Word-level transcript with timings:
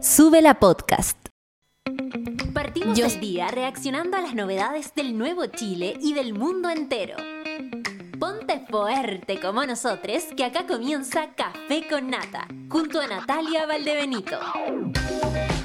Sube 0.00 0.40
la 0.42 0.54
podcast. 0.58 1.16
Partimos 2.54 2.96
Yo- 2.98 3.06
el 3.06 3.20
día 3.20 3.48
reaccionando 3.48 4.16
a 4.16 4.20
las 4.20 4.34
novedades 4.34 4.94
del 4.94 5.16
nuevo 5.18 5.46
Chile 5.46 5.96
y 6.00 6.12
del 6.14 6.34
mundo 6.34 6.70
entero. 6.70 7.16
Ponte 8.18 8.64
fuerte 8.70 9.40
como 9.40 9.64
nosotros, 9.64 10.24
que 10.36 10.44
acá 10.44 10.66
comienza 10.66 11.28
Café 11.34 11.86
con 11.88 12.10
Nata, 12.10 12.46
junto 12.68 13.00
a 13.00 13.06
Natalia 13.06 13.66
Valdebenito. 13.66 14.38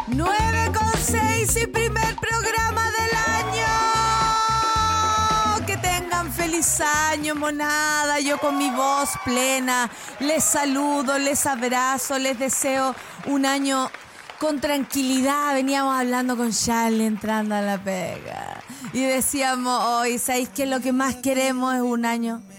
9 0.07 0.71
con 0.73 0.93
6 0.97 1.63
y 1.63 1.67
primer 1.67 2.15
programa 2.15 2.89
del 2.91 3.09
año. 3.43 3.65
Que 5.65 5.77
tengan 5.77 6.31
feliz 6.31 6.79
año, 6.81 7.36
monada. 7.36 8.20
Yo 8.20 8.38
con 8.38 8.57
mi 8.57 8.70
voz 8.70 9.09
plena 9.25 9.89
les 10.20 10.43
saludo, 10.43 11.17
les 11.17 11.45
abrazo, 11.45 12.17
les 12.20 12.38
deseo 12.39 12.95
un 13.25 13.45
año 13.45 13.89
con 14.39 14.59
tranquilidad. 14.59 15.53
Veníamos 15.53 15.99
hablando 15.99 16.38
con 16.38 16.52
Charlie 16.52 17.05
entrando 17.05 17.55
a 17.55 17.62
la 17.62 17.77
pega. 17.77 18.62
Y 18.93 19.02
decíamos 19.02 19.84
hoy, 19.84 20.20
¿sabéis 20.20 20.49
que 20.49 20.66
lo 20.66 20.80
que 20.80 20.91
más 20.91 21.16
queremos 21.16 21.76
es 21.76 21.81
un 21.81 22.05
año? 22.05 22.41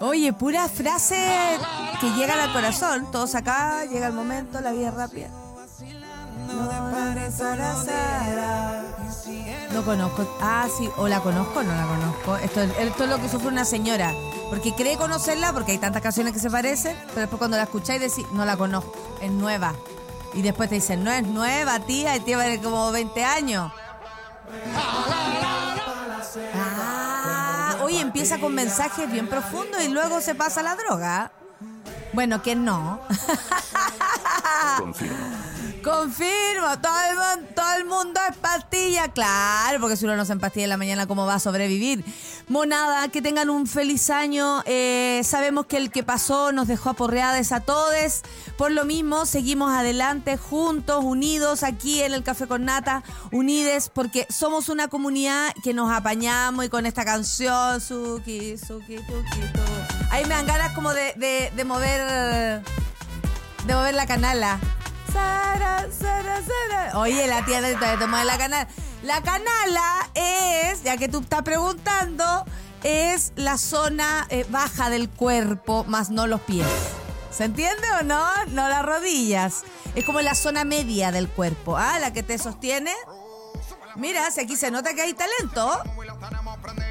Oye, 0.00 0.32
pura 0.32 0.66
frase 0.68 1.58
que 2.00 2.10
llegan 2.10 2.38
al 2.38 2.52
corazón. 2.52 3.10
Todos 3.12 3.34
acá, 3.34 3.84
llega 3.84 4.06
el 4.06 4.14
momento, 4.14 4.60
la 4.60 4.72
vida 4.72 4.88
es 4.88 4.94
rápida. 4.94 5.39
No 9.72 9.84
conozco. 9.84 10.38
Ah, 10.40 10.66
sí, 10.76 10.90
o 10.96 11.08
la 11.08 11.20
conozco 11.20 11.60
o 11.60 11.62
no 11.62 11.74
la 11.74 11.86
conozco. 11.86 12.36
Esto, 12.36 12.60
esto 12.62 13.04
es 13.04 13.10
lo 13.10 13.20
que 13.20 13.28
sufre 13.28 13.48
una 13.48 13.64
señora. 13.64 14.12
Porque 14.48 14.74
cree 14.74 14.96
conocerla, 14.96 15.52
porque 15.52 15.72
hay 15.72 15.78
tantas 15.78 16.02
canciones 16.02 16.32
que 16.32 16.40
se 16.40 16.50
parecen, 16.50 16.96
pero 17.08 17.20
después 17.20 17.38
cuando 17.38 17.56
la 17.56 17.62
escucháis 17.64 18.00
decís, 18.00 18.26
no 18.32 18.44
la 18.44 18.56
conozco, 18.56 18.92
es 19.20 19.30
nueva. 19.30 19.74
Y 20.34 20.42
después 20.42 20.68
te 20.68 20.76
dicen, 20.76 21.04
no 21.04 21.10
es 21.12 21.26
nueva, 21.26 21.78
tía, 21.80 22.16
y 22.16 22.20
tiene 22.20 22.60
como 22.60 22.90
20 22.90 23.24
años. 23.24 23.72
Ah, 26.54 27.76
oye, 27.82 28.00
empieza 28.00 28.38
con 28.38 28.54
mensajes 28.54 29.10
bien 29.10 29.28
profundos 29.28 29.82
y 29.82 29.88
luego 29.88 30.20
se 30.20 30.34
pasa 30.34 30.60
a 30.60 30.64
la 30.64 30.76
droga. 30.76 31.30
Bueno, 32.12 32.42
que 32.42 32.56
no. 32.56 33.00
Confirmo, 34.78 35.16
mundo, 35.82 37.52
todo 37.54 37.74
el 37.78 37.84
mundo 37.84 38.20
es 38.28 38.36
pastilla, 38.36 39.08
claro, 39.08 39.80
porque 39.80 39.96
si 39.96 40.04
uno 40.04 40.16
no 40.16 40.24
se 40.24 40.32
empastilla 40.32 40.64
en 40.64 40.70
la 40.70 40.76
mañana, 40.76 41.06
¿cómo 41.06 41.26
va 41.26 41.34
a 41.34 41.38
sobrevivir? 41.38 42.04
Monada, 42.48 43.08
que 43.08 43.22
tengan 43.22 43.50
un 43.50 43.66
feliz 43.66 44.10
año. 44.10 44.62
eh, 44.66 45.20
sabemos 45.24 45.66
que 45.66 45.76
el 45.76 45.90
que 45.90 46.02
pasó 46.02 46.52
nos 46.52 46.68
dejó 46.68 46.90
aporreadas 46.90 47.52
a 47.52 47.60
todos. 47.60 48.22
Por 48.56 48.72
lo 48.72 48.84
mismo, 48.84 49.26
seguimos 49.26 49.72
adelante, 49.72 50.36
juntos, 50.36 51.04
unidos, 51.04 51.62
aquí 51.62 52.02
en 52.02 52.12
el 52.12 52.22
Café 52.22 52.46
con 52.46 52.64
Nata, 52.64 53.02
unides, 53.32 53.90
porque 53.92 54.26
somos 54.28 54.68
una 54.68 54.88
comunidad 54.88 55.52
que 55.62 55.74
nos 55.74 55.92
apañamos 55.92 56.64
y 56.64 56.68
con 56.68 56.86
esta 56.86 57.04
canción, 57.04 57.80
Suki, 57.80 58.58
Suki, 58.58 58.96
Tuki, 58.96 59.40
tu. 59.52 59.60
Ahí 60.10 60.24
me 60.24 60.34
dan 60.34 60.46
ganas 60.46 60.72
como 60.74 60.92
de 60.92 61.64
mover, 61.64 62.62
de 63.66 63.74
mover 63.74 63.94
la 63.94 64.06
canala. 64.06 64.58
Sara, 65.12 65.86
Sara, 65.90 66.40
Sara. 66.42 66.98
Oye, 66.98 67.26
la 67.26 67.44
tía 67.44 67.60
de 67.60 67.76
tomar 67.98 68.26
la 68.26 68.38
canala. 68.38 68.68
La 69.02 69.22
canala 69.22 70.10
es, 70.14 70.82
ya 70.82 70.96
que 70.96 71.08
tú 71.08 71.20
estás 71.20 71.42
preguntando, 71.42 72.44
es 72.82 73.32
la 73.36 73.58
zona 73.58 74.26
eh, 74.28 74.44
baja 74.50 74.90
del 74.90 75.08
cuerpo, 75.08 75.84
más 75.84 76.10
no 76.10 76.26
los 76.26 76.40
pies. 76.42 76.66
¿Se 77.30 77.44
entiende 77.44 77.86
o 78.00 78.02
no? 78.02 78.24
No 78.48 78.68
las 78.68 78.84
rodillas. 78.84 79.62
Es 79.94 80.04
como 80.04 80.20
la 80.20 80.34
zona 80.34 80.64
media 80.64 81.12
del 81.12 81.28
cuerpo, 81.28 81.76
¿ah? 81.76 81.98
La 81.98 82.12
que 82.12 82.22
te 82.22 82.38
sostiene. 82.38 82.92
Mira, 83.96 84.30
si 84.30 84.40
aquí 84.40 84.56
se 84.56 84.70
nota 84.70 84.94
que 84.94 85.02
hay 85.02 85.14
talento. 85.14 85.82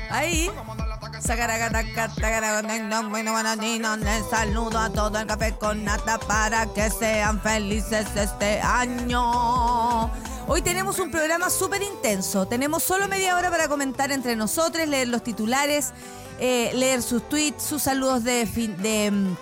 Ahí. 0.09 0.49
Saludo 4.29 4.79
a 4.79 4.89
todo 4.89 5.19
el 5.19 5.27
café 5.27 5.55
con 5.59 5.83
nata 5.83 6.17
para 6.19 6.65
que 6.73 6.89
sean 6.89 7.41
felices 7.41 8.07
este 8.15 8.59
año. 8.61 10.09
Hoy 10.47 10.61
tenemos 10.63 10.97
un 10.99 11.11
programa 11.11 11.49
súper 11.49 11.81
intenso. 11.83 12.47
Tenemos 12.47 12.83
solo 12.83 13.07
media 13.07 13.35
hora 13.35 13.49
para 13.51 13.67
comentar 13.67 14.11
entre 14.11 14.35
nosotros, 14.35 14.87
leer 14.87 15.09
los 15.09 15.23
titulares, 15.23 15.91
eh, 16.39 16.71
leer 16.73 17.01
sus 17.03 17.27
tweets, 17.29 17.63
sus 17.63 17.83
saludos 17.83 18.23
de, 18.23 18.47
fin- 18.47 18.75
de, 18.77 19.11
mm, 19.11 19.35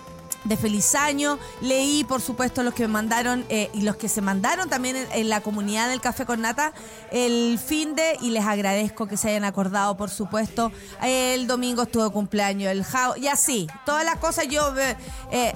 de 0.48 0.56
feliz 0.56 0.94
año. 0.94 1.38
Leí, 1.60 2.04
por 2.04 2.20
supuesto, 2.20 2.62
los 2.62 2.74
que 2.74 2.82
me 2.86 2.92
mandaron 2.92 3.44
eh, 3.48 3.70
y 3.74 3.82
los 3.82 3.96
que 3.96 4.08
se 4.08 4.20
mandaron 4.20 4.68
también 4.68 4.96
en, 5.12 5.28
la 5.28 5.42
comunidad 5.42 5.88
del 5.90 6.00
Café 6.00 6.24
con 6.24 6.40
Nata 6.40 6.72
el 7.10 7.58
fin 7.58 7.94
de 7.94 8.16
y 8.20 8.30
les 8.30 8.44
agradezco 8.44 9.06
que 9.06 9.16
se 9.16 9.28
hayan 9.28 9.44
acordado, 9.44 9.96
por 9.96 10.10
supuesto. 10.10 10.72
El 11.02 11.46
domingo 11.46 11.82
estuvo 11.82 12.10
cumpleaños, 12.10 12.72
el 12.72 12.84
Jao, 12.84 13.16
y 13.16 13.28
así, 13.28 13.66
todas 13.84 14.04
las 14.04 14.16
cosas 14.16 14.48
yo 14.48 14.74
eh, 14.78 14.96
eh, 15.30 15.54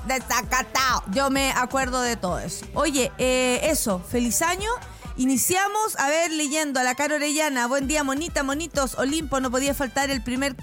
yo 1.13 1.31
me 1.31 1.51
acuerdo 1.53 2.03
de 2.03 2.17
todo 2.17 2.39
eso. 2.39 2.67
Oye, 2.75 3.13
eh, 3.19 3.61
eso, 3.65 4.01
feliz 4.01 4.43
año. 4.43 4.71
Iniciamos, 5.17 5.99
a 5.99 6.09
ver, 6.09 6.31
leyendo 6.33 6.81
a 6.81 6.83
la 6.83 6.95
cara 6.95 7.17
Orellana. 7.17 7.67
Buen 7.67 7.87
día, 7.87 8.03
monita, 8.03 8.43
monitos. 8.43 8.95
Olimpo, 8.99 9.41
no 9.41 9.51
podía 9.51 9.75
faltar 9.75 10.11
el 10.11 10.23
primer 10.23 10.57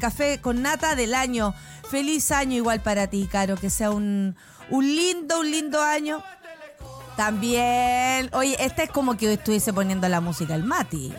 café 0.00 0.40
con 0.40 0.62
nata 0.62 0.94
del 0.94 1.12
año. 1.12 1.54
Feliz 1.90 2.30
año 2.32 2.56
igual 2.56 2.80
para 2.82 3.06
ti, 3.06 3.28
Caro. 3.30 3.56
Que 3.56 3.70
sea 3.70 3.90
un, 3.90 4.36
un 4.70 4.84
lindo, 4.86 5.40
un 5.40 5.50
lindo 5.50 5.80
año. 5.82 6.22
También, 7.16 8.28
oye, 8.34 8.56
este 8.62 8.84
es 8.84 8.90
como 8.90 9.16
que 9.16 9.32
estuviese 9.32 9.72
poniendo 9.72 10.06
la 10.08 10.20
música 10.20 10.54
el 10.54 10.64
Mati. 10.64 11.14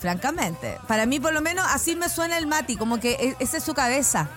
Francamente. 0.00 0.78
Para 0.88 1.06
mí, 1.06 1.20
por 1.20 1.32
lo 1.32 1.40
menos, 1.40 1.64
así 1.68 1.94
me 1.94 2.08
suena 2.08 2.38
el 2.38 2.46
Mati, 2.48 2.76
como 2.76 2.98
que 2.98 3.12
e- 3.12 3.36
esa 3.38 3.58
es 3.58 3.62
su 3.64 3.74
cabeza. 3.74 4.28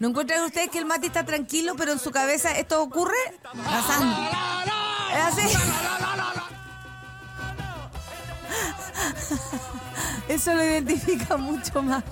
¿No 0.00 0.08
encuentran 0.08 0.44
ustedes 0.44 0.68
que 0.68 0.78
el 0.78 0.84
Mati 0.84 1.06
está 1.06 1.24
tranquilo, 1.24 1.74
pero 1.78 1.92
en 1.92 1.98
su 1.98 2.10
cabeza 2.10 2.50
esto 2.58 2.82
ocurre? 2.82 3.14
Pasando. 3.64 4.14
Eso 10.28 10.54
lo 10.54 10.64
identifica 10.64 11.36
mucho 11.36 11.82
más. 11.82 12.02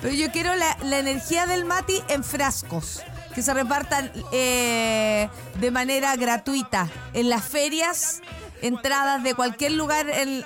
Pero 0.00 0.14
yo 0.14 0.30
quiero 0.32 0.54
la, 0.54 0.98
energía 0.98 1.46
del 1.46 1.64
Mati 1.64 2.02
en 2.08 2.24
frascos. 2.24 3.02
Que 3.34 3.42
se 3.42 3.54
repartan 3.54 4.12
eh, 4.30 5.28
de 5.58 5.70
manera 5.70 6.14
gratuita 6.16 6.90
en 7.14 7.30
las 7.30 7.42
ferias, 7.42 8.20
entradas 8.60 9.22
de 9.22 9.34
cualquier 9.34 9.72
lugar. 9.72 10.06
En, 10.10 10.44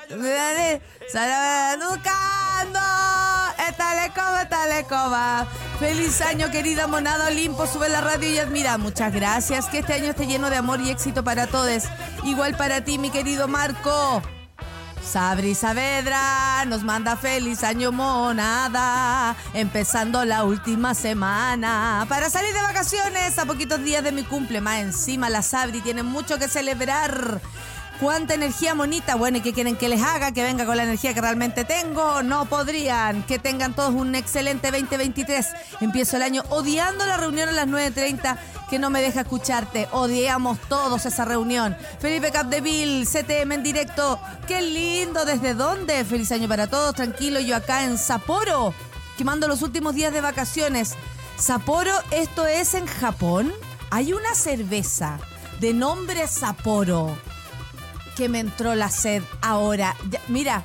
Buscando 1.88 2.78
esta 3.68 3.94
lecoba, 4.02 4.42
esta 4.42 4.66
lecoba. 4.68 5.46
Feliz 5.78 6.20
año, 6.20 6.50
querida 6.50 6.86
monada 6.86 7.26
Olimpo. 7.26 7.66
Sube 7.66 7.88
la 7.88 8.00
radio 8.00 8.30
y 8.30 8.38
admira. 8.38 8.78
Muchas 8.78 9.12
gracias. 9.12 9.66
Que 9.66 9.80
este 9.80 9.94
año 9.94 10.10
esté 10.10 10.26
lleno 10.26 10.48
de 10.50 10.56
amor 10.56 10.80
y 10.80 10.90
éxito 10.90 11.24
para 11.24 11.46
todos. 11.46 11.84
Igual 12.24 12.56
para 12.56 12.82
ti, 12.84 12.98
mi 12.98 13.10
querido 13.10 13.48
Marco. 13.48 14.22
Sabri 15.06 15.54
Saavedra 15.54 16.64
nos 16.66 16.82
manda 16.82 17.16
feliz 17.16 17.62
año 17.62 17.92
monada, 17.92 19.36
empezando 19.54 20.24
la 20.24 20.42
última 20.42 20.94
semana. 20.94 22.04
Para 22.08 22.28
salir 22.28 22.52
de 22.52 22.60
vacaciones 22.60 23.38
a 23.38 23.46
poquitos 23.46 23.82
días 23.84 24.02
de 24.02 24.10
mi 24.10 24.24
cumple, 24.24 24.60
más 24.60 24.80
encima 24.80 25.30
la 25.30 25.42
Sabri 25.42 25.80
tiene 25.80 26.02
mucho 26.02 26.38
que 26.38 26.48
celebrar. 26.48 27.40
¿Cuánta 28.00 28.34
energía 28.34 28.74
monita? 28.74 29.14
Bueno, 29.14 29.38
¿y 29.38 29.40
qué 29.40 29.54
quieren 29.54 29.74
que 29.74 29.88
les 29.88 30.02
haga? 30.02 30.30
¿Que 30.30 30.42
venga 30.42 30.66
con 30.66 30.76
la 30.76 30.82
energía 30.82 31.14
que 31.14 31.20
realmente 31.22 31.64
tengo? 31.64 32.22
No 32.22 32.44
podrían. 32.44 33.22
Que 33.22 33.38
tengan 33.38 33.74
todos 33.74 33.94
un 33.94 34.14
excelente 34.14 34.70
2023. 34.70 35.46
Empiezo 35.80 36.16
el 36.16 36.22
año 36.22 36.42
odiando 36.50 37.06
la 37.06 37.16
reunión 37.16 37.48
a 37.48 37.52
las 37.52 37.66
9.30 37.66 38.36
que 38.68 38.78
no 38.78 38.90
me 38.90 39.00
deja 39.00 39.22
escucharte. 39.22 39.88
Odiamos 39.92 40.58
todos 40.68 41.06
esa 41.06 41.24
reunión. 41.24 41.74
Felipe 41.98 42.30
Capdeville, 42.30 43.06
CTM 43.06 43.52
en 43.52 43.62
directo. 43.62 44.20
Qué 44.46 44.60
lindo. 44.60 45.24
¿Desde 45.24 45.54
dónde? 45.54 46.04
Feliz 46.04 46.30
año 46.32 46.48
para 46.48 46.66
todos. 46.66 46.94
Tranquilo, 46.94 47.40
yo 47.40 47.56
acá 47.56 47.84
en 47.84 47.96
Sapporo, 47.96 48.74
quemando 49.16 49.48
los 49.48 49.62
últimos 49.62 49.94
días 49.94 50.12
de 50.12 50.20
vacaciones. 50.20 50.94
Sapporo, 51.38 51.92
esto 52.10 52.46
es 52.46 52.74
en 52.74 52.86
Japón. 52.86 53.54
Hay 53.88 54.12
una 54.12 54.34
cerveza 54.34 55.18
de 55.60 55.72
nombre 55.72 56.28
Sapporo 56.28 57.16
que 58.16 58.28
me 58.28 58.40
entró 58.40 58.74
la 58.74 58.90
sed 58.90 59.22
ahora. 59.42 59.94
Ya, 60.10 60.20
mira, 60.28 60.64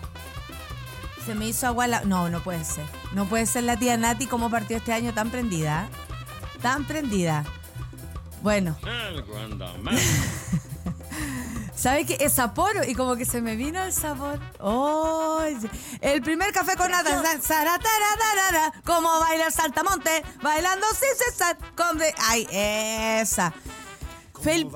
se 1.25 1.35
me 1.35 1.47
hizo 1.47 1.67
agua 1.67 1.87
la... 1.87 2.01
No, 2.01 2.29
no 2.29 2.41
puede 2.41 2.63
ser. 2.63 2.85
No 3.13 3.25
puede 3.25 3.45
ser 3.45 3.63
la 3.63 3.77
tía 3.77 3.97
Nati 3.97 4.25
como 4.25 4.49
partió 4.49 4.77
este 4.77 4.93
año 4.93 5.13
tan 5.13 5.29
prendida. 5.29 5.89
Tan 6.61 6.85
prendida. 6.85 7.43
Bueno, 8.41 8.75
¿Sabes 11.75 12.05
qué? 12.05 12.17
Es 12.19 12.33
Sapporo 12.33 12.83
y 12.87 12.93
como 12.93 13.15
que 13.15 13.25
se 13.25 13.41
me 13.41 13.55
vino 13.55 13.81
el 13.81 13.91
sabor. 13.91 14.39
Oh, 14.59 15.43
el 16.01 16.21
primer 16.21 16.53
café 16.53 16.75
con 16.75 16.91
nada. 16.91 17.23
Como 18.85 19.09
baila 19.19 19.47
el 19.47 19.53
saltamonte, 19.53 20.23
bailando 20.43 20.85
sin 20.89 21.09
cesar. 21.17 21.57
Con 21.75 21.97
de... 21.97 22.13
Ay, 22.19 22.47
esa. 22.51 23.51
Fel... 24.41 24.67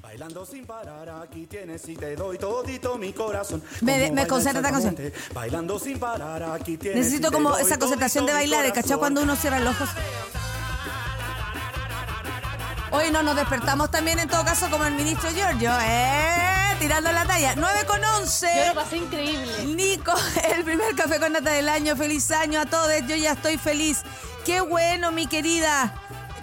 bailando 0.00 0.46
sin 0.46 0.64
parar, 0.64 1.08
aquí 1.22 1.46
tienes 1.46 1.88
y 1.88 1.96
te 1.96 2.14
doy 2.14 2.38
todito 2.38 2.96
mi 2.96 3.12
corazón. 3.12 3.62
Me, 3.80 4.12
me 4.12 4.26
concentra 4.26 4.60
esta 4.60 4.70
canción. 4.70 5.12
Bailando 5.32 5.78
sin 5.78 5.98
parar, 5.98 6.42
aquí 6.42 6.76
tienes 6.76 7.04
Necesito 7.04 7.32
como 7.32 7.56
esa 7.56 7.78
concentración 7.78 8.26
de 8.26 8.32
bailar, 8.32 8.72
¿cachai? 8.72 8.98
Cuando 8.98 9.22
uno 9.22 9.34
cierra 9.36 9.60
los 9.60 9.74
ojos. 9.74 9.88
Hoy 12.92 13.10
no 13.10 13.24
nos 13.24 13.34
despertamos 13.34 13.90
también 13.90 14.20
en 14.20 14.28
todo 14.28 14.44
caso 14.44 14.70
como 14.70 14.84
el 14.84 14.94
ministro 14.94 15.28
Giorgio, 15.30 15.72
¿eh? 15.82 16.76
Tirando 16.78 17.10
la 17.10 17.24
talla. 17.24 17.54
9 17.56 17.84
con 17.86 18.04
11. 18.04 18.46
Yo 18.56 18.66
lo 18.68 18.74
pasé 18.80 18.98
increíble. 18.98 19.64
Nico, 19.66 20.12
el 20.54 20.62
primer 20.62 20.94
café 20.94 21.18
con 21.18 21.32
nata 21.32 21.50
del 21.50 21.68
año. 21.68 21.96
Feliz 21.96 22.30
año 22.30 22.60
a 22.60 22.66
todos. 22.66 22.92
Yo 23.08 23.16
ya 23.16 23.32
estoy 23.32 23.58
feliz. 23.58 24.02
Qué 24.44 24.60
bueno, 24.60 25.10
mi 25.10 25.26
querida. 25.26 25.92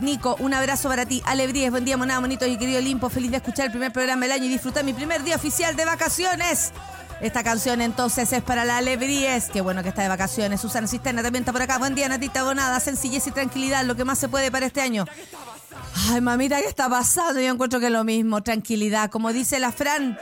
Nico, 0.02 0.36
un 0.40 0.54
abrazo 0.54 0.90
para 0.90 1.06
ti. 1.06 1.22
Alegrías, 1.26 1.70
buen 1.70 1.86
día, 1.86 1.96
monada, 1.96 2.20
bonito 2.20 2.46
y 2.48 2.58
querido 2.58 2.82
Limpo. 2.82 3.10
Feliz 3.10 3.30
de 3.30 3.38
escuchar 3.38 3.68
el 3.68 3.72
primer 3.72 3.94
programa 3.94 4.24
del 4.24 4.32
año 4.32 4.46
y 4.46 4.50
disfrutar 4.50 4.84
mi 4.84 4.94
primer 4.94 5.24
día 5.24 5.36
oficial 5.36 5.76
de 5.76 5.86
vacaciones. 5.86 6.72
Esta 7.22 7.44
canción 7.44 7.82
entonces 7.82 8.34
es 8.34 8.42
para 8.42 8.66
la 8.66 8.78
Alegrías. 8.78 9.50
Qué 9.54 9.62
bueno 9.62 9.84
que 9.84 9.90
está 9.90 10.02
de 10.02 10.08
vacaciones. 10.08 10.60
Susana 10.60 10.88
Cisterna 10.88 11.22
también 11.22 11.44
está 11.44 11.52
por 11.52 11.62
acá. 11.62 11.78
Buen 11.78 11.94
día, 11.94 12.10
Natita 12.10 12.44
Bonada. 12.44 12.80
Sencillez 12.80 13.28
y 13.28 13.32
tranquilidad, 13.32 13.86
lo 13.86 13.96
que 13.96 14.04
más 14.04 14.18
se 14.18 14.28
puede 14.28 14.50
para 14.50 14.66
este 14.66 14.82
año. 14.82 15.06
Ay, 16.10 16.20
mamita, 16.20 16.58
¿qué 16.58 16.68
está 16.68 16.90
pasando? 16.90 17.40
Yo 17.40 17.52
encuentro 17.52 17.80
que 17.80 17.86
es 17.86 17.92
lo 17.92 18.04
mismo, 18.04 18.42
tranquilidad. 18.42 19.12
Como 19.12 19.32
dice 19.32 19.60
la 19.60 19.72
Fran, 19.72 20.18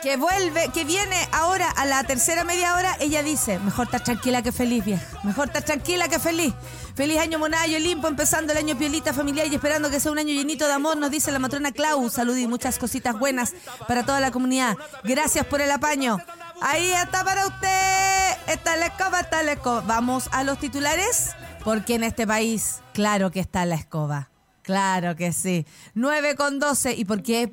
que 0.00 0.16
vuelve, 0.16 0.68
que 0.72 0.84
viene 0.84 1.16
ahora 1.32 1.68
a 1.70 1.86
la 1.86 2.04
tercera 2.04 2.44
media 2.44 2.76
hora, 2.76 2.96
ella 3.00 3.24
dice, 3.24 3.58
mejor 3.58 3.86
estar 3.86 4.04
tranquila 4.04 4.42
que 4.42 4.52
feliz, 4.52 4.84
vieja. 4.84 5.04
Mejor 5.24 5.48
estar 5.48 5.64
tranquila 5.64 6.08
que 6.08 6.20
feliz. 6.20 6.54
Feliz 6.96 7.18
año 7.18 7.38
Monayo, 7.38 7.78
limpo, 7.78 8.08
empezando 8.08 8.52
el 8.52 8.58
año 8.58 8.78
piolita 8.78 9.12
familiar 9.12 9.46
y 9.48 9.54
esperando 9.54 9.90
que 9.90 10.00
sea 10.00 10.10
un 10.10 10.18
año 10.18 10.32
llenito 10.32 10.66
de 10.66 10.72
amor, 10.72 10.96
nos 10.96 11.10
dice 11.10 11.30
la 11.30 11.38
matrona 11.38 11.70
Clau. 11.70 12.08
Salud 12.08 12.34
y 12.38 12.46
muchas 12.46 12.78
cositas 12.78 13.18
buenas 13.18 13.52
para 13.86 14.06
toda 14.06 14.18
la 14.18 14.30
comunidad. 14.30 14.78
Gracias 15.04 15.44
por 15.44 15.60
el 15.60 15.70
apaño. 15.70 16.16
Ahí 16.62 16.90
está 16.92 17.22
para 17.22 17.46
usted. 17.48 18.50
Está 18.50 18.78
la 18.78 18.86
escoba, 18.86 19.20
está 19.20 19.42
la 19.42 19.52
escoba. 19.52 19.82
Vamos 19.82 20.30
a 20.32 20.42
los 20.42 20.58
titulares, 20.58 21.32
porque 21.64 21.96
en 21.96 22.02
este 22.02 22.26
país, 22.26 22.80
claro 22.94 23.30
que 23.30 23.40
está 23.40 23.66
la 23.66 23.74
escoba. 23.74 24.30
Claro 24.62 25.16
que 25.16 25.34
sí. 25.34 25.66
9 25.92 26.34
con 26.34 26.58
12. 26.58 26.94
¿Y 26.94 27.04
por 27.04 27.22
qué? 27.22 27.50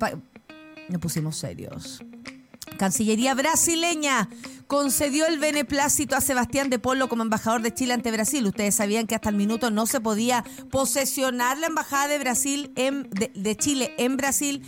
Nos 0.88 1.02
pusimos 1.02 1.36
serios. 1.36 2.02
Cancillería 2.76 3.34
brasileña 3.34 4.28
concedió 4.66 5.26
el 5.26 5.38
beneplácito 5.38 6.16
a 6.16 6.20
Sebastián 6.20 6.70
de 6.70 6.78
Polo 6.78 7.08
como 7.08 7.22
embajador 7.22 7.62
de 7.62 7.72
Chile 7.72 7.94
ante 7.94 8.10
Brasil. 8.10 8.46
Ustedes 8.46 8.74
sabían 8.74 9.06
que 9.06 9.14
hasta 9.14 9.28
el 9.28 9.36
minuto 9.36 9.70
no 9.70 9.86
se 9.86 10.00
podía 10.00 10.44
posesionar 10.70 11.58
la 11.58 11.66
embajada 11.66 12.08
de 12.08 12.18
Brasil 12.18 12.72
de, 12.74 13.56
Chile 13.56 13.94
en 13.98 14.16
Brasil 14.16 14.62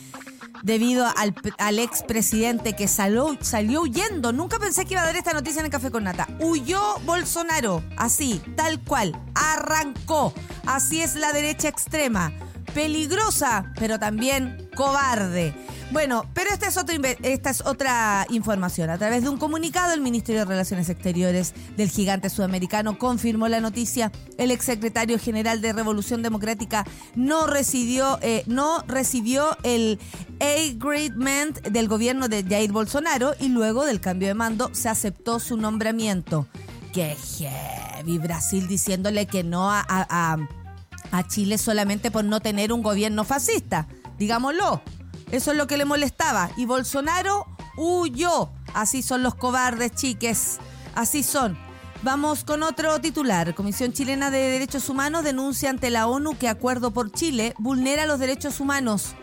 debido 0.63 1.07
al, 1.17 1.35
al 1.59 1.79
expresidente 1.79 2.75
que 2.75 2.89
salió 2.89 3.37
huyendo. 3.83 4.33
Nunca 4.33 4.59
pensé 4.59 4.85
que 4.85 4.95
iba 4.95 5.03
a 5.03 5.07
dar 5.07 5.17
esta 5.17 5.33
noticia 5.33 5.61
en 5.61 5.67
el 5.67 5.73
Café 5.73 5.91
con 5.91 6.05
Nata. 6.05 6.29
Huyó 6.41 6.81
Bolsonaro, 7.05 7.83
así, 7.97 8.41
tal 8.57 8.83
cual, 8.83 9.21
arrancó. 9.35 10.33
Así 10.67 11.03
es 11.03 11.15
la 11.17 11.33
derecha 11.33 11.69
extrema. 11.69 12.33
Peligrosa, 12.75 13.73
pero 13.79 13.99
también 13.99 14.71
cobarde. 14.75 15.55
Bueno, 15.93 16.25
pero 16.35 16.51
esta 16.51 16.67
es, 16.67 16.77
otra, 16.77 16.97
esta 17.23 17.51
es 17.51 17.61
otra 17.65 18.27
información. 18.31 18.91
A 18.91 18.99
través 18.99 19.23
de 19.23 19.29
un 19.29 19.39
comunicado, 19.39 19.95
el 19.95 20.01
Ministerio 20.01 20.41
de 20.41 20.45
Relaciones 20.45 20.89
Exteriores 20.89 21.55
del 21.77 21.91
gigante 21.91 22.29
sudamericano 22.29 22.99
confirmó 22.99 23.47
la 23.47 23.61
noticia. 23.61 24.11
El 24.37 24.51
exsecretario 24.51 25.17
general 25.19 25.61
de 25.61 25.73
Revolución 25.73 26.23
Democrática 26.23 26.85
no 27.15 27.47
recibió, 27.47 28.19
eh, 28.21 28.43
no 28.47 28.83
recibió 28.89 29.57
el 29.63 30.01
agreement 30.41 31.61
del 31.69 31.87
gobierno 31.87 32.29
de 32.29 32.43
Jair 32.43 32.73
Bolsonaro 32.73 33.35
y 33.39 33.49
luego 33.49 33.85
del 33.85 34.01
cambio 34.01 34.27
de 34.27 34.35
mando 34.35 34.71
se 34.75 34.89
aceptó 34.89 35.39
su 35.39 35.57
nombramiento. 35.57 36.49
¡Qué 36.93 37.17
heavy! 37.39 38.19
Brasil 38.19 38.67
diciéndole 38.67 39.27
que 39.27 39.45
no 39.45 39.71
a, 39.71 39.85
a, 39.89 40.37
a 41.13 41.29
Chile 41.29 41.59
solamente 41.59 42.11
por 42.11 42.25
no 42.25 42.41
tener 42.41 42.73
un 42.73 42.83
gobierno 42.83 43.23
fascista. 43.23 43.87
Digámoslo. 44.19 44.83
Eso 45.31 45.51
es 45.51 45.57
lo 45.57 45.67
que 45.67 45.77
le 45.77 45.85
molestaba. 45.85 46.51
Y 46.57 46.67
Bolsonaro 46.67 47.47
huyó. 47.77 48.51
Así 48.75 49.03
son 49.03 49.23
los 49.23 49.35
cobardes, 49.35 49.93
chiques. 49.93 50.59
Así 50.95 51.23
son. 51.23 51.59
Vamos 52.03 52.45
con 52.45 52.63
otro 52.63 53.01
titular. 53.01 53.55
Comisión 53.55 53.93
Chilena 53.93 54.31
de 54.31 54.39
Derechos 54.51 54.89
Humanos 54.89 55.25
denuncia 55.25 55.71
ante 55.71 55.91
la 55.91 56.07
ONU 56.07 56.37
que 56.39 56.49
Acuerdo 56.49 56.93
por 56.93 57.11
Chile 57.11 57.55
vulnera 57.59 58.07
los 58.07 58.19
derechos 58.21 58.61
humanos. 58.61 59.15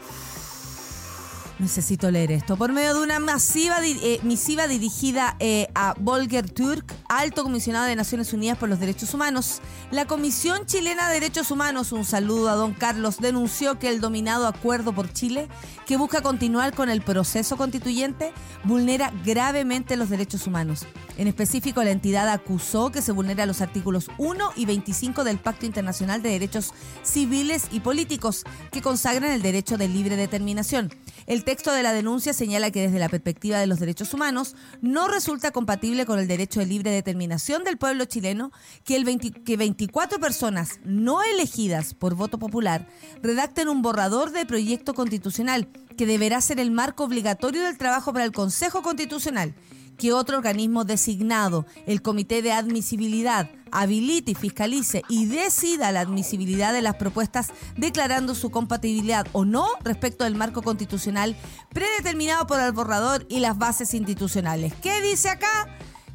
Necesito 1.63 2.11
leer 2.11 2.33
esto. 2.33 2.57
Por 2.57 2.73
medio 2.73 2.93
de 2.93 3.01
una 3.01 3.19
masiva 3.21 3.77
eh, 3.81 4.19
misiva 4.23 4.67
dirigida 4.67 5.37
eh, 5.39 5.69
a 5.73 5.95
Volker 5.97 6.49
Turk, 6.49 6.93
alto 7.07 7.43
comisionado 7.43 7.85
de 7.85 7.95
Naciones 7.95 8.33
Unidas 8.33 8.57
por 8.57 8.67
los 8.67 8.81
Derechos 8.81 9.13
Humanos, 9.13 9.61
la 9.89 10.05
Comisión 10.05 10.65
Chilena 10.65 11.07
de 11.07 11.13
Derechos 11.13 11.51
Humanos, 11.51 11.93
un 11.93 12.03
saludo 12.03 12.49
a 12.49 12.55
don 12.55 12.73
Carlos, 12.73 13.19
denunció 13.19 13.79
que 13.79 13.87
el 13.87 14.01
dominado 14.01 14.45
Acuerdo 14.45 14.91
por 14.93 15.13
Chile, 15.13 15.47
que 15.87 15.95
busca 15.95 16.21
continuar 16.21 16.75
con 16.75 16.89
el 16.89 17.01
proceso 17.01 17.55
constituyente, 17.55 18.33
vulnera 18.65 19.13
gravemente 19.23 19.95
los 19.95 20.09
derechos 20.09 20.45
humanos. 20.47 20.85
En 21.15 21.27
específico, 21.27 21.83
la 21.83 21.91
entidad 21.91 22.27
acusó 22.29 22.91
que 22.91 23.03
se 23.03 23.11
vulnera 23.11 23.45
los 23.45 23.61
artículos 23.61 24.09
1 24.17 24.53
y 24.55 24.65
25 24.65 25.23
del 25.23 25.37
Pacto 25.37 25.67
Internacional 25.67 26.23
de 26.23 26.29
Derechos 26.29 26.73
Civiles 27.03 27.67
y 27.71 27.81
Políticos, 27.81 28.43
que 28.71 28.81
consagran 28.81 29.31
el 29.31 29.43
derecho 29.43 29.77
de 29.77 29.87
libre 29.87 30.15
determinación. 30.15 30.91
El 31.27 31.43
texto 31.43 31.71
de 31.71 31.83
la 31.83 31.93
denuncia 31.93 32.33
señala 32.33 32.71
que 32.71 32.81
desde 32.81 32.97
la 32.97 33.09
perspectiva 33.09 33.59
de 33.59 33.67
los 33.67 33.79
derechos 33.79 34.13
humanos 34.13 34.55
no 34.81 35.07
resulta 35.07 35.51
compatible 35.51 36.07
con 36.07 36.17
el 36.17 36.27
derecho 36.27 36.59
de 36.59 36.65
libre 36.65 36.89
determinación 36.89 37.63
del 37.63 37.77
pueblo 37.77 38.05
chileno 38.05 38.51
que, 38.83 38.95
el 38.95 39.05
que 39.45 39.55
24 39.55 40.19
personas 40.19 40.79
no 40.83 41.21
elegidas 41.21 41.93
por 41.93 42.15
voto 42.15 42.39
popular 42.39 42.87
redacten 43.21 43.69
un 43.69 43.83
borrador 43.83 44.31
de 44.31 44.47
proyecto 44.47 44.95
constitucional 44.95 45.67
que 45.95 46.07
deberá 46.07 46.41
ser 46.41 46.59
el 46.59 46.71
marco 46.71 47.03
obligatorio 47.03 47.61
del 47.63 47.77
trabajo 47.77 48.11
para 48.11 48.25
el 48.25 48.31
Consejo 48.31 48.81
Constitucional 48.81 49.53
que 49.97 50.13
otro 50.13 50.37
organismo 50.37 50.85
designado, 50.85 51.65
el 51.85 52.01
Comité 52.01 52.41
de 52.41 52.51
Admisibilidad, 52.51 53.49
habilite 53.71 54.31
y 54.31 54.35
fiscalice 54.35 55.01
y 55.09 55.25
decida 55.25 55.91
la 55.91 56.01
admisibilidad 56.01 56.73
de 56.73 56.81
las 56.81 56.95
propuestas 56.95 57.51
declarando 57.75 58.35
su 58.35 58.51
compatibilidad 58.51 59.27
o 59.33 59.45
no 59.45 59.67
respecto 59.83 60.23
del 60.23 60.35
marco 60.35 60.61
constitucional 60.61 61.35
predeterminado 61.73 62.45
por 62.47 62.59
el 62.59 62.71
borrador 62.71 63.25
y 63.29 63.39
las 63.39 63.57
bases 63.57 63.93
institucionales. 63.93 64.73
¿Qué 64.81 65.01
dice 65.01 65.29
acá? 65.29 65.67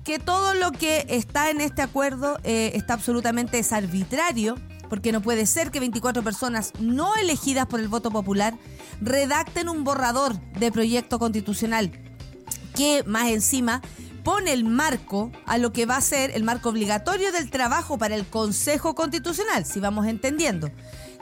Que 0.05 0.19
todo 0.19 0.55
lo 0.55 0.73
que 0.73 1.05
está 1.09 1.50
en 1.50 1.61
este 1.61 1.83
acuerdo 1.83 2.38
eh, 2.45 2.73
está 2.75 2.95
absolutamente 2.95 3.61
arbitrario 3.71 4.55
porque 4.88 5.12
no 5.12 5.21
puede 5.21 5.45
ser 5.45 5.71
que 5.71 5.81
24 5.81 6.23
personas 6.23 6.73
no 6.81 7.14
elegidas 7.17 7.67
por 7.67 7.81
el 7.81 7.88
voto 7.88 8.11
popular 8.11 8.57
redacten 9.02 9.69
un 9.69 9.85
borrador 9.85 10.41
de 10.52 10.73
proyecto 10.73 11.19
constitucional 11.19 12.08
que 12.78 13.02
más 13.08 13.26
encima 13.26 13.82
pone 14.23 14.52
el 14.52 14.62
marco 14.62 15.32
a 15.47 15.58
lo 15.58 15.73
que 15.73 15.85
va 15.85 15.97
a 15.97 16.00
ser 16.00 16.30
el 16.30 16.44
marco 16.44 16.68
obligatorio 16.68 17.32
del 17.32 17.50
trabajo 17.50 17.99
para 17.99 18.14
el 18.14 18.25
Consejo 18.25 18.94
Constitucional, 18.94 19.64
si 19.64 19.80
vamos 19.80 20.06
entendiendo, 20.06 20.70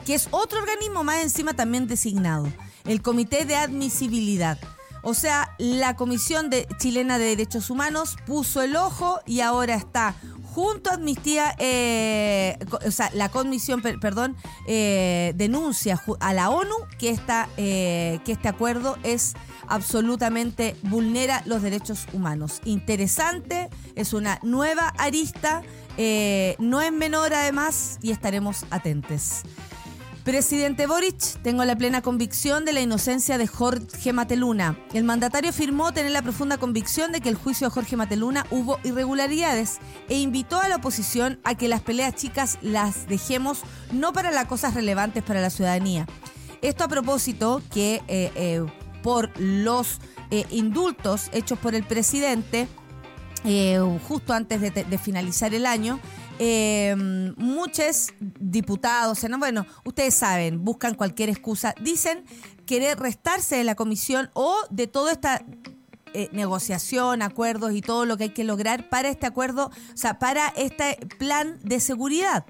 que 0.05 0.13
es 0.13 0.27
otro 0.29 0.59
organismo 0.59 1.03
más 1.03 1.23
encima 1.23 1.55
también 1.55 1.87
designado, 1.87 2.47
el 2.85 3.01
Comité 3.01 3.43
de 3.45 3.55
Admisibilidad. 3.55 4.59
O 5.01 5.15
sea, 5.15 5.55
la 5.57 5.95
Comisión 5.95 6.51
de 6.51 6.67
Chilena 6.77 7.17
de 7.17 7.25
Derechos 7.25 7.71
Humanos 7.71 8.17
puso 8.27 8.61
el 8.61 8.75
ojo 8.75 9.19
y 9.25 9.39
ahora 9.39 9.73
está 9.73 10.15
junto 10.57 10.89
a 10.89 10.95
Amnistía, 10.95 11.55
eh, 11.59 12.57
o 12.83 12.89
sea, 12.89 13.11
la 13.13 13.29
comisión, 13.29 13.79
perdón, 14.01 14.35
eh, 14.65 15.33
denuncia 15.35 16.01
a 16.19 16.33
la 16.33 16.49
ONU 16.49 16.73
que, 16.97 17.11
esta, 17.11 17.47
eh, 17.57 18.19
que 18.25 18.31
este 18.31 18.47
acuerdo 18.47 18.97
es 19.03 19.35
absolutamente 19.67 20.75
vulnera 20.81 21.43
los 21.45 21.61
derechos 21.61 22.07
humanos. 22.11 22.59
Interesante, 22.65 23.69
es 23.93 24.13
una 24.13 24.39
nueva 24.41 24.87
arista, 24.97 25.61
no 26.57 26.81
es 26.81 26.91
menor 26.91 27.35
además 27.35 27.99
y 28.01 28.09
estaremos 28.09 28.65
atentos. 28.71 29.43
Presidente 30.27 30.87
Boric, 30.87 31.41
tengo 31.41 31.63
la 31.63 31.77
plena 31.77 32.01
convicción 32.01 32.65
de 32.65 32.73
la 32.73 32.81
inocencia 32.81 33.37
de 33.37 33.47
Jorge 33.47 34.11
Mateluna. 34.11 34.77
El 34.93 35.05
mandatario 35.05 35.51
afirmó 35.51 35.93
tener 35.93 36.11
la 36.11 36.21
profunda 36.21 36.57
convicción 36.57 37.13
de 37.13 37.21
que 37.21 37.29
el 37.29 37.35
juicio 37.35 37.67
de 37.67 37.71
Jorge 37.71 37.95
Mateluna 37.95 38.45
hubo 38.51 38.77
irregularidades 38.83 39.77
e 40.09 40.19
invitó 40.19 40.59
a 40.59 40.67
la 40.67 40.75
oposición 40.75 41.39
a 41.45 41.55
que 41.55 41.69
las 41.69 41.79
peleas 41.79 42.13
chicas 42.15 42.57
las 42.61 43.07
dejemos 43.07 43.61
no 43.93 44.11
para 44.11 44.31
las 44.31 44.47
cosas 44.47 44.73
relevantes 44.73 45.23
para 45.23 45.39
la 45.39 45.49
ciudadanía. 45.49 46.07
Esto 46.61 46.83
a 46.83 46.89
propósito 46.89 47.61
que 47.73 48.03
eh, 48.09 48.29
eh, 48.35 48.65
por 49.03 49.31
los 49.39 49.99
eh, 50.29 50.45
indultos 50.49 51.29
hechos 51.31 51.57
por 51.57 51.73
el 51.73 51.85
presidente 51.85 52.67
justo 54.09 54.33
antes 54.33 54.59
de, 54.59 54.97
finalizar 54.97 55.53
el 55.53 55.65
año. 55.65 56.01
Eh, 56.39 56.95
muchos 57.37 58.13
diputados, 58.19 59.25
bueno, 59.39 59.65
ustedes 59.85 60.13
saben, 60.13 60.63
buscan 60.63 60.93
cualquier 60.93 61.29
excusa, 61.29 61.73
dicen 61.81 62.25
querer 62.65 62.99
restarse 62.99 63.55
de 63.55 63.63
la 63.63 63.75
comisión 63.75 64.29
o 64.33 64.55
de 64.69 64.87
toda 64.87 65.11
esta 65.11 65.43
negociación, 66.31 67.21
acuerdos 67.21 67.73
y 67.73 67.81
todo 67.81 68.05
lo 68.05 68.17
que 68.17 68.25
hay 68.25 68.29
que 68.29 68.43
lograr 68.43 68.89
para 68.89 69.09
este 69.09 69.27
acuerdo, 69.27 69.67
o 69.67 69.97
sea, 69.97 70.17
para 70.19 70.47
este 70.49 70.97
plan 71.19 71.59
de 71.63 71.79
seguridad. 71.79 72.45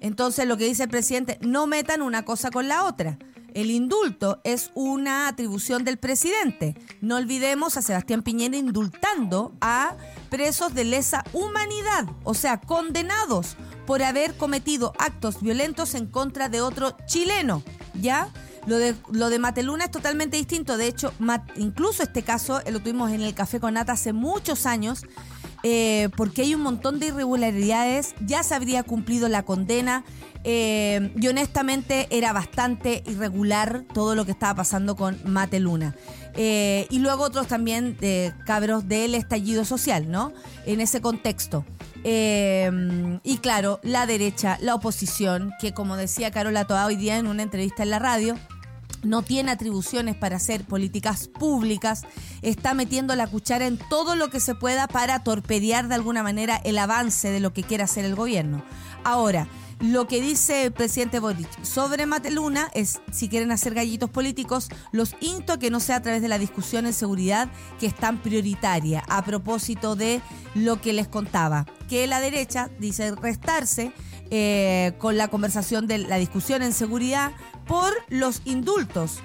Entonces, 0.00 0.46
lo 0.46 0.56
que 0.56 0.64
dice 0.64 0.84
el 0.84 0.88
presidente, 0.88 1.38
no 1.42 1.68
metan 1.68 2.02
una 2.02 2.24
cosa 2.24 2.50
con 2.50 2.66
la 2.66 2.84
otra. 2.84 3.18
El 3.54 3.70
indulto 3.70 4.40
es 4.44 4.70
una 4.74 5.28
atribución 5.28 5.84
del 5.84 5.98
presidente. 5.98 6.74
No 7.00 7.16
olvidemos 7.16 7.76
a 7.76 7.82
Sebastián 7.82 8.22
Piñera 8.22 8.56
indultando 8.56 9.52
a 9.60 9.96
presos 10.30 10.74
de 10.74 10.84
lesa 10.84 11.24
humanidad, 11.32 12.06
o 12.24 12.34
sea, 12.34 12.60
condenados 12.60 13.56
por 13.86 14.02
haber 14.02 14.34
cometido 14.36 14.92
actos 14.98 15.42
violentos 15.42 15.94
en 15.94 16.06
contra 16.06 16.48
de 16.48 16.60
otro 16.62 16.96
chileno, 17.06 17.62
¿ya? 17.94 18.28
Lo 18.66 18.78
de, 18.78 18.94
lo 19.10 19.28
de 19.28 19.38
Mateluna 19.38 19.86
es 19.86 19.90
totalmente 19.90 20.36
distinto. 20.36 20.76
De 20.76 20.86
hecho, 20.86 21.12
incluso 21.56 22.02
este 22.02 22.22
caso 22.22 22.60
lo 22.70 22.80
tuvimos 22.80 23.10
en 23.10 23.20
el 23.20 23.34
Café 23.34 23.60
con 23.60 23.74
Nata 23.74 23.92
hace 23.92 24.12
muchos 24.12 24.66
años, 24.66 25.02
eh, 25.62 26.08
porque 26.16 26.42
hay 26.42 26.54
un 26.54 26.62
montón 26.62 26.98
de 26.98 27.08
irregularidades. 27.08 28.14
Ya 28.24 28.42
se 28.42 28.54
habría 28.54 28.82
cumplido 28.82 29.28
la 29.28 29.42
condena. 29.44 30.04
Eh, 30.44 31.12
y 31.20 31.28
honestamente 31.28 32.08
era 32.10 32.32
bastante 32.32 33.04
irregular 33.06 33.84
todo 33.94 34.16
lo 34.16 34.24
que 34.24 34.32
estaba 34.32 34.56
pasando 34.56 34.96
con 34.96 35.18
Mate 35.24 35.60
Luna. 35.60 35.94
Eh, 36.34 36.86
y 36.90 36.98
luego 36.98 37.24
otros 37.24 37.46
también 37.46 37.96
cabros 38.44 38.88
del 38.88 39.14
estallido 39.14 39.64
social, 39.64 40.10
¿no? 40.10 40.32
En 40.66 40.80
ese 40.80 41.00
contexto. 41.00 41.64
Eh, 42.04 43.20
y 43.22 43.38
claro, 43.38 43.78
la 43.82 44.06
derecha, 44.06 44.58
la 44.60 44.74
oposición, 44.74 45.52
que 45.60 45.72
como 45.72 45.96
decía 45.96 46.30
Carola 46.30 46.64
Toa 46.64 46.86
hoy 46.86 46.96
día 46.96 47.18
en 47.18 47.26
una 47.26 47.42
entrevista 47.42 47.82
en 47.82 47.90
la 47.90 47.98
radio, 47.98 48.36
no 49.02 49.22
tiene 49.22 49.50
atribuciones 49.50 50.16
para 50.16 50.36
hacer 50.36 50.64
políticas 50.64 51.28
públicas, 51.28 52.02
está 52.42 52.74
metiendo 52.74 53.14
la 53.14 53.26
cuchara 53.26 53.66
en 53.66 53.78
todo 53.78 54.16
lo 54.16 54.30
que 54.30 54.40
se 54.40 54.54
pueda 54.54 54.88
para 54.88 55.22
torpedear 55.22 55.88
de 55.88 55.94
alguna 55.94 56.22
manera 56.22 56.56
el 56.64 56.78
avance 56.78 57.30
de 57.30 57.40
lo 57.40 57.52
que 57.52 57.62
quiere 57.62 57.84
hacer 57.84 58.04
el 58.04 58.14
gobierno. 58.14 58.64
Ahora, 59.04 59.48
lo 59.80 60.06
que 60.06 60.20
dice 60.20 60.62
el 60.64 60.72
presidente 60.72 61.18
Boric 61.18 61.64
sobre 61.64 62.06
Mateluna 62.06 62.70
es, 62.72 63.00
si 63.10 63.28
quieren 63.28 63.50
hacer 63.50 63.74
gallitos 63.74 64.10
políticos, 64.10 64.68
los 64.92 65.16
insto 65.20 65.58
que 65.58 65.70
no 65.70 65.80
sea 65.80 65.96
a 65.96 66.02
través 66.02 66.22
de 66.22 66.28
la 66.28 66.38
discusión 66.38 66.86
en 66.86 66.92
seguridad 66.92 67.50
que 67.80 67.86
es 67.86 67.94
tan 67.96 68.22
prioritaria, 68.22 69.02
a 69.08 69.24
propósito 69.24 69.96
de 69.96 70.20
lo 70.54 70.80
que 70.80 70.92
les 70.92 71.08
contaba, 71.08 71.66
que 71.88 72.06
la 72.06 72.20
derecha 72.20 72.70
dice 72.78 73.12
restarse 73.16 73.92
eh, 74.34 74.94
con 74.98 75.16
la 75.16 75.28
conversación 75.28 75.86
de 75.86 75.98
la 75.98 76.16
discusión 76.16 76.62
en 76.62 76.72
seguridad 76.72 77.32
por 77.66 77.92
los 78.08 78.42
indultos. 78.44 79.20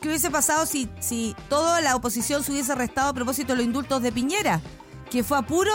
¿Qué 0.00 0.08
hubiese 0.08 0.30
pasado 0.30 0.64
si, 0.64 0.88
si 1.00 1.36
toda 1.50 1.80
la 1.80 1.94
oposición 1.94 2.42
se 2.42 2.52
hubiese 2.52 2.72
arrestado 2.72 3.10
a 3.10 3.12
propósito 3.12 3.52
de 3.52 3.56
los 3.56 3.66
indultos 3.66 4.00
de 4.00 4.12
Piñera? 4.12 4.60
Que 5.10 5.22
fue 5.22 5.36
a 5.36 5.42
puro 5.42 5.72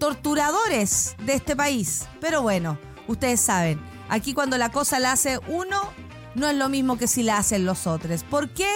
torturadores 0.00 1.14
de 1.24 1.34
este 1.34 1.54
país. 1.54 2.06
Pero 2.20 2.42
bueno, 2.42 2.78
Ustedes 3.08 3.40
saben, 3.40 3.80
aquí 4.08 4.34
cuando 4.34 4.58
la 4.58 4.70
cosa 4.70 4.98
la 4.98 5.12
hace 5.12 5.38
uno, 5.48 5.80
no 6.34 6.48
es 6.48 6.56
lo 6.56 6.68
mismo 6.68 6.98
que 6.98 7.06
si 7.06 7.22
la 7.22 7.38
hacen 7.38 7.64
los 7.64 7.86
otros. 7.86 8.24
¿Por 8.24 8.50
qué? 8.50 8.68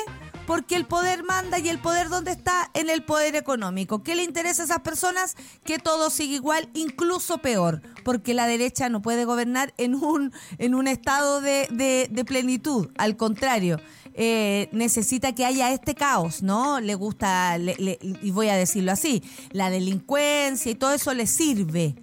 Porque 0.51 0.75
el 0.75 0.85
poder 0.85 1.23
manda 1.23 1.61
y 1.61 1.69
el 1.69 1.79
poder 1.79 2.09
¿dónde 2.09 2.33
está? 2.33 2.73
En 2.75 2.91
el 2.91 3.05
poder 3.05 3.37
económico. 3.37 4.03
¿Qué 4.03 4.17
le 4.17 4.25
interesa 4.25 4.63
a 4.63 4.65
esas 4.65 4.81
personas? 4.81 5.37
Que 5.63 5.79
todo 5.79 6.11
siga 6.11 6.35
igual, 6.35 6.69
incluso 6.75 7.39
peor. 7.39 7.83
Porque 8.03 8.35
la 8.35 8.49
derecha 8.49 8.89
no 8.89 9.01
puede 9.01 9.25
gobernar 9.25 9.73
en 9.77 9.95
un, 9.95 10.33
en 10.59 10.75
un 10.75 10.89
estado 10.89 11.41
de, 11.41 11.69
de, 11.71 12.25
plenitud. 12.25 12.89
Al 12.99 13.17
contrario, 13.17 13.79
eh, 14.15 14.69
necesita 14.73 15.37
que 15.37 15.45
haya 15.45 15.73
este 15.73 15.95
caos, 15.95 16.43
¿no? 16.43 16.81
Le 16.81 16.97
gusta, 16.97 17.57
y 17.57 18.31
voy 18.33 18.49
a 18.49 18.57
decirlo 18.57 18.91
así, 18.91 19.23
la 19.53 19.71
delincuencia 19.71 20.73
y 20.73 20.75
todo 20.75 20.95
eso 20.95 21.15
le 21.15 21.29
sirve 21.29 21.95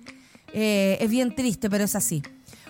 eh, 0.54 0.98
es 1.01 1.10
bien 1.10 1.36
triste, 1.36 1.70
pero 1.70 1.84
es 1.84 1.96
así. 1.96 2.24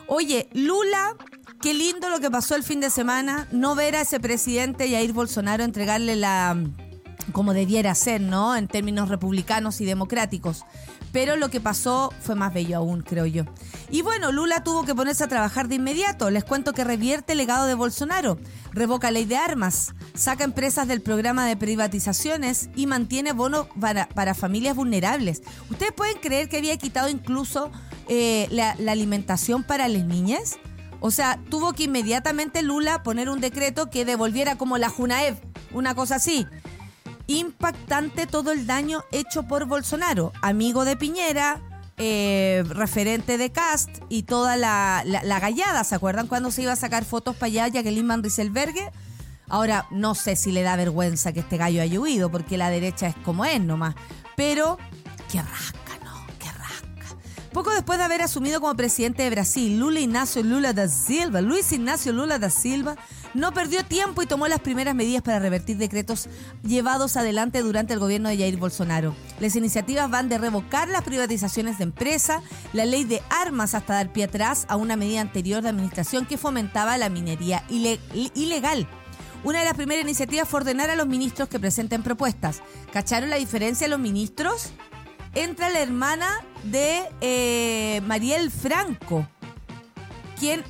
Oye, 0.08 0.50
Lula, 0.54 1.16
qué 1.62 1.74
lindo 1.74 2.10
lo 2.10 2.20
que 2.20 2.32
pasó 2.32 2.56
el 2.56 2.64
fin 2.64 2.80
de 2.80 2.90
semana. 2.90 3.48
No 3.52 3.76
ver 3.76 3.96
a 3.96 4.02
ese 4.02 4.20
presidente 4.20 4.90
Jair 4.90 5.14
Bolsonaro 5.14 5.64
entregarle 5.64 6.16
la. 6.16 6.58
como 7.32 7.54
debiera 7.54 7.94
ser, 7.96 8.22
¿no? 8.22 8.56
En 8.56 8.68
términos 8.68 9.10
republicanos 9.10 9.82
y 9.82 9.86
democráticos. 9.86 10.64
Pero 11.14 11.38
lo 11.38 11.50
que 11.50 11.62
pasó 11.62 12.14
fue 12.20 12.36
más 12.36 12.54
bello 12.54 12.78
aún, 12.78 13.02
creo 13.02 13.26
yo. 13.26 13.46
Y 13.90 14.02
bueno, 14.02 14.32
Lula 14.32 14.64
tuvo 14.64 14.84
que 14.84 14.94
ponerse 14.94 15.24
a 15.24 15.28
trabajar 15.28 15.68
de 15.68 15.76
inmediato. 15.76 16.30
Les 16.30 16.44
cuento 16.44 16.74
que 16.74 16.84
revierte 16.84 17.32
el 17.32 17.38
legado 17.38 17.66
de 17.66 17.76
Bolsonaro, 17.76 18.38
revoca 18.72 19.10
ley 19.10 19.24
de 19.24 19.38
armas, 19.38 19.94
saca 20.14 20.44
empresas 20.44 20.88
del 20.88 21.02
programa 21.02 21.48
de 21.48 21.56
privatizaciones 21.56 22.70
y 22.76 22.88
mantiene 22.88 23.32
bonos 23.32 23.68
para, 23.80 24.36
familias 24.36 24.76
vulnerables. 24.76 25.42
¿Ustedes 25.72 25.94
pueden 25.94 26.18
creer 26.20 26.50
que 26.50 26.58
había 26.58 26.78
quitado 26.78 27.10
incluso 27.10 27.72
eh, 28.10 28.48
la 28.52 28.92
alimentación 28.92 29.64
para 29.64 29.88
las 29.88 30.04
niñas? 30.04 30.58
O 31.00 31.12
sea, 31.12 31.40
tuvo 31.50 31.74
que 31.74 31.84
inmediatamente 31.84 32.62
Lula 32.62 33.04
poner 33.04 33.30
un 33.30 33.40
decreto 33.40 33.90
que 33.90 34.06
devolviera 34.06 34.58
como 34.58 34.78
la 34.78 34.90
Junaev, 34.90 35.38
una 35.74 35.96
cosa 35.96 36.16
así 36.16 36.46
impactante 37.28 38.26
todo 38.26 38.52
el 38.52 38.66
daño 38.66 39.04
hecho 39.12 39.44
por 39.44 39.66
Bolsonaro, 39.66 40.32
amigo 40.42 40.86
de 40.86 40.96
Piñera, 40.96 41.62
eh, 41.98 42.64
referente 42.70 43.38
de 43.38 43.52
Cast 43.52 43.90
y 44.10 44.24
toda 44.24 44.56
la, 44.56 45.04
gallada. 45.42 45.84
¿Se 45.84 45.96
acuerdan 45.96 46.28
cuando 46.28 46.52
se 46.52 46.64
iba 46.64 46.72
a 46.72 46.78
sacar 46.78 47.06
fotos 47.06 47.36
para 47.36 47.48
allá 47.48 47.68
Jacqueline 47.68 48.08
Van 48.08 48.24
Rieselbergue? 48.24 48.92
Ahora, 49.50 49.88
no 49.92 50.16
sé 50.16 50.36
si 50.36 50.52
le 50.52 50.62
da 50.62 50.76
vergüenza 50.76 51.32
que 51.32 51.40
este 51.42 51.58
gallo 51.58 51.82
haya 51.82 52.00
huido, 52.00 52.30
porque 52.30 52.58
la 52.58 52.70
derecha 52.70 53.08
es 53.08 53.16
como 53.24 53.46
es 53.46 53.62
nomás. 53.62 53.96
Pero, 54.36 54.78
qué 55.32 55.42
rasca. 55.42 55.87
Poco 57.58 57.72
después 57.72 57.98
de 57.98 58.06
haber 58.06 58.22
asumido 58.22 58.62
como 58.62 58.76
presidente 58.76 59.24
de 59.24 59.32
Brasil, 59.32 59.80
Lula 59.80 60.00
Ignacio 60.00 60.44
Lula 60.44 60.74
da 60.74 60.88
Silva, 60.88 61.42
Luis 61.42 61.72
Ignacio 61.72 62.14
Lula 62.14 62.38
da 62.38 62.52
Silva, 62.52 62.98
no 63.34 63.52
perdió 63.52 63.84
tiempo 63.84 64.22
y 64.22 64.28
tomó 64.28 64.48
las 64.48 64.60
primeras 64.60 64.94
medidas 64.94 65.24
para 65.24 65.40
revertir 65.40 65.78
decretos 65.78 66.30
llevados 66.62 67.18
adelante 67.18 67.64
durante 67.64 67.94
el 67.94 68.00
gobierno 68.00 68.30
de 68.30 68.38
Jair 68.38 68.58
Bolsonaro. 68.58 69.16
Las 69.40 69.56
iniciativas 69.56 70.08
van 70.08 70.30
de 70.30 70.38
revocar 70.38 70.88
las 70.88 71.02
privatizaciones 71.02 71.80
de 71.80 71.86
empresa, 71.86 72.44
la 72.74 72.86
ley 72.86 73.06
de 73.06 73.24
armas 73.32 73.74
hasta 73.74 73.96
dar 73.96 74.14
pie 74.14 74.26
atrás 74.26 74.68
a 74.70 74.76
una 74.76 74.96
medida 74.96 75.22
anterior 75.22 75.64
de 75.64 75.70
administración 75.70 76.28
que 76.28 76.38
fomentaba 76.38 76.96
la 77.00 77.10
minería 77.10 77.64
ilegal. 77.72 78.88
Una 79.44 79.60
de 79.60 79.66
las 79.66 79.74
primeras 79.74 80.04
iniciativas 80.04 80.48
fue 80.48 80.60
ordenar 80.60 80.92
a 80.92 80.96
los 80.96 81.08
ministros 81.08 81.50
que 81.50 81.60
presenten 81.60 82.04
propuestas. 82.04 82.62
¿Cacharon 82.94 83.32
la 83.32 83.38
diferencia 83.38 83.88
los 83.88 84.00
ministros? 84.00 84.74
Entra 85.34 85.70
la 85.70 85.80
hermana 85.80 86.44
de 86.64 87.04
eh, 87.22 88.02
Mariel 88.06 88.52
Franco 88.52 89.28
quien, 90.40 90.64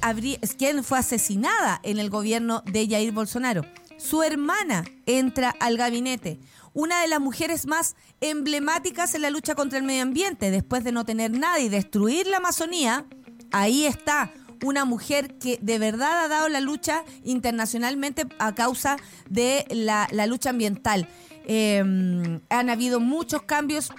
quien 0.57 0.83
fue 0.83 0.99
asesinada 0.99 1.79
en 1.83 1.99
el 1.99 2.09
gobierno 2.09 2.63
de 2.65 2.87
Jair 2.87 3.11
Bolsonaro. 3.11 3.63
Su 3.97 4.23
hermana 4.23 4.85
entra 5.05 5.53
al 5.59 5.77
gabinete, 5.77 6.39
una 6.73 7.01
de 7.01 7.07
las 7.07 7.19
mujeres 7.19 7.65
más 7.65 7.95
emblemáticas 8.21 9.15
en 9.15 9.23
la 9.23 9.29
lucha 9.29 9.55
contra 9.55 9.79
el 9.79 9.85
medio 9.85 10.03
ambiente, 10.03 10.51
después 10.51 10.83
de 10.83 10.91
no 10.91 11.05
tener 11.05 11.31
nada 11.31 11.59
y 11.59 11.69
destruir 11.69 12.27
la 12.27 12.37
Amazonía, 12.37 13.05
ahí 13.51 13.85
está 13.85 14.31
una 14.63 14.85
mujer 14.85 15.37
que 15.37 15.59
de 15.61 15.79
verdad 15.79 16.25
ha 16.25 16.27
dado 16.27 16.49
la 16.49 16.61
lucha 16.61 17.03
internacionalmente 17.23 18.25
a 18.39 18.53
causa 18.55 18.97
de 19.29 19.65
la, 19.69 20.07
lucha 20.27 20.51
ambiental. 20.51 21.07
Em, 21.45 22.41
han 22.49 22.69
habido 22.69 22.99
muchos 22.99 23.41
cambios 23.43 23.91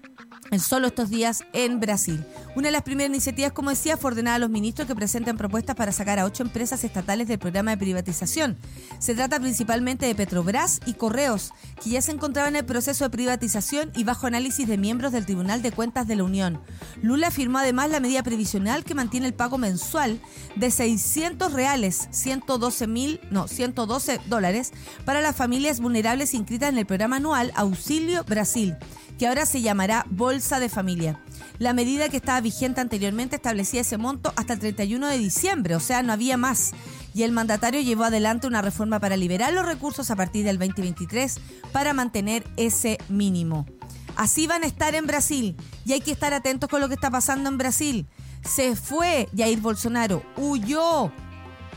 en 0.51 0.61
solo 0.61 0.89
estos 0.89 1.11
días 1.11 1.43
en 1.53 1.81
Brasil. 1.81 2.25
Una 2.55 2.69
de 2.69 2.73
las 2.73 2.83
primeras 2.83 3.11
iniciativas, 3.11 3.53
como 3.53 3.71
decía, 3.71 3.97
fue 3.97 4.13
ordenar 4.13 4.35
a 4.35 4.39
los 4.39 4.51
ministros 4.51 4.87
que 4.87 4.95
presenten 4.95 5.37
propuestas 5.37 5.77
para 5.77 5.93
sacar 5.93 6.19
a 6.19 6.25
ocho 6.25 6.43
empresas 6.43 6.85
estatales 6.85 7.29
del 7.29 7.39
programa 7.39 7.73
de 7.73 7.77
privatización. 7.77 8.57
Se 8.99 9.15
trata 9.15 9.41
principalmente 9.41 10.07
de 10.07 10.15
Petrobras 10.15 10.81
y 10.87 10.95
Correos, 10.95 11.53
que 11.83 11.91
ya 11.91 12.03
se 12.03 12.13
encontraban 12.13 12.55
en 12.55 12.61
el 12.61 12.65
proceso 12.65 13.05
de 13.05 13.11
privatización 13.11 13.93
y 13.95 14.05
bajo 14.05 14.27
análisis 14.27 14.67
de 14.67 14.79
miembros 14.79 15.13
del 15.13 15.27
Tribunal 15.27 15.63
de 15.63 15.73
Cuentas 15.73 16.07
de 16.09 16.17
la 16.17 16.25
Unión. 16.25 16.61
Lula 17.03 17.31
firmó 17.31 17.59
además 17.59 17.91
la 17.91 18.01
medida 18.01 18.23
previsional 18.23 18.85
que 18.85 18.95
mantiene 18.95 19.27
el 19.27 19.35
pago 19.35 19.59
mensual 19.59 20.21
de 20.57 20.71
600 20.71 21.53
reales, 21.53 22.09
112 22.11 22.87
mil, 22.87 23.21
no, 23.31 23.49
112 23.49 24.21
dólares 24.27 24.73
para 25.05 25.21
las 25.21 25.37
familias 25.37 25.81
vulnerables 25.81 26.35
inscritas 26.35 26.71
en 26.71 26.79
el 26.79 26.87
programa 26.87 27.17
anual 27.17 27.53
Auxilio 27.55 28.25
Brasil 28.25 28.77
que 29.19 29.27
ahora 29.27 29.47
se 29.47 29.61
llamará 29.61 30.07
Bolsa 30.09 30.61
de 30.61 30.69
Familia. 30.69 31.21
La 31.59 31.73
medida 31.73 32.09
que 32.09 32.17
estaba 32.17 32.41
vigente 32.41 32.81
anteriormente 32.81 33.37
establecía 33.37 33.81
ese 33.81 33.99
monto 33.99 34.33
hasta 34.37 34.53
el 34.53 34.61
31 34.61 35.09
de 35.09 35.19
diciembre, 35.19 35.75
o 35.75 35.81
sea, 35.81 36.03
no 36.03 36.13
había 36.13 36.37
más. 36.37 36.73
y 37.15 37.25
el 37.25 37.33
mandatario 37.33 37.81
llevó 37.81 38.05
adelante 38.05 38.47
una 38.47 38.63
reforma 38.63 39.01
para 39.01 39.17
liberar 39.17 39.53
los 39.53 39.67
recursos 39.67 40.11
a 40.13 40.17
partir 40.17 40.45
del 40.45 40.59
2023 40.59 41.41
para 41.73 41.93
mantener 41.93 42.45
ese 42.57 42.99
mínimo. 43.09 43.67
Así 44.15 44.47
van 44.47 44.63
a 44.63 44.67
estar 44.67 44.95
en 44.95 45.07
Brasil 45.07 45.57
y 45.85 45.95
hay 45.95 46.01
que 46.01 46.13
estar 46.13 46.33
atentos 46.33 46.69
con 46.69 46.81
lo 46.81 46.89
que 46.89 46.95
está 46.95 47.11
pasando 47.11 47.49
en 47.49 47.59
Brasil. 47.59 48.07
Se 48.45 48.77
fue 48.77 49.29
Jair 49.37 49.61
Bolsonaro, 49.61 50.23
huyó, 50.37 51.11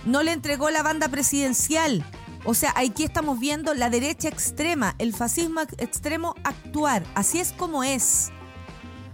no 0.05 0.21
le 0.21 0.31
entregó 0.31 0.69
la 0.69 0.83
banda 0.83 1.07
presidencial. 1.09 2.05
O 2.43 2.53
sea, 2.53 2.73
aquí 2.75 3.03
estamos 3.03 3.39
viendo 3.39 3.73
la 3.73 3.89
derecha 3.89 4.27
extrema, 4.27 4.95
el 4.97 5.13
fascismo 5.13 5.61
extremo 5.77 6.35
actuar. 6.43 7.03
Así 7.13 7.39
es 7.39 7.53
como 7.53 7.83
es. 7.83 8.31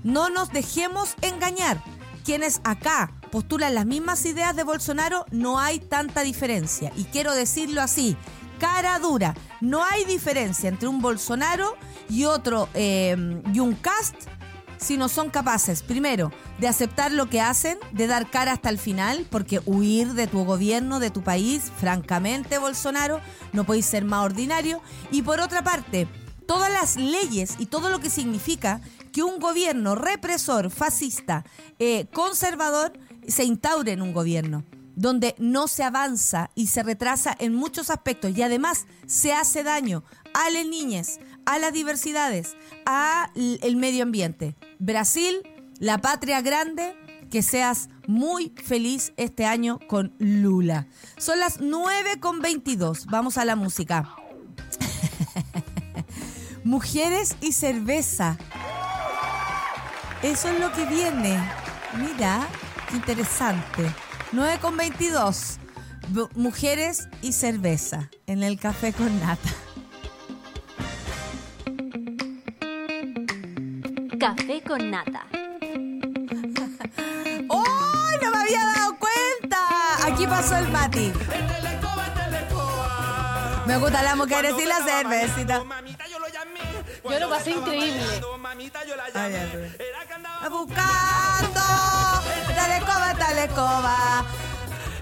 No 0.04 0.30
nos 0.30 0.52
dejemos 0.52 1.16
engañar. 1.22 1.84
Quienes 2.24 2.62
acá 2.64 3.12
postulan 3.32 3.76
las 3.76 3.86
mismas 3.86 4.26
ideas 4.26 4.56
de 4.56 4.64
Bolsonaro, 4.64 5.26
no 5.32 5.60
hay 5.60 5.80
tanta 5.80 6.22
diferencia. 6.22 6.92
Y 6.96 7.06
quiero 7.06 7.34
decirlo 7.34 7.82
así, 7.82 8.16
cara 8.60 8.98
dura. 9.00 9.36
No 9.60 9.84
hay 9.84 10.06
diferencia 10.06 10.70
entre 10.70 10.88
un 10.88 11.02
Bolsonaro 11.02 11.76
y 12.10 12.26
otro, 12.26 12.70
eh, 12.74 13.42
y 13.54 13.60
un 13.60 13.76
cast 13.76 14.16
si 14.78 14.98
no 14.98 15.10
son 15.10 15.30
capaces, 15.30 15.82
primero, 15.82 16.32
de 16.60 16.68
aceptar 16.68 17.12
lo 17.12 17.30
que 17.30 17.42
hacen, 17.42 17.78
de 17.92 18.08
dar 18.08 18.30
cara 18.30 18.54
hasta 18.54 18.70
el 18.70 18.78
final, 18.78 19.26
porque 19.30 19.62
huir 19.66 20.14
de 20.14 20.28
tu 20.28 20.46
gobierno, 20.46 21.00
de 21.00 21.12
tu 21.12 21.24
país, 21.24 21.72
francamente, 21.78 22.58
Bolsonaro, 22.58 23.20
no 23.54 23.66
podéis 23.66 23.86
ser 23.86 24.06
más 24.06 24.26
ordinario. 24.26 24.82
Y 25.12 25.24
por 25.24 25.40
otra 25.40 25.64
parte, 25.64 26.08
todas 26.46 26.72
las 26.72 26.96
leyes 26.96 27.56
y 27.60 27.66
todo 27.68 27.90
lo 27.90 28.00
que 28.00 28.10
significa 28.10 28.82
que 29.12 29.24
un 29.24 29.40
gobierno 29.40 29.96
represor, 29.96 30.70
fascista, 30.70 31.44
eh, 31.80 32.06
conservador, 32.14 32.94
se 33.28 33.44
instaure 33.44 33.92
en 33.92 34.02
un 34.02 34.14
gobierno 34.14 34.64
donde 34.98 35.36
no 35.38 35.68
se 35.68 35.84
avanza 35.84 36.50
y 36.56 36.68
se 36.68 36.82
retrasa 36.82 37.36
en 37.38 37.54
muchos 37.54 37.92
aspectos 37.92 38.36
y 38.36 38.42
además 38.42 38.88
se 39.06 39.32
hace 39.32 39.62
daño 39.62 40.04
a 40.34 40.50
las 40.50 40.66
niñas, 40.66 41.20
a 41.48 41.58
las 41.60 41.72
diversidades, 41.72 42.58
a 42.86 43.32
el 43.36 43.78
medio 43.78 44.04
ambiente. 44.04 44.56
Brasil, 44.80 45.42
la 45.80 46.00
patria 46.00 46.42
grande, 46.42 46.94
que 47.32 47.42
seas 47.42 47.88
muy 48.06 48.54
feliz 48.64 49.14
este 49.16 49.46
año 49.46 49.80
con 49.88 50.14
Lula. 50.20 50.88
Son 51.18 51.40
las 51.40 51.62
9 51.62 52.20
con 52.20 52.42
22. 52.42 53.06
Vamos 53.06 53.38
a 53.38 53.46
la 53.46 53.56
música. 53.56 54.14
Mujeres 56.66 57.38
y 57.40 57.54
cerveza. 57.54 58.38
Eso 60.22 60.50
es 60.50 60.60
lo 60.60 60.74
que 60.74 60.86
viene. 60.86 61.42
Mira, 61.98 62.46
qué 62.90 62.98
interesante. 62.98 63.90
9 64.34 64.60
con 64.62 64.76
22. 64.76 65.60
Mujeres 66.36 67.08
y 67.22 67.32
cerveza 67.32 68.10
en 68.26 68.44
el 68.44 68.60
café 68.60 68.92
con 68.92 69.18
nata. 69.22 69.67
Café 74.28 74.60
con 74.62 74.92
nata. 74.92 75.26
¡Oh! 77.48 77.64
No 78.22 78.32
me 78.32 78.38
había 78.38 78.60
dado 78.76 78.98
cuenta. 79.00 79.58
Aquí 80.06 80.28
pasó 80.28 80.58
el 80.58 80.68
Mati. 80.68 81.14
Me 83.66 83.78
gusta 83.78 84.04
la 84.04 84.18
mujeres 84.18 84.54
y 84.62 84.66
la 84.66 84.84
cervecita. 84.84 85.64
Yo 87.10 87.20
lo 87.22 87.30
pasé 87.30 87.52
increíble. 87.52 88.04
Buscando. 90.52 91.62
Dale 92.54 92.80
coba, 92.82 93.14
dale 93.14 93.48
coba. 93.48 94.26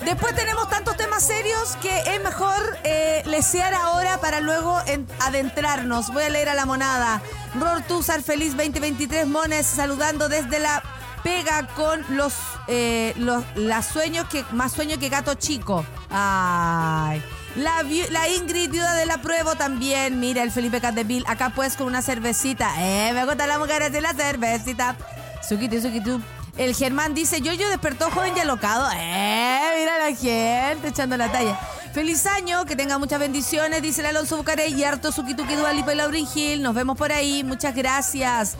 Después 0.05 0.35
tenemos 0.35 0.69
tantos 0.69 0.95
temas 0.97 1.23
serios 1.23 1.75
que 1.81 1.97
es 1.97 2.23
mejor 2.23 2.77
eh, 2.83 3.23
lesear 3.25 3.73
ahora 3.73 4.19
para 4.19 4.39
luego 4.39 4.79
adentrarnos. 5.19 6.13
Voy 6.13 6.23
a 6.23 6.29
leer 6.29 6.49
a 6.49 6.53
la 6.53 6.67
monada. 6.67 7.23
Rortuzar 7.59 8.21
Feliz 8.21 8.55
2023 8.55 9.25
Mones 9.25 9.65
saludando 9.65 10.29
desde 10.29 10.59
la 10.59 10.83
pega 11.23 11.67
con 11.69 12.05
los, 12.15 12.35
eh, 12.67 13.13
los 13.17 13.43
las 13.55 13.87
sueños 13.87 14.27
que 14.29 14.45
más 14.51 14.73
sueños 14.73 14.99
que 14.99 15.09
gato 15.09 15.33
chico. 15.33 15.83
Ay. 16.11 17.23
La, 17.55 17.81
la 18.11 18.29
Ingrid, 18.29 18.69
viuda 18.69 18.93
de 18.93 19.07
la 19.07 19.17
prueba 19.23 19.55
también. 19.55 20.19
Mira, 20.19 20.43
el 20.43 20.51
Felipe 20.51 20.79
Candeville. 20.81 21.25
Acá 21.27 21.51
pues 21.55 21.75
con 21.75 21.87
una 21.87 22.03
cervecita. 22.03 22.69
Eh, 22.77 23.11
me 23.11 23.25
gusta 23.25 23.47
la 23.47 23.57
mujer 23.57 23.91
de 23.91 24.01
la 24.01 24.13
cervecita. 24.13 24.95
Suquiti, 25.41 25.81
suquiti. 25.81 26.21
El 26.57 26.73
Germán 26.73 27.13
dice, 27.13 27.41
yo 27.41 27.53
yo 27.53 27.69
despertó 27.69 28.09
joven 28.11 28.33
y 28.37 28.39
alocado. 28.39 28.89
Eh, 28.95 29.59
mira 29.77 29.99
la 29.99 30.15
gente 30.15 30.87
echando 30.87 31.17
la 31.17 31.31
talla. 31.31 31.59
Feliz 31.93 32.25
año, 32.25 32.65
que 32.65 32.75
tenga 32.75 32.97
muchas 32.97 33.19
bendiciones, 33.19 33.81
dice 33.81 34.01
el 34.01 34.07
Alonso 34.07 34.37
Bucarey 34.37 34.73
y 34.73 34.83
harto 34.83 35.11
Suquituki 35.11 35.55
Dualipa 35.55 35.93
y 35.93 35.97
Laurin 35.97 36.27
Gil. 36.27 36.61
Nos 36.61 36.75
vemos 36.75 36.97
por 36.97 37.11
ahí, 37.11 37.43
muchas 37.43 37.75
gracias. 37.75 38.55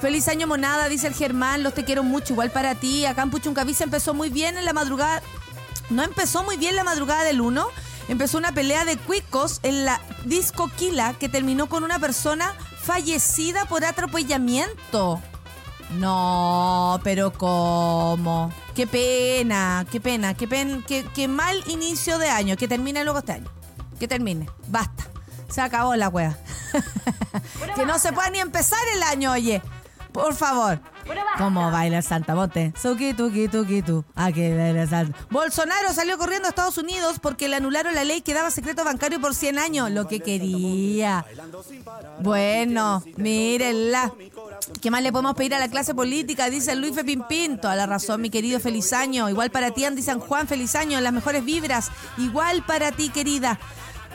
Feliz 0.00 0.28
año 0.28 0.46
monada, 0.46 0.88
dice 0.88 1.06
el 1.06 1.14
Germán, 1.14 1.62
los 1.62 1.74
te 1.74 1.84
quiero 1.84 2.02
mucho, 2.02 2.32
igual 2.32 2.50
para 2.50 2.74
ti. 2.74 3.06
Acá 3.06 3.22
en 3.22 3.30
Puchuncaví 3.30 3.74
empezó 3.78 4.14
muy 4.14 4.30
bien 4.30 4.56
en 4.56 4.64
la 4.64 4.72
madrugada. 4.72 5.22
No 5.90 6.02
empezó 6.02 6.42
muy 6.44 6.56
bien 6.56 6.76
la 6.76 6.84
madrugada 6.84 7.24
del 7.24 7.40
1. 7.40 7.66
Empezó 8.08 8.38
una 8.38 8.52
pelea 8.52 8.84
de 8.84 8.98
cuicos 8.98 9.60
en 9.62 9.84
la 9.84 10.00
disco 10.24 10.70
Kila 10.76 11.14
que 11.14 11.28
terminó 11.28 11.68
con 11.68 11.84
una 11.84 11.98
persona 11.98 12.54
fallecida 12.82 13.64
por 13.66 13.84
atropellamiento. 13.84 15.22
No, 15.98 17.00
pero 17.02 17.32
¿cómo? 17.32 18.52
Qué 18.74 18.86
pena, 18.86 19.86
qué 19.90 20.00
pena, 20.00 20.34
qué, 20.34 20.48
pena, 20.48 20.82
qué, 20.86 21.28
mal 21.28 21.56
inicio 21.68 22.18
de 22.18 22.28
año. 22.28 22.56
Que 22.56 22.68
termine 22.68 23.04
luego 23.04 23.20
este 23.20 23.32
año. 23.32 23.50
Que 23.98 24.08
termine. 24.08 24.48
Basta. 24.68 25.04
Se 25.48 25.60
acabó 25.60 25.94
la 25.94 26.08
wea. 26.08 26.36
que 27.76 27.86
no 27.86 27.98
se 27.98 28.12
pueda 28.12 28.30
ni 28.30 28.40
empezar 28.40 28.80
el 28.94 29.02
año, 29.04 29.32
oye. 29.32 29.62
Por 30.14 30.32
favor. 30.36 30.80
¿Cómo 31.38 31.72
baila 31.72 31.98
el 31.98 32.34
Bote? 32.36 32.72
Suki, 32.80 33.14
tuki, 33.14 33.48
tuki, 33.48 33.82
tu. 33.82 34.04
Ah, 34.14 34.30
que 34.30 34.56
baila 34.56 34.86
Santa. 34.86 35.18
Bolsonaro 35.28 35.92
salió 35.92 36.16
corriendo 36.18 36.46
a 36.46 36.50
Estados 36.50 36.78
Unidos 36.78 37.18
porque 37.20 37.48
le 37.48 37.56
anularon 37.56 37.96
la 37.96 38.04
ley 38.04 38.20
que 38.20 38.32
daba 38.32 38.52
secreto 38.52 38.84
bancario 38.84 39.20
por 39.20 39.34
100 39.34 39.58
años. 39.58 39.90
Lo 39.90 40.06
que 40.06 40.20
quería. 40.20 41.26
Bueno, 42.20 43.02
mírenla. 43.16 44.12
¿Qué 44.80 44.92
más 44.92 45.02
le 45.02 45.10
podemos 45.10 45.34
pedir 45.34 45.56
a 45.56 45.58
la 45.58 45.68
clase 45.68 45.96
política? 45.96 46.48
Dice 46.48 46.76
Luis 46.76 46.94
Pinto. 47.28 47.68
A 47.68 47.74
la 47.74 47.86
razón, 47.86 48.20
mi 48.20 48.30
querido 48.30 48.60
feliz 48.60 48.92
año. 48.92 49.28
Igual 49.28 49.50
para 49.50 49.72
ti, 49.72 49.84
Andy 49.84 50.00
San 50.00 50.20
Juan, 50.20 50.46
feliz 50.46 50.76
año. 50.76 51.00
Las 51.00 51.12
mejores 51.12 51.44
vibras. 51.44 51.90
Igual 52.18 52.64
para 52.64 52.92
ti, 52.92 53.08
querida. 53.08 53.58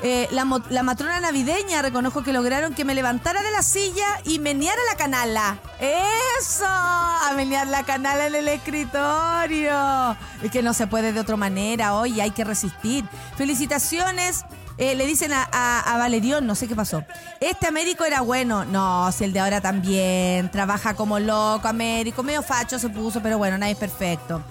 Eh, 0.02 0.30
la, 0.32 0.46
matrona 0.46 1.20
navideña 1.20 1.82
reconozco 1.82 2.24
que 2.24 2.32
lograron 2.32 2.74
que 2.74 2.86
me 2.86 2.96
levantara 2.96 3.42
de 3.42 3.52
la 3.52 3.62
silla 3.62 4.06
y 4.24 4.40
meneara 4.40 4.80
la 4.90 4.96
canala. 4.96 5.58
¡Eso! 5.80 6.66
A 6.66 7.34
menear 7.36 7.68
la 7.68 7.84
canala 7.84 8.28
en 8.28 8.36
el 8.36 8.48
escritorio. 8.48 10.16
Es 10.42 10.52
que 10.52 10.62
no 10.64 10.74
se 10.74 10.88
puede 10.88 11.12
de 11.12 11.20
otra 11.20 11.36
manera 11.36 11.96
hoy, 11.96 12.22
hay 12.22 12.32
que 12.32 12.46
resistir. 12.46 13.04
Felicitaciones. 13.36 14.46
Eh, 14.78 14.96
le 14.96 15.06
dicen 15.06 15.34
a, 15.34 15.44
a, 15.44 15.98
Valerión, 15.98 16.48
no 16.48 16.56
sé 16.56 16.70
qué 16.70 16.76
pasó. 16.76 17.04
Este 17.42 17.68
Américo 17.68 18.06
era 18.06 18.22
bueno. 18.22 18.64
No, 18.64 19.12
si 19.12 19.26
el 19.26 19.34
de 19.34 19.42
ahora 19.42 19.60
también. 19.60 20.50
Trabaja 20.50 20.94
como 20.94 21.20
loco, 21.20 21.68
Américo. 21.68 22.24
Medio 22.24 22.42
facho 22.42 22.80
se 22.80 22.88
puso, 22.88 23.22
pero 23.22 23.38
bueno, 23.38 23.58
nadie 23.58 23.74
es 23.74 23.78
perfecto. 23.78 24.42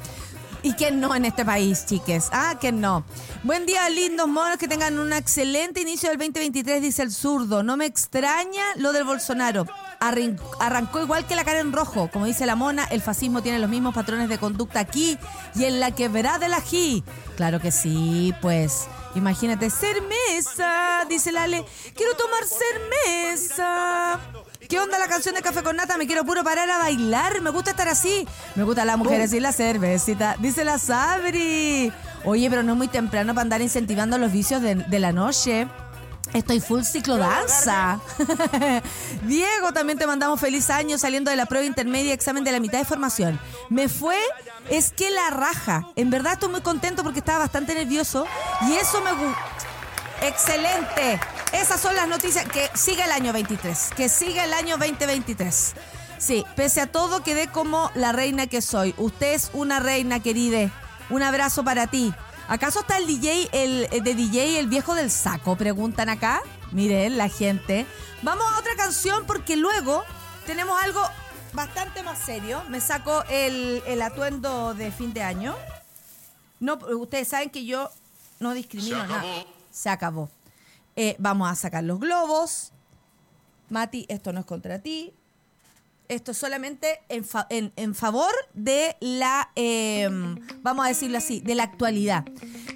¿Y 0.68 0.74
quién 0.74 1.00
no 1.00 1.14
en 1.14 1.24
este 1.24 1.46
país, 1.46 1.86
chiques? 1.86 2.28
Ah, 2.30 2.58
¿quién 2.60 2.78
no? 2.82 3.02
Buen 3.42 3.64
día, 3.64 3.88
lindos 3.88 4.28
monos, 4.28 4.58
que 4.58 4.68
tengan 4.68 4.98
un 4.98 5.14
excelente 5.14 5.80
inicio 5.80 6.10
del 6.10 6.18
2023, 6.18 6.82
dice 6.82 7.02
el 7.02 7.10
zurdo. 7.10 7.62
No 7.62 7.78
me 7.78 7.86
extraña 7.86 8.62
lo 8.76 8.92
del 8.92 9.04
Bolsonaro. 9.04 9.64
Arrancó 9.98 11.00
igual 11.00 11.26
que 11.26 11.36
la 11.36 11.44
cara 11.46 11.60
en 11.60 11.72
rojo. 11.72 12.10
Como 12.12 12.26
dice 12.26 12.44
la 12.44 12.54
mona, 12.54 12.84
el 12.84 13.00
fascismo 13.00 13.40
tiene 13.42 13.60
los 13.60 13.70
mismos 13.70 13.94
patrones 13.94 14.28
de 14.28 14.36
conducta 14.36 14.80
aquí 14.80 15.16
y 15.54 15.64
en 15.64 15.80
la 15.80 15.92
quebrada 15.92 16.38
de 16.38 16.50
la 16.50 16.60
G. 16.62 17.02
Claro 17.38 17.60
que 17.60 17.70
sí, 17.70 18.34
pues. 18.42 18.88
Imagínate, 19.14 19.70
cermesa, 19.70 21.06
dice 21.08 21.32
Lale. 21.32 21.64
Quiero 21.96 22.14
tomar 22.14 22.44
cermesa. 22.44 24.20
¿Qué 24.68 24.78
onda 24.78 24.98
la 24.98 25.08
canción 25.08 25.34
de 25.34 25.40
Café 25.40 25.62
con 25.62 25.76
Nata? 25.76 25.96
Me 25.96 26.06
quiero 26.06 26.24
puro 26.24 26.44
parar 26.44 26.68
a 26.68 26.76
bailar. 26.76 27.40
Me 27.40 27.48
gusta 27.48 27.70
estar 27.70 27.88
así. 27.88 28.28
Me 28.54 28.64
gusta 28.64 28.84
las 28.84 28.98
mujeres 28.98 29.32
y 29.32 29.40
la 29.40 29.50
cervecita. 29.52 30.36
Dice 30.40 30.62
la 30.62 30.78
Sabri. 30.78 31.90
Oye, 32.24 32.50
pero 32.50 32.62
no 32.62 32.72
es 32.72 32.78
muy 32.78 32.88
temprano 32.88 33.32
para 33.32 33.42
andar 33.42 33.62
incentivando 33.62 34.18
los 34.18 34.30
vicios 34.30 34.60
de, 34.60 34.98
la 34.98 35.12
noche. 35.12 35.66
Estoy 36.34 36.60
full 36.60 36.82
ciclo 36.82 37.16
danza. 37.16 37.98
Diego, 39.22 39.72
también 39.72 39.98
te 39.98 40.06
mandamos 40.06 40.38
feliz 40.38 40.68
año 40.68 40.98
saliendo 40.98 41.30
de 41.30 41.38
la 41.38 41.46
prueba 41.46 41.64
intermedia, 41.64 42.12
examen 42.12 42.44
de 42.44 42.52
la 42.52 42.60
mitad 42.60 42.78
de 42.78 42.84
formación. 42.84 43.40
Me 43.70 43.88
fue, 43.88 44.18
es 44.68 44.92
que 44.92 45.10
la 45.10 45.30
raja. 45.30 45.86
En 45.96 46.10
verdad 46.10 46.34
estoy 46.34 46.50
muy 46.50 46.60
contento 46.60 47.02
porque 47.02 47.20
estaba 47.20 47.38
bastante 47.38 47.74
nervioso 47.74 48.26
y 48.68 48.74
eso 48.74 49.00
me 49.00 49.12
gusta. 49.12 49.67
Excelente. 50.22 51.20
Esas 51.52 51.80
son 51.80 51.94
las 51.94 52.08
noticias. 52.08 52.46
Que 52.48 52.70
siga 52.74 53.04
el 53.04 53.12
año 53.12 53.32
23. 53.32 53.90
Que 53.96 54.08
siga 54.08 54.44
el 54.44 54.52
año 54.52 54.76
2023. 54.78 55.74
Sí, 56.18 56.44
pese 56.56 56.80
a 56.80 56.86
todo, 56.88 57.22
quedé 57.22 57.48
como 57.48 57.90
la 57.94 58.12
reina 58.12 58.48
que 58.48 58.60
soy. 58.60 58.94
Usted 58.96 59.34
es 59.34 59.50
una 59.52 59.78
reina, 59.78 60.20
querida. 60.20 60.70
Un 61.10 61.22
abrazo 61.22 61.62
para 61.62 61.86
ti. 61.86 62.12
¿Acaso 62.48 62.80
está 62.80 62.96
el 62.96 63.06
DJ, 63.06 63.48
el 63.52 63.88
de 64.02 64.14
DJ, 64.14 64.58
el 64.58 64.66
viejo 64.66 64.94
del 64.94 65.10
saco? 65.10 65.56
Preguntan 65.56 66.08
acá. 66.08 66.42
Miren, 66.72 67.16
la 67.16 67.28
gente. 67.28 67.86
Vamos 68.22 68.44
a 68.52 68.58
otra 68.58 68.74
canción 68.76 69.24
porque 69.26 69.56
luego 69.56 70.04
tenemos 70.46 70.80
algo 70.82 71.02
bastante 71.52 72.02
más 72.02 72.18
serio. 72.18 72.62
Me 72.68 72.80
saco 72.80 73.22
el, 73.30 73.82
el 73.86 74.02
atuendo 74.02 74.74
de 74.74 74.90
fin 74.90 75.12
de 75.12 75.22
año. 75.22 75.54
No, 76.58 76.74
ustedes 76.98 77.28
saben 77.28 77.50
que 77.50 77.64
yo 77.64 77.90
no 78.40 78.54
discrimino 78.54 79.06
nada. 79.06 79.22
Se 79.78 79.88
acabó. 79.88 80.28
Eh, 80.96 81.14
vamos 81.20 81.48
a 81.48 81.54
sacar 81.54 81.84
los 81.84 82.00
globos. 82.00 82.72
Mati, 83.70 84.06
esto 84.08 84.32
no 84.32 84.40
es 84.40 84.46
contra 84.46 84.80
ti. 84.80 85.12
Esto 86.08 86.32
es 86.32 86.38
solamente 86.38 86.98
en, 87.08 87.24
fa- 87.24 87.46
en- 87.48 87.72
favor 87.94 88.32
de 88.54 88.96
la, 88.98 89.50
eh, 89.54 90.08
vamos 90.62 90.84
a 90.84 90.88
decirlo 90.88 91.18
así, 91.18 91.38
de 91.40 91.54
la 91.54 91.62
actualidad. 91.62 92.24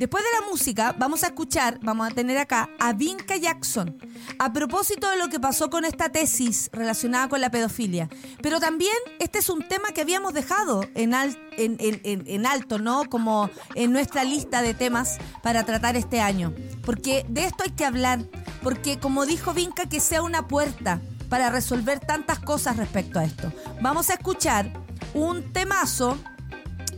Después 0.02 0.24
de 0.24 0.40
la 0.40 0.50
música, 0.50 0.96
vamos 0.98 1.22
a 1.22 1.28
escuchar, 1.28 1.78
vamos 1.80 2.10
a 2.10 2.12
tener 2.12 2.36
acá 2.36 2.68
a 2.80 2.92
Vinca 2.92 3.36
Jackson, 3.36 3.96
a 4.40 4.52
propósito 4.52 5.08
de 5.08 5.16
lo 5.16 5.28
que 5.28 5.38
pasó 5.38 5.70
con 5.70 5.84
esta 5.84 6.08
tesis 6.08 6.68
relacionada 6.72 7.28
con 7.28 7.40
la 7.40 7.52
pedofilia. 7.52 8.08
Pero 8.42 8.58
también 8.58 8.96
este 9.20 9.38
es 9.38 9.48
un 9.48 9.62
tema 9.62 9.92
que 9.94 10.00
habíamos 10.00 10.34
dejado 10.34 10.84
en, 10.96 11.14
al- 11.14 11.38
en, 11.56 11.76
en- 11.78 12.00
en- 12.02 12.24
en 12.26 12.46
alto, 12.46 12.80
¿no? 12.80 13.08
Como 13.08 13.48
en 13.76 13.92
nuestra 13.92 14.24
lista 14.24 14.60
de 14.60 14.74
temas 14.74 15.18
para 15.40 15.62
tratar 15.64 15.94
este 15.94 16.20
año. 16.20 16.52
Porque 16.84 17.24
de 17.28 17.44
esto 17.44 17.62
hay 17.62 17.70
que 17.70 17.84
hablar, 17.84 18.24
porque 18.60 18.98
como 18.98 19.24
dijo 19.24 19.54
Vinca, 19.54 19.88
que 19.88 20.00
sea 20.00 20.22
una 20.22 20.48
puerta 20.48 21.00
para 21.28 21.48
resolver 21.48 22.00
tantas 22.00 22.40
cosas 22.40 22.76
respecto 22.76 23.20
a 23.20 23.24
esto. 23.24 23.52
Vamos 23.80 24.10
a 24.10 24.14
escuchar 24.14 24.68
un 25.14 25.52
temazo, 25.52 26.18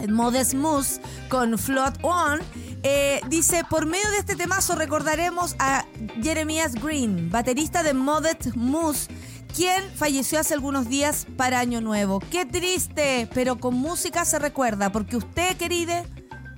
Modest 0.08 0.54
Moose, 0.54 1.02
con 1.28 1.58
Float 1.58 1.98
On. 2.02 2.40
Eh, 2.86 3.22
dice, 3.30 3.64
por 3.68 3.86
medio 3.86 4.10
de 4.10 4.18
este 4.18 4.36
temazo 4.36 4.74
recordaremos 4.74 5.56
a 5.58 5.86
Jeremias 6.22 6.74
Green, 6.74 7.30
baterista 7.30 7.82
de 7.82 7.94
Modest 7.94 8.54
Moose, 8.56 9.08
quien 9.56 9.82
falleció 9.96 10.38
hace 10.38 10.52
algunos 10.52 10.86
días 10.86 11.26
para 11.38 11.60
Año 11.60 11.80
Nuevo. 11.80 12.20
Qué 12.20 12.44
triste, 12.44 13.26
pero 13.32 13.56
con 13.58 13.74
música 13.74 14.26
se 14.26 14.38
recuerda, 14.38 14.92
porque 14.92 15.16
usted, 15.16 15.56
querida, 15.56 16.04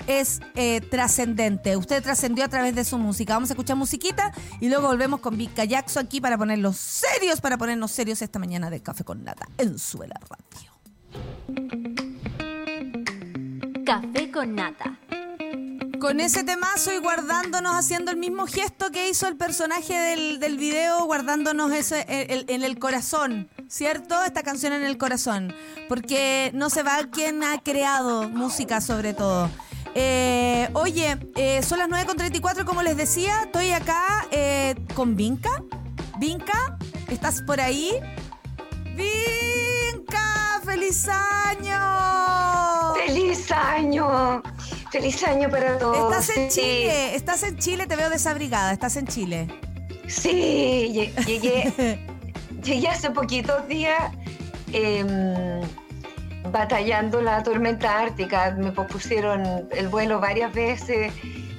es 0.09 0.41
eh, 0.57 0.81
trascendente. 0.81 1.77
Usted 1.77 2.03
trascendió 2.03 2.45
a 2.45 2.49
través 2.49 2.75
de 2.75 2.85
su 2.85 2.99
música. 2.99 3.35
Vamos 3.35 3.51
a 3.51 3.53
escuchar 3.53 3.77
musiquita 3.77 4.33
y 4.61 4.69
luego 4.69 4.89
volvemos 4.89 5.21
con 5.21 5.37
Vika 5.37 5.65
Jackson 5.65 6.07
aquí 6.07 6.21
para 6.21 6.37
ponerlos 6.37 6.77
serios, 6.77 7.41
para 7.41 7.57
ponernos 7.57 7.93
serios 7.93 8.21
esta 8.21 8.41
mañana 8.41 8.69
de 8.69 8.83
Café 8.83 9.05
con 9.05 9.23
Nata 9.23 9.47
en 9.59 9.79
Suela 9.79 10.19
Radio. 10.29 10.73
Café 13.85 14.31
con 14.33 14.57
nata. 14.57 14.99
Con 16.07 16.21
ese 16.21 16.45
temazo 16.45 16.93
y 16.93 16.99
guardándonos, 16.99 17.75
haciendo 17.75 18.13
el 18.13 18.17
mismo 18.17 18.47
gesto 18.47 18.93
que 18.93 19.09
hizo 19.09 19.27
el 19.27 19.37
personaje 19.37 19.93
del, 19.99 20.39
del 20.39 20.57
video, 20.57 21.05
guardándonos 21.05 21.73
en- 21.91 22.45
en 22.49 22.63
el 22.63 22.79
corazón, 22.79 23.51
¿cierto? 23.69 24.23
Esta 24.23 24.45
canción 24.45 24.73
en 24.73 24.85
el 24.85 24.99
corazón. 24.99 25.53
Porque 25.89 26.53
no 26.55 26.71
se 26.71 26.85
va 26.85 26.99
quien 27.11 27.43
ha 27.43 27.59
creado 27.61 28.29
música 28.29 28.81
sobre 28.81 29.15
todo. 29.15 29.51
Eh, 29.97 30.71
oye, 30.75 31.19
eh, 31.35 31.61
son 31.65 31.81
las 31.81 31.89
9.34, 31.89 32.65
como 32.65 32.85
les 32.85 32.97
decía, 32.97 33.43
estoy 33.43 33.73
acá 33.73 34.29
eh, 34.31 34.77
con 34.95 35.17
Vinca. 35.17 35.61
Vinca, 36.21 36.79
¿estás 37.09 37.43
por 37.43 37.61
ahí? 37.61 37.91
Vinca, 38.95 40.61
feliz 40.65 41.09
año. 41.09 42.95
¡Feliz 42.95 43.51
año! 43.51 44.43
¡Feliz 44.97 45.23
año 45.25 45.51
para 45.51 45.77
todos! 45.79 46.11
Estás 46.23 46.37
en 46.39 46.51
Sí. 46.51 46.61
Chile, 46.61 47.15
estás 47.15 47.43
en 47.43 47.59
Chile, 47.59 47.87
te 47.87 47.97
veo 47.97 48.09
desabrigada, 48.09 48.73
estás 48.73 48.97
en 48.97 49.07
Chile. 49.07 49.47
Sí, 50.09 50.89
lle- 50.95 51.27
llegué, 51.27 51.99
llegué 52.63 52.89
hace 52.89 53.11
poquitos 53.11 53.69
días 53.69 54.11
em, 54.73 55.61
batallando 56.51 57.21
la 57.21 57.43
tormenta 57.43 57.99
ártica. 58.01 58.57
Me 58.59 58.73
pospusieron 58.73 59.69
el 59.71 59.89
vuelo 59.89 60.19
varias 60.19 60.55
veces, 60.55 61.13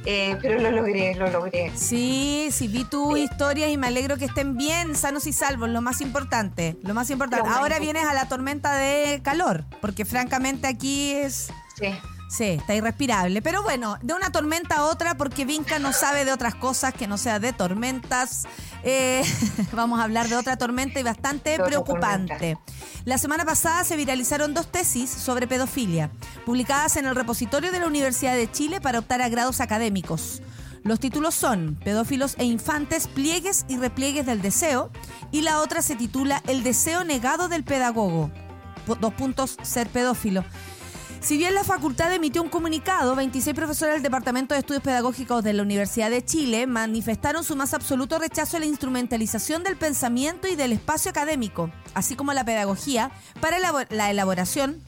eh, 0.05 0.35
pero 0.41 0.59
lo 0.59 0.71
logré, 0.71 1.13
lo 1.13 1.29
logré. 1.29 1.71
Sí, 1.75 2.47
sí, 2.51 2.67
vi 2.67 2.85
tu 2.85 3.17
historia 3.17 3.69
y 3.69 3.77
me 3.77 3.85
alegro 3.85 4.17
que 4.17 4.25
estén 4.25 4.57
bien, 4.57 4.95
sanos 4.95 5.27
y 5.27 5.31
salvos, 5.33 5.69
lo 5.69 5.81
más 5.81 6.01
importante, 6.01 6.75
lo 6.81 6.95
más 6.95 7.11
importante. 7.11 7.47
Lo 7.47 7.55
Ahora 7.55 7.77
vienes 7.77 8.03
a 8.05 8.13
la 8.15 8.27
tormenta 8.27 8.73
de 8.77 9.21
calor, 9.21 9.63
porque 9.79 10.05
francamente 10.05 10.65
aquí 10.67 11.11
es... 11.11 11.51
Sí. 11.79 11.93
Sí, 12.27 12.43
está 12.43 12.75
irrespirable. 12.75 13.41
Pero 13.41 13.63
bueno, 13.63 13.97
de 14.01 14.13
una 14.13 14.31
tormenta 14.31 14.77
a 14.77 14.85
otra, 14.85 15.15
porque 15.15 15.45
Vinca 15.45 15.79
no 15.79 15.93
sabe 15.93 16.25
de 16.25 16.33
otras 16.33 16.55
cosas 16.55 16.93
que 16.93 17.07
no 17.07 17.17
sea 17.17 17.39
de 17.39 17.53
tormentas. 17.53 18.45
Eh, 18.83 19.23
vamos 19.71 19.99
a 19.99 20.03
hablar 20.03 20.27
de 20.27 20.35
otra 20.35 20.57
tormenta 20.57 20.99
y 20.99 21.03
bastante 21.03 21.57
preocupante. 21.57 22.57
La 23.05 23.17
semana 23.17 23.45
pasada 23.45 23.85
se 23.85 23.95
viralizaron 23.95 24.53
dos 24.53 24.67
tesis 24.69 25.09
sobre 25.09 25.47
pedofilia, 25.47 26.11
publicadas 26.45 26.97
en 26.97 27.05
el 27.05 27.15
repositorio 27.15 27.71
de 27.71 27.79
la 27.79 27.87
Universidad 27.87 28.35
de 28.35 28.51
Chile 28.51 28.81
para 28.81 28.99
optar 28.99 29.21
a 29.21 29.29
grados 29.29 29.61
académicos. 29.61 30.41
Los 30.83 30.99
títulos 30.99 31.33
son 31.33 31.77
Pedófilos 31.83 32.35
e 32.37 32.45
infantes, 32.45 33.07
pliegues 33.07 33.65
y 33.67 33.77
repliegues 33.77 34.25
del 34.25 34.41
deseo, 34.41 34.91
y 35.31 35.41
la 35.41 35.59
otra 35.59 35.81
se 35.81 35.95
titula 35.95 36.43
El 36.47 36.63
deseo 36.63 37.03
negado 37.03 37.47
del 37.47 37.63
pedagogo. 37.63 38.31
Dos 38.99 39.13
puntos, 39.13 39.57
ser 39.63 39.87
pedófilo. 39.87 40.45
Si 41.19 41.37
bien 41.37 41.55
la 41.55 41.63
facultad 41.63 42.13
emitió 42.13 42.41
un 42.41 42.49
comunicado, 42.49 43.15
26 43.15 43.55
profesores 43.55 43.95
del 43.95 44.03
Departamento 44.03 44.53
de 44.53 44.59
Estudios 44.59 44.83
Pedagógicos 44.83 45.43
de 45.43 45.53
la 45.53 45.63
Universidad 45.63 46.09
de 46.09 46.23
Chile 46.23 46.67
manifestaron 46.67 47.43
su 47.43 47.55
más 47.55 47.73
absoluto 47.73 48.17
rechazo 48.19 48.57
a 48.57 48.59
la 48.59 48.65
instrumentalización 48.65 49.63
del 49.63 49.77
pensamiento 49.77 50.47
y 50.47 50.55
del 50.55 50.71
espacio 50.71 51.11
académico, 51.11 51.69
así 51.95 52.15
como 52.15 52.33
la 52.33 52.45
pedagogía, 52.45 53.11
para 53.41 53.57
la 53.59 54.09
elaboración 54.09 54.81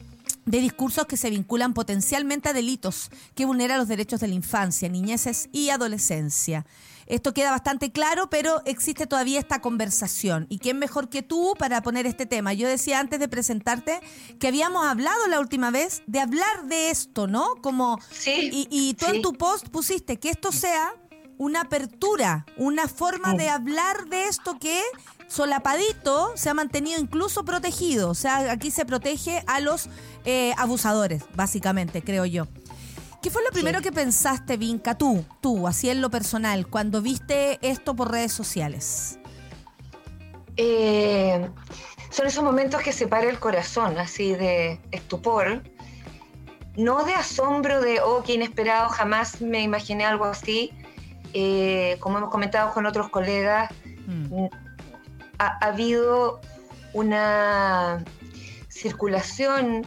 de 0.46 0.60
discursos 0.60 1.06
que 1.06 1.16
se 1.16 1.30
vinculan 1.30 1.74
potencialmente 1.74 2.48
a 2.48 2.52
delitos 2.52 3.10
que 3.34 3.44
vulneran 3.44 3.78
los 3.78 3.88
derechos 3.88 4.20
de 4.20 4.28
la 4.28 4.34
infancia, 4.34 4.88
niñeces 4.88 5.48
y 5.52 5.70
adolescencia. 5.70 6.64
Esto 7.10 7.34
queda 7.34 7.50
bastante 7.50 7.90
claro, 7.90 8.30
pero 8.30 8.62
existe 8.64 9.06
todavía 9.06 9.40
esta 9.40 9.60
conversación. 9.60 10.46
¿Y 10.48 10.58
quién 10.58 10.78
mejor 10.78 11.08
que 11.08 11.22
tú 11.22 11.54
para 11.58 11.82
poner 11.82 12.06
este 12.06 12.24
tema? 12.24 12.52
Yo 12.52 12.68
decía 12.68 13.00
antes 13.00 13.18
de 13.18 13.28
presentarte 13.28 14.00
que 14.38 14.46
habíamos 14.46 14.86
hablado 14.86 15.26
la 15.26 15.40
última 15.40 15.72
vez 15.72 16.02
de 16.06 16.20
hablar 16.20 16.66
de 16.66 16.90
esto, 16.90 17.26
¿no? 17.26 17.56
Como 17.62 17.98
Sí, 18.10 18.50
y, 18.52 18.68
y 18.70 18.94
tú 18.94 19.06
en 19.06 19.22
tu 19.22 19.32
post 19.32 19.68
pusiste 19.68 20.18
que 20.20 20.30
esto 20.30 20.52
sea 20.52 20.94
una 21.36 21.62
apertura, 21.62 22.46
una 22.56 22.86
forma 22.86 23.34
de 23.34 23.48
hablar 23.48 24.08
de 24.08 24.24
esto 24.24 24.58
que 24.58 24.80
solapadito 25.26 26.32
se 26.36 26.50
ha 26.50 26.54
mantenido 26.54 27.00
incluso 27.00 27.44
protegido. 27.44 28.10
O 28.10 28.14
sea, 28.14 28.52
aquí 28.52 28.70
se 28.70 28.84
protege 28.84 29.42
a 29.46 29.58
los 29.60 29.88
eh, 30.24 30.52
abusadores, 30.58 31.24
básicamente, 31.34 32.02
creo 32.02 32.26
yo. 32.26 32.46
¿Qué 33.22 33.30
fue 33.30 33.42
lo 33.44 33.50
primero 33.50 33.82
que 33.82 33.92
pensaste, 33.92 34.56
Vinca, 34.56 34.96
tú, 34.96 35.24
tú, 35.40 35.68
así 35.68 35.90
en 35.90 36.00
lo 36.00 36.10
personal, 36.10 36.66
cuando 36.66 37.02
viste 37.02 37.58
esto 37.60 37.94
por 37.94 38.10
redes 38.10 38.32
sociales? 38.32 39.18
Eh, 40.56 41.48
son 42.10 42.26
esos 42.26 42.42
momentos 42.42 42.80
que 42.82 42.92
separa 42.92 43.28
el 43.28 43.38
corazón, 43.38 43.98
así 43.98 44.32
de 44.32 44.80
estupor, 44.90 45.62
no 46.76 47.04
de 47.04 47.14
asombro 47.14 47.80
de, 47.80 48.00
oh, 48.00 48.22
qué 48.22 48.34
inesperado, 48.34 48.88
jamás 48.88 49.40
me 49.40 49.62
imaginé 49.62 50.04
algo 50.06 50.24
así. 50.24 50.72
Eh, 51.34 51.96
como 52.00 52.18
hemos 52.18 52.30
comentado 52.30 52.72
con 52.72 52.86
otros 52.86 53.10
colegas, 53.10 53.70
Mm. 54.06 54.46
ha, 55.38 55.46
ha 55.64 55.68
habido 55.68 56.40
una 56.94 58.04
circulación 58.68 59.86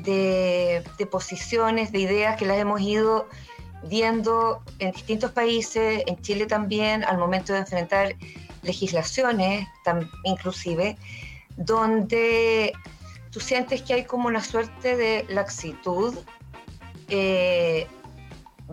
de, 0.00 0.82
posiciones, 1.10 1.92
de 1.92 2.00
ideas 2.00 2.36
que 2.36 2.46
las 2.46 2.58
hemos 2.58 2.80
ido 2.80 3.28
viendo 3.84 4.62
en 4.78 4.92
distintos 4.92 5.32
países, 5.32 6.02
en 6.06 6.20
Chile 6.22 6.46
también, 6.46 7.04
al 7.04 7.18
momento 7.18 7.52
de 7.52 7.60
enfrentar 7.60 8.14
legislaciones, 8.62 9.66
inclusive, 10.24 10.96
donde 11.56 12.72
tú 13.30 13.40
sientes 13.40 13.82
que 13.82 13.94
hay 13.94 14.04
como 14.04 14.28
una 14.28 14.42
suerte 14.42 14.96
de 14.96 15.26
laxitud 15.28 16.16
eh, 17.08 17.86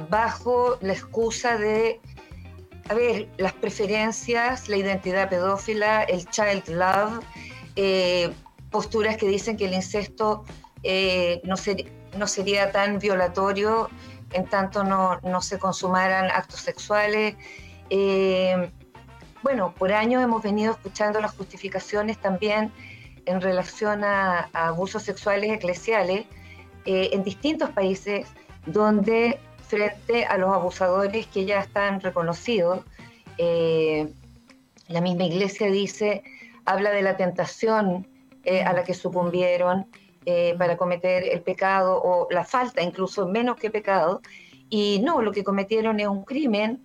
bajo 0.09 0.77
la 0.81 0.93
excusa 0.93 1.57
de, 1.57 1.99
a 2.87 2.93
ver, 2.93 3.27
las 3.37 3.53
preferencias, 3.53 4.69
la 4.69 4.77
identidad 4.77 5.29
pedófila, 5.29 6.03
el 6.03 6.25
child 6.29 6.67
love, 6.69 7.23
eh, 7.75 8.31
posturas 8.69 9.17
que 9.17 9.27
dicen 9.27 9.57
que 9.57 9.65
el 9.65 9.73
incesto 9.73 10.45
eh, 10.83 11.41
no, 11.43 11.57
ser- 11.57 11.91
no 12.17 12.27
sería 12.27 12.71
tan 12.71 12.99
violatorio 12.99 13.89
en 14.31 14.45
tanto 14.45 14.83
no, 14.83 15.41
se 15.41 15.57
consumaran 15.57 16.29
actos 16.31 16.61
sexuales. 16.61 17.35
Eh, 17.89 18.69
bueno, 19.41 19.73
por 19.77 19.91
años 19.91 20.23
hemos 20.23 20.43
venido 20.43 20.73
escuchando 20.73 21.19
las 21.19 21.35
justificaciones 21.35 22.19
también 22.19 22.71
en 23.25 23.41
relación 23.41 24.03
a, 24.03 24.49
abusos 24.53 25.03
sexuales 25.03 25.51
eclesiales 25.51 26.25
eh, 26.85 27.09
en 27.13 27.23
distintos 27.23 27.69
países 27.71 28.27
donde 28.65 29.39
frente 29.67 30.25
a 30.25 30.37
los 30.37 30.53
abusadores 30.53 31.27
que 31.27 31.45
ya 31.45 31.59
están 31.59 32.01
reconocidos. 32.01 32.81
La 34.87 35.01
misma 35.01 35.23
iglesia 35.23 35.67
dice, 35.67 36.23
habla 36.65 36.89
de 36.89 37.01
la 37.03 37.15
tentación 37.15 38.07
a 38.65 38.73
la 38.73 38.83
que 38.83 38.93
sucumbieron 38.93 39.85
eh, 40.25 40.55
para 40.57 40.77
cometer 40.77 41.23
el 41.23 41.41
pecado 41.41 42.01
o 42.01 42.27
la 42.31 42.45
falta, 42.45 42.81
incluso 42.81 43.27
menos 43.27 43.57
que 43.57 43.69
pecado. 43.69 44.21
Y 44.69 44.99
no, 45.03 45.21
lo 45.21 45.31
que 45.31 45.43
cometieron 45.43 45.99
es 45.99 46.07
un 46.07 46.23
crimen, 46.23 46.83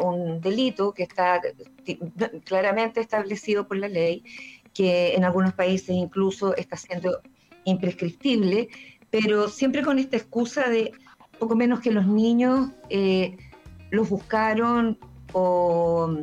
un 0.00 0.40
delito 0.40 0.94
que 0.94 1.02
está 1.02 1.40
claramente 2.44 3.00
establecido 3.00 3.66
por 3.66 3.76
la 3.76 3.88
ley, 3.88 4.22
que 4.72 5.14
en 5.14 5.24
algunos 5.24 5.52
países 5.52 5.90
incluso 5.90 6.54
está 6.56 6.76
siendo 6.76 7.20
imprescriptible, 7.64 8.68
pero 9.10 9.48
siempre 9.48 9.82
con 9.82 9.98
esta 9.98 10.16
excusa 10.16 10.68
de 10.68 10.92
poco 11.38 11.56
menos 11.56 11.80
que 11.80 11.90
los 11.90 12.06
niños 12.06 12.70
eh, 12.88 13.36
los 13.90 14.08
buscaron 14.08 14.98
o 15.32 16.16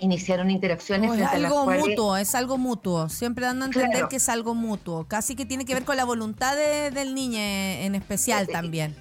iniciaron 0.00 0.50
interacciones. 0.50 1.18
es 1.18 1.26
algo 1.26 1.66
mutuo, 1.66 2.16
es 2.16 2.34
algo 2.34 2.58
mutuo. 2.58 3.08
Siempre 3.08 3.46
dando 3.46 3.64
a 3.64 3.68
entender 3.68 4.08
que 4.08 4.16
es 4.16 4.28
algo 4.28 4.54
mutuo. 4.54 5.06
Casi 5.06 5.36
que 5.36 5.46
tiene 5.46 5.64
que 5.64 5.74
ver 5.74 5.84
con 5.84 5.96
la 5.96 6.04
voluntad 6.04 6.56
del 6.56 7.14
niño 7.14 7.38
en 7.38 7.94
especial 7.94 8.44
eh, 8.48 8.52
también. 8.52 8.96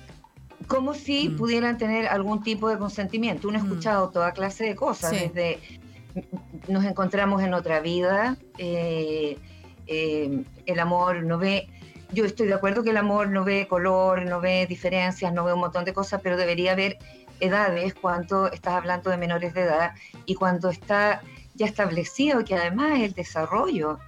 Como 0.67 0.93
si 0.93 1.29
mm. 1.29 1.37
pudieran 1.37 1.77
tener 1.77 2.07
algún 2.07 2.43
tipo 2.43 2.69
de 2.69 2.77
consentimiento. 2.77 3.47
Uno 3.47 3.59
ha 3.59 3.61
mm. 3.61 3.65
escuchado 3.65 4.09
toda 4.09 4.31
clase 4.31 4.65
de 4.65 4.75
cosas, 4.75 5.11
desde 5.11 5.59
nos 6.67 6.83
encontramos 6.83 7.43
en 7.43 7.53
otra 7.53 7.79
vida, 7.79 8.37
eh, 8.57 9.37
el 9.85 10.79
amor 10.79 11.23
no 11.23 11.37
ve 11.37 11.69
yo 12.11 12.25
estoy 12.25 12.47
de 12.47 12.53
acuerdo 12.53 12.83
que 12.83 12.91
el 12.91 12.97
amor 12.97 13.29
no 13.29 13.43
ve 13.43 13.67
color, 13.67 14.25
no 14.25 14.39
ve 14.39 14.65
diferencias, 14.67 15.33
no 15.33 15.43
ve 15.43 15.53
un 15.53 15.59
montón 15.59 15.85
de 15.85 15.93
cosas, 15.93 16.21
pero 16.23 16.37
debería 16.37 16.71
haber 16.71 16.97
edades 17.39 17.93
cuando 17.93 18.51
estás 18.51 18.73
hablando 18.73 19.09
de 19.09 19.17
menores 19.17 19.53
de 19.53 19.61
edad 19.61 19.93
y 20.25 20.35
cuando 20.35 20.69
está 20.69 21.21
ya 21.55 21.65
establecido 21.65 22.43
que 22.43 22.55
además 22.55 22.99
el 22.99 23.13
desarrollo 23.13 23.99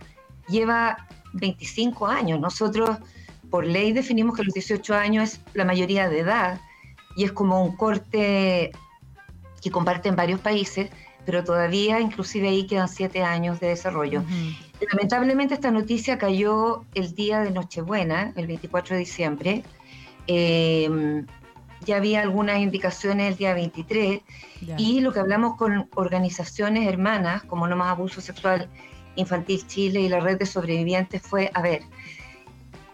lleva 0.47 1.07
25 1.33 2.07
años. 2.07 2.39
Nosotros 2.39 2.97
por 3.49 3.65
ley 3.65 3.91
definimos 3.91 4.35
que 4.35 4.43
los 4.43 4.53
18 4.53 4.95
años 4.95 5.33
es 5.33 5.41
la 5.53 5.65
mayoría 5.65 6.09
de 6.09 6.19
edad 6.19 6.61
y 7.15 7.23
es 7.23 7.31
como 7.31 7.63
un 7.63 7.75
corte 7.75 8.71
que 9.61 9.71
comparten 9.71 10.15
varios 10.15 10.39
países, 10.39 10.89
pero 11.25 11.43
todavía 11.43 11.99
inclusive 11.99 12.47
ahí 12.47 12.65
quedan 12.65 12.87
7 12.87 13.23
años 13.23 13.59
de 13.59 13.67
desarrollo. 13.67 14.23
Lamentablemente 14.91 15.55
esta 15.55 15.71
noticia 15.71 16.17
cayó 16.17 16.85
el 16.93 17.13
día 17.13 17.41
de 17.41 17.51
Nochebuena, 17.51 18.31
el 18.35 18.47
24 18.47 18.95
de 18.95 18.99
diciembre. 18.99 19.63
Em, 20.27 21.25
ya 21.85 21.97
había 21.97 22.21
algunas 22.21 22.59
indicaciones 22.59 23.31
el 23.31 23.37
día 23.37 23.53
23 23.53 24.21
y 24.77 24.99
lo 25.01 25.13
que 25.13 25.19
hablamos 25.19 25.55
con 25.55 25.89
organizaciones 25.95 26.87
hermanas 26.87 27.43
como 27.43 27.67
No 27.67 27.75
Más 27.75 27.89
Abuso 27.89 28.21
Sexual 28.21 28.69
Infantil 29.15 29.65
Chile 29.67 30.01
y 30.01 30.09
la 30.09 30.19
red 30.19 30.37
de 30.37 30.45
sobrevivientes 30.45 31.21
fue, 31.21 31.51
a 31.53 31.61
ver, 31.61 31.81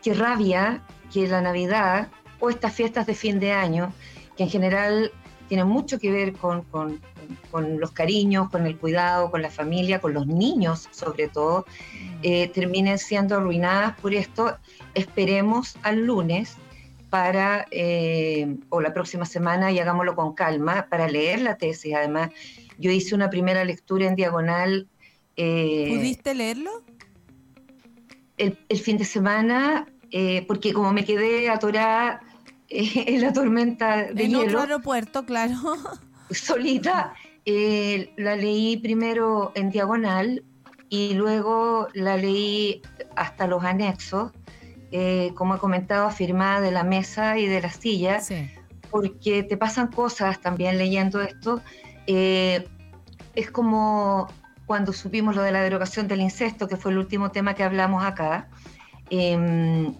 qué 0.03 0.13
rabia 0.13 0.83
que 1.11 1.27
la 1.27 1.41
Navidad 1.41 2.09
o 2.39 2.49
estas 2.49 2.73
fiestas 2.73 3.05
de 3.05 3.15
fin 3.15 3.39
de 3.39 3.51
año, 3.51 3.93
que 4.37 4.43
en 4.43 4.49
general 4.49 5.11
tienen 5.47 5.67
mucho 5.67 5.99
que 5.99 6.11
ver 6.11 6.33
con, 6.33 6.63
con 6.63 6.99
con 7.51 7.79
los 7.79 7.91
cariños, 7.91 8.49
con 8.49 8.65
el 8.65 8.77
cuidado, 8.77 9.31
con 9.31 9.41
la 9.41 9.49
familia, 9.49 9.99
con 9.99 10.13
los 10.13 10.27
niños 10.27 10.87
sobre 10.91 11.27
todo, 11.27 11.65
mm. 11.67 12.19
eh, 12.23 12.47
terminen 12.49 12.97
siendo 12.97 13.35
arruinadas 13.35 13.99
por 13.99 14.13
esto. 14.13 14.57
Esperemos 14.93 15.77
al 15.83 16.05
lunes 16.05 16.57
para, 17.15 17.65
eh, 17.71 18.57
o 18.67 18.81
la 18.81 18.93
próxima 18.93 19.23
semana, 19.25 19.71
y 19.71 19.79
hagámoslo 19.79 20.17
con 20.17 20.33
calma, 20.33 20.87
para 20.89 21.07
leer 21.07 21.39
la 21.39 21.55
tesis. 21.55 21.95
Además, 21.95 22.31
yo 22.77 22.91
hice 22.91 23.15
una 23.15 23.29
primera 23.29 23.63
lectura 23.63 24.05
en 24.05 24.15
diagonal. 24.15 24.89
Eh, 25.37 25.93
¿Pudiste 25.95 26.35
leerlo? 26.35 26.83
El, 28.37 28.57
fin 28.81 28.97
de 28.97 29.05
semana, 29.05 29.87
porque 30.45 30.73
como 30.73 30.91
me 30.91 31.05
quedé 31.05 31.49
atorada 31.49 32.19
en 32.69 33.21
la 33.21 33.31
tormenta 33.31 34.11
de 34.11 34.25
en 34.25 34.35
otro 34.35 34.59
aeropuerto, 34.59 35.25
claro. 35.25 35.55
solita. 36.31 37.15
Eh, 37.45 38.11
la 38.17 38.35
leí 38.35 38.75
primero 38.75 39.53
en 39.55 39.69
diagonal 39.69 40.43
y 40.89 41.13
luego 41.13 41.87
la 41.93 42.17
leí 42.17 42.81
hasta 43.15 43.47
los 43.47 43.63
anexos, 43.63 44.33
eh, 44.97 45.33
como 45.35 45.55
he 45.55 45.57
comentado, 45.57 46.09
firmada 46.09 46.61
de 46.61 46.71
la 46.71 46.85
mesa 46.85 47.37
y 47.37 47.47
de 47.47 47.59
la 47.59 47.69
silla, 47.69 48.21
porque 48.89 49.43
te 49.43 49.57
pasan 49.57 49.87
cosas 49.87 50.39
también 50.39 50.77
leyendo 50.77 51.21
esto. 51.21 51.61
Eh, 52.07 52.65
es 53.35 53.51
como 53.51 54.29
cuando 54.65 54.93
supimos 54.93 55.35
lo 55.35 55.41
de 55.41 55.51
la 55.51 55.63
derogación 55.63 56.07
del 56.07 56.21
incesto, 56.21 56.69
que 56.69 56.77
fue 56.77 56.93
el 56.93 56.97
último 56.97 57.29
tema 57.29 57.55
que 57.55 57.63
hablamos 57.63 58.05
acá. 58.05 58.47
Em, 59.09 59.93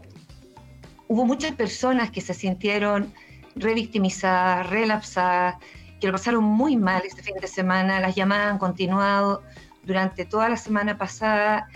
hubo 1.09 1.25
muchas 1.25 1.51
personas 1.51 2.09
que 2.09 2.21
se 2.21 2.33
sintieron 2.33 3.13
revictimizadas, 3.53 4.69
relapsadas, 4.69 5.57
que 5.99 6.07
lo 6.07 6.13
pasaron 6.13 6.45
muy 6.45 6.77
mal 6.77 7.03
este 7.05 7.21
fin 7.21 7.35
de 7.41 7.47
semana, 7.47 7.99
las 7.99 8.15
llamadas 8.15 8.49
han 8.49 8.59
continuado 8.59 9.43
durante 9.83 10.23
toda 10.23 10.47
la 10.47 10.55
semana 10.55 10.97
pasada 10.97 11.67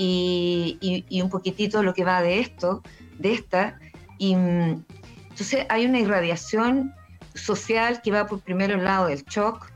y, 0.00 1.20
un 1.22 1.28
poquitito 1.28 1.82
lo 1.82 1.92
que 1.92 2.04
va 2.04 2.22
de 2.22 2.40
esto, 2.40 2.82
de 3.18 3.32
esta. 3.32 3.78
Y 4.18 4.36
mm, 4.36 4.84
entonces 5.30 5.66
hay 5.68 5.86
una 5.86 5.98
irradiación 5.98 6.94
social 7.34 8.00
que 8.02 8.10
va 8.10 8.26
por 8.26 8.40
primero 8.40 8.74
el 8.74 8.84
lado 8.84 9.06
del 9.08 9.24
shock, 9.24 9.70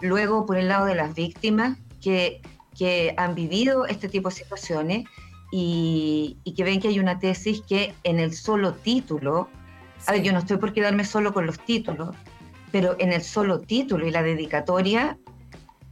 luego 0.00 0.46
por 0.46 0.56
el 0.56 0.68
lado 0.68 0.86
de 0.86 0.94
las 0.94 1.14
víctimas 1.14 1.78
que, 2.02 2.40
que 2.76 3.14
han 3.16 3.34
vivido 3.34 3.86
este 3.86 4.08
tipo 4.08 4.28
de 4.30 4.34
situaciones 4.34 5.04
y, 5.52 6.36
que 6.56 6.64
ven 6.64 6.80
que 6.80 6.88
hay 6.88 6.98
una 6.98 7.18
tesis 7.18 7.62
que 7.62 7.94
en 8.02 8.18
el 8.18 8.32
solo 8.34 8.72
título, 8.74 9.48
a 10.06 10.12
ver, 10.12 10.22
yo 10.22 10.32
no 10.32 10.40
estoy 10.40 10.56
por 10.56 10.72
quedarme 10.72 11.04
solo 11.04 11.32
con 11.32 11.46
los 11.46 11.58
títulos, 11.60 12.14
pero 12.72 12.96
en 12.98 13.12
el 13.12 13.22
solo 13.22 13.60
título 13.60 14.06
y 14.06 14.10
la 14.10 14.22
dedicatoria 14.22 15.18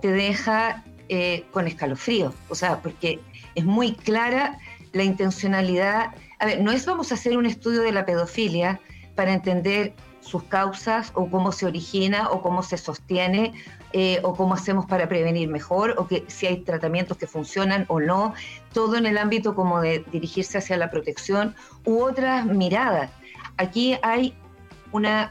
te 0.00 0.10
deja 0.10 0.84
eh, 1.08 1.44
con 1.52 1.66
escalofrío, 1.66 2.34
o 2.48 2.54
sea, 2.54 2.80
porque 2.80 3.20
es 3.54 3.64
muy 3.64 3.94
clara 3.94 4.58
la 4.92 5.04
intencionalidad. 5.04 6.14
A 6.38 6.46
ver, 6.46 6.60
no 6.60 6.70
es 6.72 6.86
vamos 6.86 7.12
a 7.12 7.14
hacer 7.14 7.36
un 7.36 7.46
estudio 7.46 7.82
de 7.82 7.92
la 7.92 8.04
pedofilia 8.06 8.80
para 9.14 9.32
entender 9.32 9.94
sus 10.20 10.42
causas 10.44 11.12
o 11.14 11.28
cómo 11.28 11.52
se 11.52 11.66
origina 11.66 12.30
o 12.30 12.40
cómo 12.40 12.62
se 12.62 12.78
sostiene 12.78 13.52
eh, 13.92 14.20
o 14.22 14.34
cómo 14.34 14.54
hacemos 14.54 14.86
para 14.86 15.08
prevenir 15.08 15.48
mejor 15.48 15.94
o 15.98 16.08
que 16.08 16.24
si 16.28 16.46
hay 16.46 16.56
tratamientos 16.58 17.16
que 17.16 17.26
funcionan 17.26 17.84
o 17.88 18.00
no, 18.00 18.34
todo 18.72 18.96
en 18.96 19.06
el 19.06 19.18
ámbito 19.18 19.54
como 19.54 19.80
de 19.80 20.04
dirigirse 20.10 20.58
hacia 20.58 20.76
la 20.76 20.90
protección 20.90 21.54
u 21.84 22.02
otras 22.02 22.46
miradas. 22.46 23.10
Aquí 23.56 23.96
hay 24.02 24.34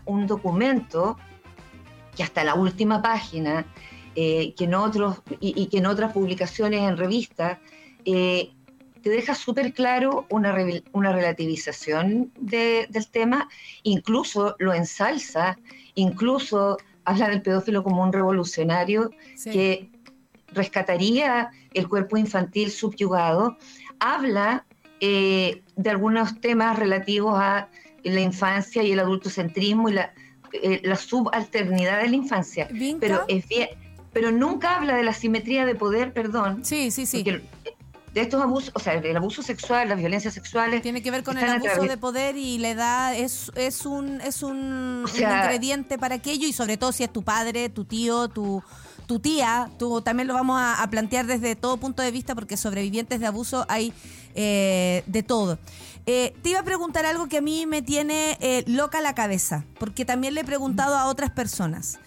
un 0.05 0.27
documento 0.27 1.17
que 2.15 2.23
hasta 2.23 2.43
la 2.43 2.53
última 2.53 3.01
página, 3.01 3.65
eh, 4.15 4.53
que 4.55 4.65
en 4.65 4.75
otros, 4.75 5.21
y, 5.39 5.67
que 5.67 5.77
en 5.79 5.85
otras 5.85 6.13
publicaciones 6.13 6.81
en 6.81 6.97
revistas, 6.97 7.57
eh, 8.05 8.51
te 9.01 9.09
deja 9.09 9.35
súper 9.35 9.73
claro 9.73 10.25
una, 10.29 10.55
una 10.93 11.11
relativización 11.11 12.31
del 12.39 13.07
tema, 13.11 13.49
incluso 13.83 14.55
lo 14.59 14.73
ensalza, 14.73 15.57
incluso 15.95 16.77
habla 17.03 17.29
del 17.29 17.41
pedófilo 17.41 17.83
como 17.83 18.01
un 18.01 18.13
revolucionario 18.13 19.11
que 19.43 19.89
rescataría 20.53 21.51
el 21.73 21.89
cuerpo 21.89 22.15
infantil 22.15 22.71
subyugado, 22.71 23.57
habla 23.99 24.65
eh, 25.01 25.61
de 25.75 25.89
algunos 25.89 26.39
temas 26.39 26.79
relativos 26.79 27.37
a 27.37 27.67
la 28.03 28.21
infancia 28.21 28.83
y 28.83 28.91
el 28.93 28.99
adultocentrismo 28.99 29.89
y 29.89 29.93
la 29.93 30.13
eh, 30.53 30.81
la 30.83 30.95
subalternidad 30.95 32.03
de 32.03 32.09
la 32.09 32.15
infancia. 32.15 32.69
Pero 32.99 33.25
es 33.27 33.47
bien, 33.47 33.69
pero 34.11 34.31
nunca 34.31 34.77
habla 34.77 34.95
de 34.95 35.03
la 35.03 35.13
simetría 35.13 35.65
de 35.65 35.73
poder, 35.73 36.13
perdón. 36.13 36.63
Sí, 36.63 36.91
sí, 36.91 37.07
sí. 37.07 37.25
De 38.13 38.21
estos 38.21 38.41
abusos, 38.41 38.71
o 38.75 38.79
sea, 38.79 38.93
el 38.93 39.17
abuso 39.17 39.41
sexual, 39.41 39.89
las 39.89 39.97
violencias 39.97 40.33
sexuales. 40.33 40.81
Tiene 40.81 41.01
que 41.01 41.09
ver 41.09 41.23
con 41.23 41.37
el 41.37 41.49
abuso 41.49 41.81
de 41.81 41.97
poder 41.97 42.37
y 42.37 42.59
la 42.59 42.69
edad 42.69 43.15
es, 43.15 43.51
es 43.55 43.85
un, 43.85 44.21
es 44.21 44.43
un, 44.43 45.05
ingrediente 45.15 45.97
para 45.97 46.15
aquello 46.15 46.47
y 46.47 46.53
sobre 46.53 46.77
todo 46.77 46.91
si 46.91 47.03
es 47.03 47.11
tu 47.11 47.23
padre, 47.23 47.69
tu 47.69 47.85
tío, 47.85 48.27
tu, 48.27 48.61
tu 49.07 49.19
tía, 49.19 49.71
tú 49.79 50.01
también 50.01 50.27
lo 50.27 50.35
vamos 50.35 50.59
a, 50.61 50.87
plantear 50.91 51.25
desde 51.25 51.55
todo 51.55 51.77
punto 51.77 52.03
de 52.03 52.11
vista 52.11 52.35
porque 52.35 52.55
sobrevivientes 52.55 53.19
de 53.19 53.25
abuso 53.25 53.65
hay 53.67 53.93
eh, 54.35 55.03
de 55.07 55.23
todo. 55.23 55.57
Eh, 56.05 56.35
te 56.43 56.49
iba 56.49 56.59
a 56.59 56.63
preguntar 56.63 57.05
algo 57.05 57.27
que 57.27 57.37
a 57.37 57.41
mí 57.41 57.65
me 57.65 57.81
tiene 57.81 58.37
eh, 58.41 58.63
loca 58.67 59.01
la 59.01 59.15
cabeza, 59.15 59.65
porque 59.79 60.05
también 60.05 60.35
le 60.35 60.41
he 60.41 60.45
preguntado 60.45 60.97
a 60.97 61.05
otras 61.05 61.31
personas. 61.31 61.99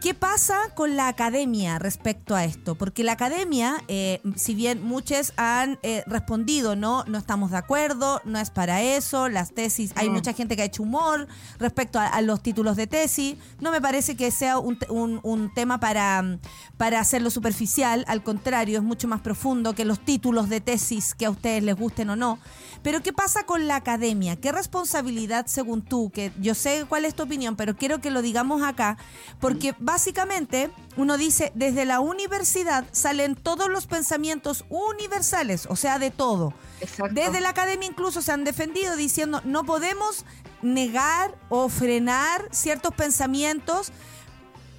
¿Qué 0.00 0.14
pasa 0.14 0.56
con 0.74 0.96
la 0.96 1.08
academia 1.08 1.78
respecto 1.78 2.34
a 2.34 2.46
esto? 2.46 2.74
Porque 2.74 3.04
la 3.04 3.12
academia, 3.12 3.84
eh, 3.86 4.22
si 4.34 4.54
bien 4.54 4.82
muchos 4.82 5.34
han 5.36 5.78
eh, 5.82 6.04
respondido, 6.06 6.74
no, 6.74 7.04
no 7.04 7.18
estamos 7.18 7.50
de 7.50 7.58
acuerdo, 7.58 8.22
no 8.24 8.38
es 8.38 8.48
para 8.48 8.80
eso, 8.80 9.28
las 9.28 9.52
tesis, 9.52 9.92
hay 9.96 10.08
Mm. 10.08 10.12
mucha 10.14 10.32
gente 10.32 10.56
que 10.56 10.62
ha 10.62 10.64
hecho 10.64 10.84
humor 10.84 11.28
respecto 11.58 11.98
a, 11.98 12.06
a 12.06 12.22
los 12.22 12.42
títulos 12.42 12.76
de 12.76 12.86
tesis, 12.86 13.36
no 13.60 13.70
me 13.70 13.82
parece 13.82 14.16
que 14.16 14.30
sea 14.30 14.56
un, 14.58 14.78
te- 14.78 14.90
un- 14.90 15.20
un 15.22 15.52
tema 15.52 15.80
para, 15.80 16.38
para 16.78 16.98
hacerlo 16.98 17.28
superficial, 17.28 18.06
al 18.08 18.22
contrario, 18.22 18.78
es 18.78 18.84
mucho 18.84 19.06
más 19.06 19.20
profundo 19.20 19.74
que 19.74 19.84
los 19.84 20.00
títulos 20.02 20.48
de 20.48 20.62
tesis 20.62 21.14
que 21.14 21.26
a 21.26 21.30
ustedes 21.30 21.62
les 21.62 21.76
gusten 21.76 22.08
o 22.08 22.16
no. 22.16 22.38
Pero 22.82 23.02
¿qué 23.02 23.12
pasa 23.12 23.44
con 23.44 23.66
la 23.66 23.76
academia? 23.76 24.36
¿Qué 24.36 24.50
responsabilidad 24.50 25.44
según 25.46 25.82
tú? 25.82 26.10
Que 26.10 26.32
yo 26.40 26.54
sé 26.54 26.86
cuál 26.88 27.04
es 27.04 27.14
tu 27.14 27.24
opinión, 27.24 27.54
pero 27.54 27.76
quiero 27.76 28.00
que 28.00 28.10
lo 28.10 28.22
digamos 28.22 28.62
acá, 28.62 28.96
porque 29.40 29.74
básicamente 29.90 30.70
uno 30.96 31.18
dice, 31.18 31.50
desde 31.56 31.84
la 31.84 31.98
universidad 31.98 32.84
salen 32.92 33.34
todos 33.34 33.68
los 33.68 33.88
pensamientos 33.88 34.64
universales, 34.68 35.66
o 35.68 35.74
sea, 35.74 35.98
de 35.98 36.12
todo. 36.12 36.54
Exacto. 36.80 37.12
Desde 37.12 37.40
la 37.40 37.48
academia 37.48 37.88
incluso 37.88 38.22
se 38.22 38.30
han 38.30 38.44
defendido 38.44 38.94
diciendo, 38.94 39.42
no 39.44 39.64
podemos 39.64 40.24
negar 40.62 41.36
o 41.48 41.68
frenar 41.68 42.48
ciertos 42.52 42.94
pensamientos, 42.94 43.90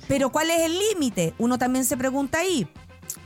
pero 0.07 0.31
¿cuál 0.31 0.49
es 0.49 0.61
el 0.61 0.79
límite? 0.79 1.33
Uno 1.37 1.57
también 1.57 1.83
se 1.83 1.97
pregunta 1.97 2.39
ahí. 2.39 2.65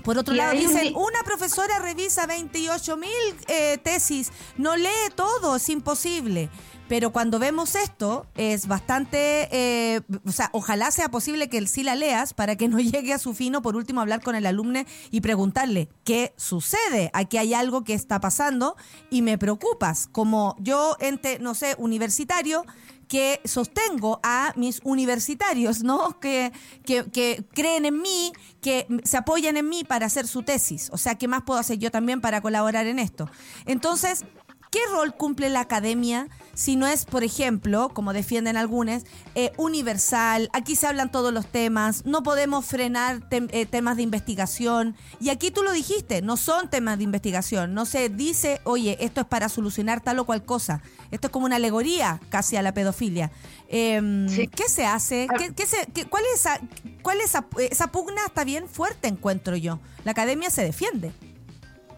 Por 0.03 0.17
otro 0.17 0.33
Y 0.33 0.37
lado, 0.37 0.53
un 0.53 0.59
dicen, 0.59 0.95
una 0.95 1.21
profesora 1.23 1.77
revisa 1.77 2.25
28 2.25 2.97
mil 2.97 3.11
eh, 3.47 3.77
tesis, 3.77 4.31
no 4.57 4.75
lee 4.75 5.11
todo, 5.15 5.57
es 5.57 5.69
imposible. 5.69 6.49
Pero 6.87 7.11
cuando 7.11 7.39
vemos 7.39 7.75
esto, 7.75 8.27
es 8.35 8.67
bastante, 8.67 9.49
eh, 9.51 10.01
o 10.25 10.31
sea, 10.31 10.49
ojalá 10.53 10.91
sea 10.91 11.09
posible 11.09 11.49
que 11.49 11.65
sí 11.67 11.81
la 11.81 11.95
leas 11.95 12.33
para 12.33 12.55
que 12.55 12.67
no 12.67 12.79
llegue 12.79 13.13
a 13.13 13.19
su 13.19 13.33
fin 13.33 13.55
o 13.55 13.61
por 13.61 13.75
último 13.75 14.01
hablar 14.01 14.21
con 14.21 14.35
el 14.35 14.45
alumno 14.45 14.83
y 15.11 15.21
preguntarle, 15.21 15.89
¿qué 16.03 16.33
sucede? 16.37 17.09
Aquí 17.13 17.37
hay 17.37 17.53
algo 17.53 17.83
que 17.83 17.93
está 17.93 18.19
pasando 18.19 18.75
y 19.09 19.21
me 19.21 19.37
preocupas. 19.37 20.07
Como 20.11 20.55
yo, 20.59 20.95
ente, 20.99 21.39
no 21.39 21.55
sé, 21.55 21.75
universitario, 21.77 22.65
que 23.07 23.41
sostengo 23.45 24.19
a 24.23 24.53
mis 24.55 24.81
universitarios, 24.83 25.83
¿no? 25.83 26.19
Que, 26.19 26.51
que, 26.85 27.05
que 27.05 27.45
creen 27.53 27.85
en 27.85 28.01
mí, 28.01 28.33
que 28.61 28.87
se 29.03 29.17
apoyan 29.17 29.57
en 29.57 29.69
mí 29.69 29.83
para 29.83 30.05
hacer 30.05 30.27
su 30.27 30.43
tesis. 30.43 30.89
O 30.91 30.97
sea, 30.97 31.15
¿qué 31.15 31.27
más 31.27 31.43
puedo 31.43 31.59
hacer 31.59 31.77
yo 31.77 31.91
también 31.91 32.21
para 32.21 32.41
colaborar 32.41 32.87
en 32.87 32.99
esto? 32.99 33.29
Entonces, 33.65 34.25
¿qué 34.71 34.79
rol 34.91 35.15
cumple 35.15 35.49
la 35.49 35.61
academia 35.61 36.27
si 36.55 36.75
no 36.75 36.87
es, 36.87 37.05
por 37.05 37.23
ejemplo, 37.23 37.89
como 37.93 38.11
defienden 38.13 38.57
algunos, 38.57 39.03
eh, 39.35 39.51
universal? 39.57 40.49
Aquí 40.53 40.75
se 40.75 40.87
hablan 40.87 41.11
todos 41.11 41.31
los 41.31 41.45
temas, 41.45 42.03
no 42.05 42.23
podemos 42.23 42.65
frenar 42.65 43.19
tem- 43.29 43.49
eh, 43.51 43.67
temas 43.67 43.97
de 43.97 44.01
investigación. 44.03 44.95
Y 45.19 45.29
aquí 45.29 45.51
tú 45.51 45.61
lo 45.61 45.71
dijiste, 45.71 46.23
no 46.23 46.35
son 46.37 46.69
temas 46.69 46.97
de 46.97 47.03
investigación, 47.03 47.73
no 47.75 47.85
se 47.85 48.09
dice, 48.09 48.59
oye, 48.63 48.97
esto 49.01 49.21
es 49.21 49.27
para 49.27 49.49
solucionar 49.49 50.01
tal 50.01 50.17
o 50.17 50.25
cual 50.25 50.43
cosa. 50.43 50.81
Esto 51.11 51.27
es 51.27 51.31
como 51.31 51.45
una 51.45 51.57
alegoría 51.57 52.19
casi 52.29 52.55
a 52.55 52.63
la 52.63 52.73
pedofilia. 52.73 53.31
Em, 53.67 54.27
Sí. 54.29 54.47
¿Qué 54.47 54.63
se 54.69 54.85
hace? 54.85 55.27
¿Qué, 55.37 55.53
qué 55.53 55.65
se, 55.67 55.85
qué- 55.93 56.05
¿Cuál 56.05 56.23
es, 56.33 56.39
esa, 56.39 56.59
cuál 57.01 57.19
es 57.19 57.25
esa, 57.25 57.45
esa 57.69 57.91
pugna? 57.91 58.21
Está 58.25 58.43
bien 58.43 58.67
fuerte, 58.67 59.07
encuentro 59.07 59.55
yo. 59.55 59.79
La 60.05 60.11
academia 60.11 60.49
se 60.49 60.63
defiende. 60.63 61.11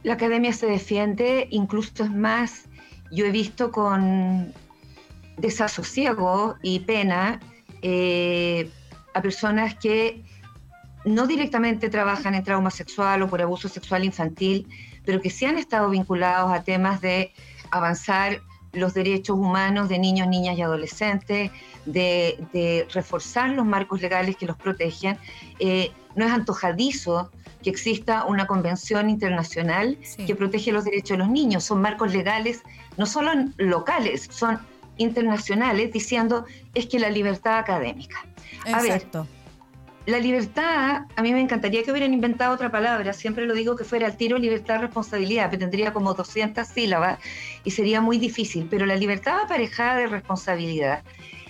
La 0.03 0.13
academia 0.13 0.53
se 0.53 0.65
defiende, 0.67 1.47
incluso 1.51 2.03
es 2.03 2.11
más, 2.11 2.63
yo 3.11 3.25
he 3.25 3.31
visto 3.31 3.71
con 3.71 4.53
desasosiego 5.37 6.55
y 6.63 6.79
pena 6.79 7.39
eh, 7.81 8.69
a 9.13 9.21
personas 9.21 9.75
que 9.75 10.23
no 11.05 11.27
directamente 11.27 11.89
trabajan 11.89 12.35
en 12.35 12.43
trauma 12.43 12.71
sexual 12.71 13.21
o 13.21 13.29
por 13.29 13.41
abuso 13.41 13.69
sexual 13.69 14.03
infantil, 14.03 14.67
pero 15.05 15.21
que 15.21 15.29
sí 15.29 15.45
han 15.45 15.57
estado 15.57 15.89
vinculados 15.89 16.51
a 16.51 16.63
temas 16.63 16.99
de 17.01 17.31
avanzar 17.71 18.41
los 18.73 18.93
derechos 18.93 19.37
humanos 19.37 19.87
de 19.89 19.99
niños, 19.99 20.27
niñas 20.27 20.57
y 20.57 20.61
adolescentes, 20.61 21.51
de, 21.85 22.37
de 22.51 22.85
reforzar 22.93 23.51
los 23.51 23.65
marcos 23.65 24.01
legales 24.01 24.35
que 24.35 24.45
los 24.45 24.57
protegen. 24.57 25.17
Eh, 25.59 25.91
no 26.15 26.25
es 26.25 26.31
antojadizo 26.31 27.31
que 27.63 27.69
exista 27.69 28.25
una 28.25 28.45
convención 28.45 29.09
internacional 29.09 29.97
Sí. 30.03 30.25
que 30.25 30.35
protege 30.35 30.71
los 30.71 30.83
derechos 30.83 31.11
de 31.11 31.17
los 31.19 31.29
niños. 31.29 31.63
Son 31.63 31.81
marcos 31.81 32.11
legales, 32.13 32.61
no 32.97 33.05
solo 33.05 33.31
locales, 33.57 34.27
son 34.31 34.59
internacionales, 34.97 35.91
diciendo 35.93 36.45
es 36.73 36.87
que 36.87 36.99
la 36.99 37.09
libertad 37.09 37.57
académica. 37.59 38.25
A 38.73 38.81
ver, 38.81 38.93
Exacto. 38.93 39.27
La 40.05 40.19
libertad, 40.19 41.01
a 41.17 41.21
mí 41.21 41.33
me 41.33 41.41
encantaría 41.41 41.83
que 41.83 41.91
hubieran 41.91 42.13
inventado 42.13 42.53
otra 42.53 42.71
palabra, 42.71 43.11
siempre 43.11 43.45
lo 43.45 43.53
digo 43.53 43.75
que 43.75 43.83
fuera 43.83 44.07
al 44.07 44.15
tiro 44.15 44.37
libertad, 44.37 44.79
responsabilidad, 44.79 45.47
pero 45.49 45.59
tendría 45.59 45.91
como 45.91 46.13
200 46.13 46.65
sílabas 46.65 47.19
y 47.65 47.71
sería 47.71 47.99
muy 47.99 48.17
difícil, 48.17 48.67
pero 48.69 48.85
la 48.85 48.95
libertad 48.95 49.41
aparejada 49.43 49.97
de 49.97 50.07
responsabilidad. 50.07 51.03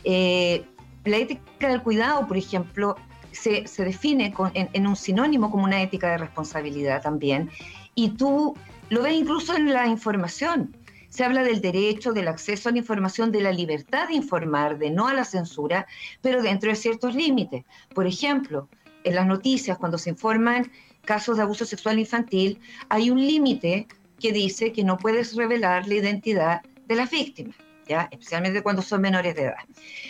Eh, 0.04 0.66
la 1.06 1.18
ética 1.18 1.68
del 1.70 1.84
cuidado, 1.84 2.28
por 2.28 2.36
ejemplo, 2.36 2.96
se, 3.32 3.68
se 3.68 3.86
define 3.86 4.34
con- 4.34 4.50
en, 4.56 4.70
en 4.74 4.88
un 4.88 4.96
sinónimo 4.96 5.52
como 5.52 5.64
una 5.64 5.80
ética 5.84 6.10
de 6.10 6.18
responsabilidad 6.18 7.04
también, 7.04 7.52
y 7.94 8.10
tú 8.10 8.56
lo 8.90 9.04
ves 9.04 9.14
incluso 9.14 9.56
en 9.56 9.72
la 9.72 9.86
información. 9.86 10.76
Se 11.18 11.24
habla 11.24 11.44
del 11.44 11.62
derecho, 11.62 12.14
del 12.14 12.28
acceso 12.28 12.70
a 12.70 12.72
la 12.72 12.78
información, 12.78 13.32
de 13.32 13.42
la 13.42 13.52
libertad 13.52 14.08
de 14.08 14.14
informar, 14.14 14.78
de 14.78 14.92
no 14.92 15.08
a 15.08 15.16
la 15.16 15.26
censura, 15.26 15.88
pero 16.22 16.44
dentro 16.44 16.70
de 16.70 16.76
ciertos 16.76 17.16
límites. 17.16 17.66
Por 17.96 18.06
ejemplo, 18.06 18.70
en 19.04 19.16
las 19.16 19.26
noticias, 19.26 19.80
cuando 19.80 19.98
se 19.98 20.12
informan 20.12 20.72
casos 21.06 21.38
de 21.38 21.42
abuso 21.42 21.66
sexual 21.66 21.98
infantil, 21.98 22.60
hay 22.90 23.10
un 23.10 23.20
límite 23.20 23.88
que 24.20 24.32
dice 24.32 24.72
que 24.72 24.84
no 24.84 25.00
puedes 25.00 25.36
revelar 25.36 25.88
la 25.88 25.96
identidad 25.96 26.62
de 26.86 26.96
las 26.96 27.10
víctimas, 27.10 27.56
¿ya? 27.88 28.10
especialmente 28.12 28.62
cuando 28.62 28.84
son 28.84 29.02
menores 29.02 29.34
de 29.34 29.46
edad. 29.46 29.66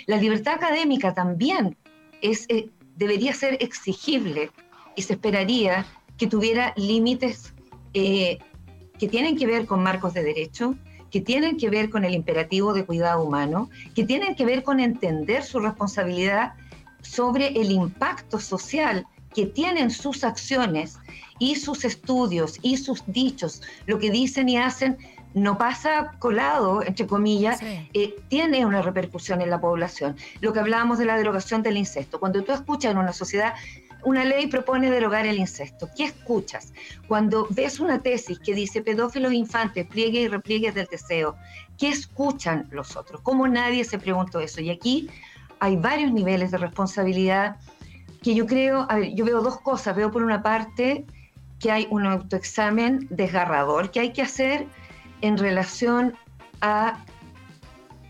La 0.07 0.17
libertad 0.17 0.55
académica 0.55 1.13
también 1.13 1.77
es, 2.21 2.45
eh, 2.49 2.69
debería 2.97 3.33
ser 3.33 3.57
exigible 3.61 4.51
y 4.97 5.03
se 5.03 5.13
esperaría 5.13 5.85
que 6.17 6.27
tuviera 6.27 6.73
límites 6.75 7.53
eh, 7.93 8.39
que 8.99 9.07
tienen 9.07 9.37
que 9.37 9.47
ver 9.47 9.65
con 9.67 9.81
marcos 9.81 10.13
de 10.13 10.23
derecho, 10.23 10.75
que 11.11 11.21
tienen 11.21 11.57
que 11.57 11.69
ver 11.69 11.89
con 11.89 12.03
el 12.05 12.13
imperativo 12.13 12.73
de 12.73 12.85
cuidado 12.85 13.23
humano, 13.23 13.69
que 13.95 14.03
tienen 14.05 14.35
que 14.35 14.45
ver 14.45 14.63
con 14.63 14.79
entender 14.79 15.43
su 15.43 15.59
responsabilidad 15.59 16.53
sobre 17.01 17.47
el 17.49 17.71
impacto 17.71 18.39
social 18.39 19.05
que 19.33 19.45
tienen 19.45 19.91
sus 19.91 20.23
acciones 20.23 20.97
y 21.39 21.55
sus 21.55 21.85
estudios 21.85 22.57
y 22.61 22.77
sus 22.77 23.03
dichos, 23.07 23.61
lo 23.85 23.99
que 23.99 24.09
dicen 24.09 24.49
y 24.49 24.57
hacen 24.57 24.97
no 25.33 25.57
pasa 25.57 26.13
colado, 26.17 26.81
entre 26.81 27.05
comillas, 27.05 27.59
Sí. 27.59 27.89
eh, 27.93 28.15
tiene 28.27 28.65
una 28.65 28.81
repercusión 28.81 29.41
en 29.41 29.51
la 29.51 29.61
población. 29.61 30.15
Lo 30.41 30.51
que 30.51 30.59
hablábamos 30.59 30.97
de 30.97 31.05
la 31.05 31.15
derogación 31.15 31.61
del 31.61 31.77
incesto. 31.77 32.19
Cuando 32.19 32.43
tú 32.43 32.51
escuchas 32.53 32.91
en 32.93 32.97
una 32.97 33.13
sociedad, 33.13 33.53
una 34.03 34.23
ley 34.23 34.47
propone 34.47 34.89
derogar 34.89 35.25
el 35.25 35.37
incesto. 35.37 35.89
¿Qué 35.95 36.05
escuchas? 36.05 36.73
Cuando 37.07 37.47
ves 37.49 37.79
una 37.79 38.01
tesis 38.01 38.39
que 38.39 38.53
dice 38.53 38.81
pedófilos 38.81 39.33
infantes, 39.33 39.85
pliegue 39.87 40.21
y 40.21 40.27
repliegues 40.27 40.75
del 40.75 40.87
deseo, 40.87 41.35
¿qué 41.77 41.89
escuchan 41.89 42.67
los 42.71 42.95
otros? 42.95 43.21
¿Cómo 43.21 43.47
nadie 43.47 43.83
se 43.83 43.99
preguntó 43.99 44.39
eso? 44.39 44.61
Y 44.61 44.69
aquí 44.69 45.09
hay 45.59 45.75
varios 45.75 46.11
niveles 46.11 46.51
de 46.51 46.57
responsabilidad 46.57 47.57
que 48.21 48.35
yo 48.35 48.45
creo, 48.45 48.85
a 48.89 48.95
ver, 48.95 49.13
yo 49.13 49.25
veo 49.25 49.41
dos 49.41 49.59
cosas. 49.61 49.95
Veo 49.95 50.11
por 50.11 50.23
una 50.23 50.41
parte 50.41 51.05
que 51.59 51.71
hay 51.71 51.87
un 51.89 52.05
autoexamen 52.05 53.07
desgarrador 53.09 53.89
que 53.91 53.99
hay 53.99 54.13
que 54.13 54.21
hacer 54.21 54.67
en 55.21 55.37
relación 55.37 56.15
a 56.61 57.03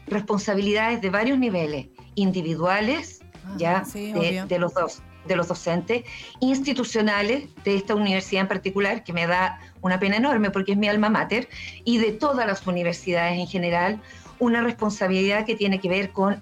responsabilidades 0.07 1.01
de 1.01 1.09
varios 1.09 1.37
niveles, 1.37 1.87
individuales, 2.15 3.21
ya, 3.57 3.85
sí, 3.85 4.11
de, 4.11 4.19
obvio. 4.19 4.45
de 4.47 4.59
los 4.59 4.73
dos 4.73 5.01
de 5.27 5.35
los 5.35 5.47
docentes, 5.47 6.03
institucionales 6.39 7.45
de 7.63 7.75
esta 7.75 7.95
universidad 7.95 8.41
en 8.41 8.47
particular, 8.47 9.03
que 9.03 9.13
me 9.13 9.27
da 9.27 9.59
una 9.81 9.99
pena 9.99 10.17
enorme 10.17 10.51
porque 10.51 10.71
es 10.73 10.77
mi 10.77 10.87
alma 10.87 11.09
mater, 11.09 11.49
y 11.83 11.97
de 11.97 12.11
todas 12.11 12.47
las 12.47 12.65
universidades 12.65 13.37
en 13.37 13.47
general, 13.47 14.01
una 14.39 14.61
responsabilidad 14.61 15.45
que 15.45 15.55
tiene 15.55 15.79
que 15.79 15.89
ver 15.89 16.11
con 16.11 16.41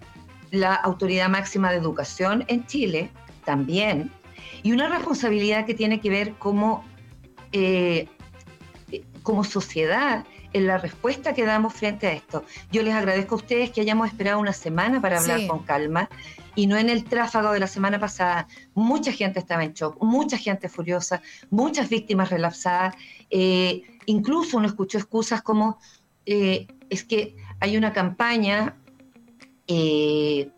la 0.51 0.75
autoridad 0.75 1.29
máxima 1.29 1.71
de 1.71 1.77
educación 1.77 2.45
en 2.47 2.65
Chile 2.65 3.09
también, 3.43 4.11
y 4.63 4.71
una 4.71 4.87
responsabilidad 4.87 5.65
que 5.65 5.73
tiene 5.73 5.99
que 5.99 6.09
ver 6.09 6.33
como, 6.33 6.83
eh, 7.51 8.07
como 9.23 9.43
sociedad 9.43 10.25
en 10.53 10.67
la 10.67 10.77
respuesta 10.77 11.33
que 11.33 11.45
damos 11.45 11.73
frente 11.73 12.07
a 12.07 12.13
esto. 12.13 12.45
Yo 12.71 12.81
les 12.81 12.93
agradezco 12.93 13.35
a 13.35 13.37
ustedes 13.39 13.71
que 13.71 13.81
hayamos 13.81 14.07
esperado 14.07 14.39
una 14.39 14.53
semana 14.53 15.01
para 15.01 15.19
hablar 15.19 15.41
Sí. 15.41 15.47
con 15.47 15.59
calma 15.59 16.09
y 16.55 16.67
no 16.67 16.77
en 16.77 16.89
el 16.89 17.03
tráfago 17.03 17.51
de 17.51 17.59
la 17.59 17.67
semana 17.67 17.99
pasada. 17.99 18.47
Mucha 18.73 19.11
gente 19.11 19.39
estaba 19.39 19.63
en 19.63 19.73
shock, 19.73 20.01
mucha 20.01 20.37
gente 20.37 20.69
furiosa, 20.69 21.21
muchas 21.49 21.89
víctimas 21.89 22.29
relapsadas. 22.29 22.95
eh, 23.29 23.83
incluso 24.05 24.57
uno 24.57 24.67
escuchó 24.67 24.97
excusas 24.97 25.41
como, 25.41 25.79
eh, 26.25 26.67
es 26.89 27.03
que 27.03 27.35
hay 27.59 27.77
una 27.77 27.91
campaña 27.91 28.75
eh, 29.67 30.49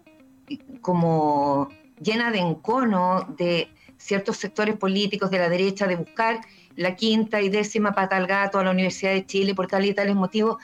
como 0.81 1.69
llena 2.01 2.31
de 2.31 2.39
encono 2.39 3.33
de 3.37 3.69
ciertos 3.97 4.37
sectores 4.37 4.75
políticos 4.75 5.31
de 5.31 5.39
la 5.39 5.49
derecha 5.49 5.87
de 5.87 5.95
buscar 5.95 6.41
la 6.75 6.95
quinta 6.95 7.41
y 7.41 7.49
décima 7.49 7.93
pata 7.93 8.17
al 8.17 8.27
gato 8.27 8.59
a 8.59 8.63
la 8.63 8.71
Universidad 8.71 9.13
de 9.13 9.25
Chile 9.25 9.55
por 9.55 9.67
tal 9.67 9.85
y 9.85 9.93
tales 9.93 10.15
motivos, 10.15 10.57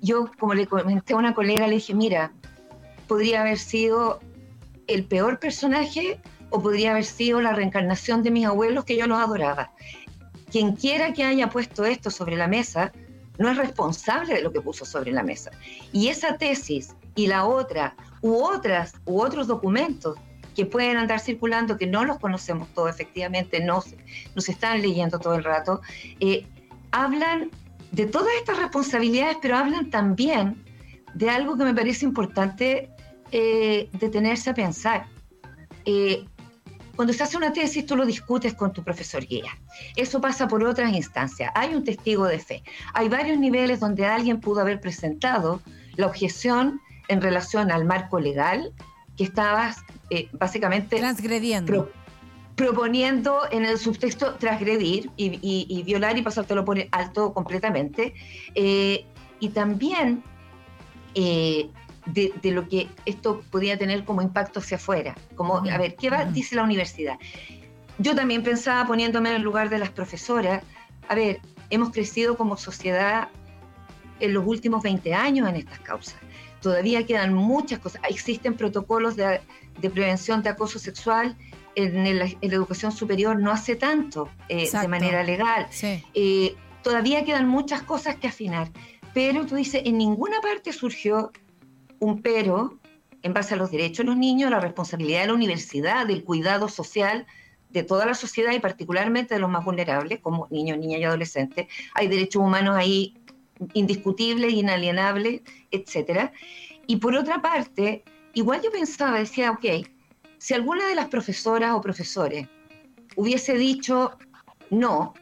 yo, 0.00 0.30
como 0.38 0.54
le 0.54 0.66
comenté 0.66 1.12
a 1.12 1.16
una 1.16 1.34
colega, 1.34 1.66
le 1.66 1.74
dije, 1.74 1.94
mira, 1.94 2.32
podría 3.06 3.42
haber 3.42 3.58
sido 3.58 4.20
el 4.88 5.04
peor 5.04 5.38
personaje 5.38 6.20
o 6.50 6.62
podría 6.62 6.92
haber 6.92 7.04
sido 7.04 7.40
la 7.40 7.52
reencarnación 7.52 8.22
de 8.22 8.30
mis 8.30 8.46
abuelos 8.46 8.84
que 8.84 8.96
yo 8.96 9.06
los 9.06 9.18
adoraba. 9.18 9.72
Quien 10.50 10.74
quiera 10.76 11.12
que 11.12 11.24
haya 11.24 11.50
puesto 11.50 11.84
esto 11.84 12.10
sobre 12.10 12.36
la 12.36 12.48
mesa 12.48 12.92
no 13.38 13.50
es 13.50 13.56
responsable 13.56 14.34
de 14.34 14.42
lo 14.42 14.52
que 14.52 14.60
puso 14.60 14.84
sobre 14.84 15.12
la 15.12 15.22
mesa. 15.22 15.50
Y 15.92 16.08
esa 16.08 16.36
tesis 16.36 16.94
y 17.14 17.26
la 17.26 17.44
otra, 17.44 17.94
u 18.22 18.34
otras, 18.34 18.94
u 19.04 19.20
otros 19.20 19.46
documentos 19.46 20.16
que 20.56 20.66
pueden 20.66 20.96
andar 20.96 21.20
circulando, 21.20 21.76
que 21.76 21.86
no 21.86 22.04
los 22.04 22.18
conocemos 22.18 22.68
todos, 22.74 22.90
efectivamente, 22.90 23.60
no, 23.60 23.82
nos 24.34 24.48
están 24.48 24.82
leyendo 24.82 25.20
todo 25.20 25.34
el 25.34 25.44
rato, 25.44 25.80
eh, 26.18 26.46
hablan 26.90 27.50
de 27.92 28.06
todas 28.06 28.34
estas 28.38 28.58
responsabilidades, 28.58 29.36
pero 29.40 29.56
hablan 29.56 29.90
también 29.90 30.64
de 31.14 31.30
algo 31.30 31.56
que 31.56 31.64
me 31.64 31.74
parece 31.74 32.04
importante 32.04 32.90
eh, 33.32 33.88
detenerse 33.92 34.50
a 34.50 34.54
pensar. 34.54 35.06
Eh, 35.84 36.24
cuando 36.98 37.12
se 37.12 37.22
hace 37.22 37.36
una 37.36 37.52
tesis, 37.52 37.86
tú 37.86 37.94
lo 37.94 38.04
discutes 38.04 38.54
con 38.54 38.72
tu 38.72 38.82
profesor 38.82 39.24
guía. 39.24 39.56
Eso 39.94 40.20
pasa 40.20 40.48
por 40.48 40.64
otras 40.64 40.92
instancias. 40.92 41.52
Hay 41.54 41.72
un 41.72 41.84
testigo 41.84 42.26
de 42.26 42.40
fe. 42.40 42.64
Hay 42.92 43.08
varios 43.08 43.38
niveles 43.38 43.78
donde 43.78 44.04
alguien 44.04 44.40
pudo 44.40 44.62
haber 44.62 44.80
presentado 44.80 45.62
la 45.94 46.06
objeción 46.06 46.80
en 47.06 47.22
relación 47.22 47.70
al 47.70 47.84
marco 47.84 48.18
legal 48.18 48.72
que 49.16 49.24
estabas 49.24 49.78
eh, 50.10 50.28
básicamente 50.32 50.96
transgrediendo. 50.96 51.90
proponiendo 52.54 53.42
en 53.50 53.64
el 53.64 53.78
subtexto 53.78 54.34
transgredir 54.34 55.10
y, 55.16 55.82
violar 55.84 56.18
y 56.18 56.22
pasártelo 56.22 56.64
por 56.64 56.78
alto 56.90 57.32
completamente. 57.32 58.14
Eh, 58.54 59.04
y 59.38 59.50
también 59.50 60.22
eh, 61.14 61.70
de, 62.12 62.50
lo 62.50 62.68
que 62.68 62.88
esto 63.04 63.42
podía 63.50 63.78
tener 63.78 64.04
como 64.04 64.22
impacto 64.22 64.60
hacia 64.60 64.76
afuera. 64.76 65.14
Como, 65.34 65.58
a 65.58 65.78
ver, 65.78 65.96
¿qué 65.96 66.10
va, 66.10 66.24
dice 66.24 66.56
la 66.56 66.62
universidad? 66.62 67.18
Yo 67.98 68.14
también 68.14 68.42
pensaba, 68.42 68.86
poniéndome 68.86 69.30
en 69.30 69.36
el 69.36 69.42
lugar 69.42 69.68
de 69.70 69.78
las 69.78 69.90
profesoras, 69.90 70.62
a 71.08 71.14
ver, 71.14 71.40
hemos 71.70 71.90
crecido 71.90 72.36
como 72.36 72.56
sociedad 72.56 73.28
en 74.20 74.34
los 74.34 74.46
últimos 74.46 74.82
20 74.82 75.14
años 75.14 75.48
en 75.48 75.56
estas 75.56 75.80
causas. 75.80 76.16
Todavía 76.60 77.06
quedan 77.06 77.34
muchas 77.34 77.78
cosas. 77.78 78.00
Existen 78.08 78.54
protocolos 78.54 79.16
de, 79.16 79.40
prevención 79.80 80.42
de 80.42 80.50
acoso 80.50 80.78
sexual 80.78 81.36
en, 81.76 82.18
la 82.18 82.26
educación 82.40 82.90
superior 82.90 83.38
no 83.38 83.52
hace 83.52 83.76
tanto 83.76 84.28
eh, 84.48 84.68
de 84.70 84.88
manera 84.88 85.22
legal. 85.22 85.68
Eh, 86.14 86.56
todavía 86.82 87.24
quedan 87.24 87.46
muchas 87.46 87.82
cosas 87.82 88.16
que 88.16 88.26
afinar. 88.26 88.68
Pero 89.14 89.46
tú 89.46 89.54
dices, 89.54 89.82
en 89.84 89.98
ninguna 89.98 90.40
parte 90.40 90.72
surgió 90.72 91.30
un 92.00 92.22
pero 92.22 92.78
en 93.22 93.32
base 93.32 93.54
a 93.54 93.56
los 93.56 93.70
derechos 93.70 93.98
de 93.98 94.04
los 94.04 94.16
niños, 94.16 94.50
la 94.50 94.60
responsabilidad 94.60 95.22
de 95.22 95.26
la 95.28 95.34
universidad, 95.34 96.06
del 96.06 96.24
cuidado 96.24 96.68
social 96.68 97.26
de 97.70 97.82
toda 97.82 98.06
la 98.06 98.14
sociedad 98.14 98.52
y 98.52 98.60
particularmente 98.60 99.34
de 99.34 99.40
los 99.40 99.50
más 99.50 99.64
vulnerables, 99.64 100.20
como 100.20 100.46
niños, 100.50 100.78
niñas 100.78 101.00
y 101.00 101.04
adolescentes. 101.04 101.66
Hay 101.94 102.08
derechos 102.08 102.42
humanos 102.42 102.76
ahí 102.76 103.14
indiscutibles, 103.74 104.52
inalienables, 104.52 105.42
etc. 105.70 106.30
Y 106.86 106.96
por 106.96 107.14
otra 107.14 107.42
parte, 107.42 108.04
igual 108.34 108.62
yo 108.62 108.70
pensaba, 108.70 109.18
decía, 109.18 109.50
ok, 109.50 109.86
si 110.38 110.54
alguna 110.54 110.86
de 110.88 110.94
las 110.94 111.08
profesoras 111.08 111.74
o 111.74 111.80
profesores 111.80 112.46
hubiese 113.16 113.54
dicho 113.54 114.16
no, 114.70 115.14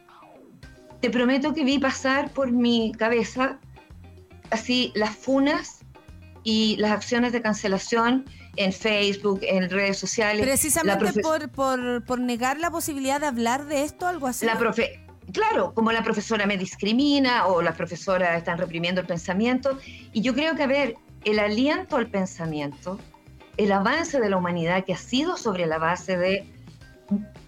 te 1.01 1.09
prometo 1.09 1.53
que 1.53 1.63
vi 1.63 1.79
pasar 1.79 2.31
por 2.31 2.51
mi 2.51 2.91
cabeza 2.91 3.59
así 4.51 4.91
las 4.95 5.15
funas 5.15 5.76
y 6.49 6.77
las 6.77 6.91
acciones 6.91 7.33
de 7.33 7.41
cancelación 7.41 8.23
en 8.55 8.71
Facebook, 8.71 9.41
en 9.41 9.69
redes 9.69 9.97
sociales. 9.97 10.45
Precisamente 10.45 11.21
por, 11.21 11.49
por, 11.49 12.05
por, 12.05 12.21
negar 12.21 12.57
la 12.57 12.71
posibilidad 12.71 13.19
de 13.19 13.27
hablar 13.27 13.65
de 13.65 13.83
esto, 13.83 14.07
algo 14.07 14.27
así. 14.27 14.45
La 14.45 14.57
profe 14.57 15.01
claro, 15.33 15.73
como 15.73 15.91
la 15.91 16.03
profesora 16.03 16.45
me 16.45 16.57
discrimina 16.57 17.47
o 17.47 17.61
las 17.61 17.75
profesoras 17.75 18.37
están 18.37 18.57
reprimiendo 18.59 19.01
el 19.01 19.07
pensamiento. 19.07 19.77
Y 20.13 20.21
yo 20.21 20.33
creo 20.33 20.55
que, 20.55 20.63
a 20.63 20.67
ver, 20.67 20.95
el 21.25 21.37
aliento 21.39 21.97
al 21.97 22.07
pensamiento, 22.07 22.97
el 23.57 23.73
avance 23.73 24.17
de 24.17 24.29
la 24.29 24.37
humanidad 24.37 24.85
que 24.85 24.93
ha 24.93 24.97
sido 24.97 25.35
sobre 25.35 25.65
la 25.65 25.79
base 25.79 26.15
de 26.15 26.49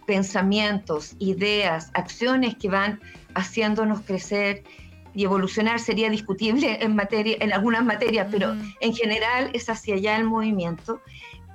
pensamientos, 0.06 1.16
ideas, 1.20 1.90
acciones 1.94 2.58
que 2.58 2.68
van 2.68 3.00
haciéndonos 3.34 4.02
crecer 4.02 4.66
y 5.14 5.24
evolucionar 5.24 5.80
sería 5.80 6.10
discutible 6.10 6.78
en, 6.82 6.96
materia, 6.96 7.38
en 7.40 7.54
algunas 7.54 7.84
materias, 7.84 8.28
pero 8.32 8.56
en 8.80 8.96
general 8.96 9.50
es 9.54 9.70
hacia 9.70 9.96
allá 9.96 10.18
el 10.18 10.26
movimiento, 10.26 11.02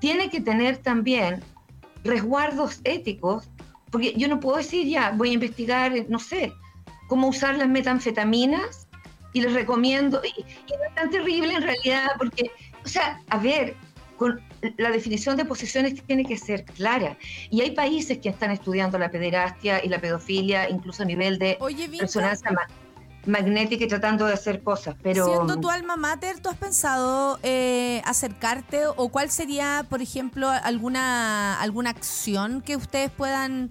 tiene 0.00 0.28
que 0.28 0.40
tener 0.40 0.78
también 0.78 1.42
resguardos 2.04 2.80
éticos, 2.84 3.48
porque 3.90 4.14
yo 4.16 4.28
no 4.28 4.40
puedo 4.40 4.58
decir 4.58 4.86
ya, 4.86 5.12
voy 5.12 5.30
a 5.30 5.34
investigar, 5.34 5.92
no 6.08 6.18
sé, 6.18 6.52
cómo 7.08 7.28
usar 7.28 7.56
las 7.56 7.68
metanfetaminas 7.68 8.88
y 9.32 9.40
les 9.40 9.52
recomiendo, 9.52 10.20
y, 10.24 10.42
es 10.42 10.94
tan 10.94 11.10
terrible 11.10 11.54
en 11.54 11.62
realidad, 11.62 12.10
porque, 12.18 12.50
o 12.84 12.88
sea, 12.88 13.20
a 13.30 13.38
ver, 13.38 13.76
con 14.16 14.40
la 14.78 14.90
definición 14.90 15.36
de 15.36 15.44
posiciones 15.44 16.00
tiene 16.06 16.24
que 16.24 16.36
ser 16.36 16.64
clara. 16.64 17.16
Y 17.50 17.60
hay 17.60 17.72
países 17.72 18.18
que 18.18 18.28
están 18.28 18.52
estudiando 18.52 18.98
la 18.98 19.10
pederastia 19.10 19.84
y 19.84 19.88
la 19.88 20.00
pedofilia, 20.00 20.70
incluso 20.70 21.02
a 21.02 21.06
nivel 21.06 21.38
de 21.38 21.56
Oye, 21.60 21.88
resonancia 21.98 22.50
magnética 23.26 23.84
y 23.84 23.88
tratando 23.88 24.26
de 24.26 24.34
hacer 24.34 24.62
cosas, 24.62 24.94
pero... 25.02 25.26
Siendo 25.26 25.58
tu 25.58 25.70
alma 25.70 25.96
mater, 25.96 26.40
¿tú 26.40 26.48
has 26.48 26.56
pensado 26.56 27.38
eh, 27.42 28.02
acercarte 28.04 28.86
o 28.86 29.08
cuál 29.08 29.30
sería, 29.30 29.86
por 29.88 30.02
ejemplo, 30.02 30.48
alguna, 30.48 31.60
alguna 31.60 31.90
acción 31.90 32.60
que 32.60 32.76
ustedes 32.76 33.10
puedan 33.10 33.70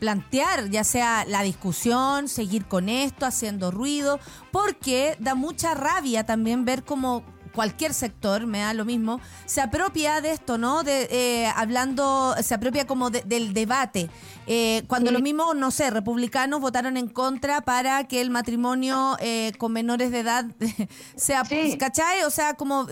plantear, 0.00 0.70
ya 0.70 0.82
sea 0.82 1.24
la 1.26 1.42
discusión, 1.42 2.26
seguir 2.28 2.66
con 2.66 2.88
esto, 2.88 3.26
haciendo 3.26 3.70
ruido, 3.70 4.18
porque 4.50 5.16
da 5.20 5.34
mucha 5.34 5.74
rabia 5.74 6.24
también 6.24 6.64
ver 6.64 6.82
cómo 6.82 7.22
cualquier 7.52 7.94
sector, 7.94 8.46
me 8.46 8.60
da 8.60 8.74
lo 8.74 8.84
mismo, 8.84 9.20
se 9.44 9.60
apropia 9.60 10.20
de 10.20 10.32
esto, 10.32 10.58
¿no? 10.58 10.82
De, 10.82 11.08
eh, 11.10 11.52
hablando, 11.54 12.34
se 12.42 12.54
apropia 12.54 12.86
como 12.86 13.10
del 13.10 13.52
debate. 13.52 14.08
Eh, 14.52 14.82
cuando 14.88 15.12
lo 15.12 15.20
mismo, 15.20 15.54
no 15.54 15.70
sé, 15.70 15.90
republicanos 15.90 16.60
votaron 16.60 16.96
en 16.96 17.06
contra 17.06 17.60
para 17.60 18.08
que 18.08 18.20
el 18.20 18.30
matrimonio 18.30 19.16
eh, 19.20 19.52
con 19.58 19.72
menores 19.72 20.10
de 20.10 20.18
edad 20.18 20.44
sea, 21.14 21.44
¿cachai? 21.78 22.24
O 22.24 22.30
sea, 22.30 22.54
como 22.54 22.88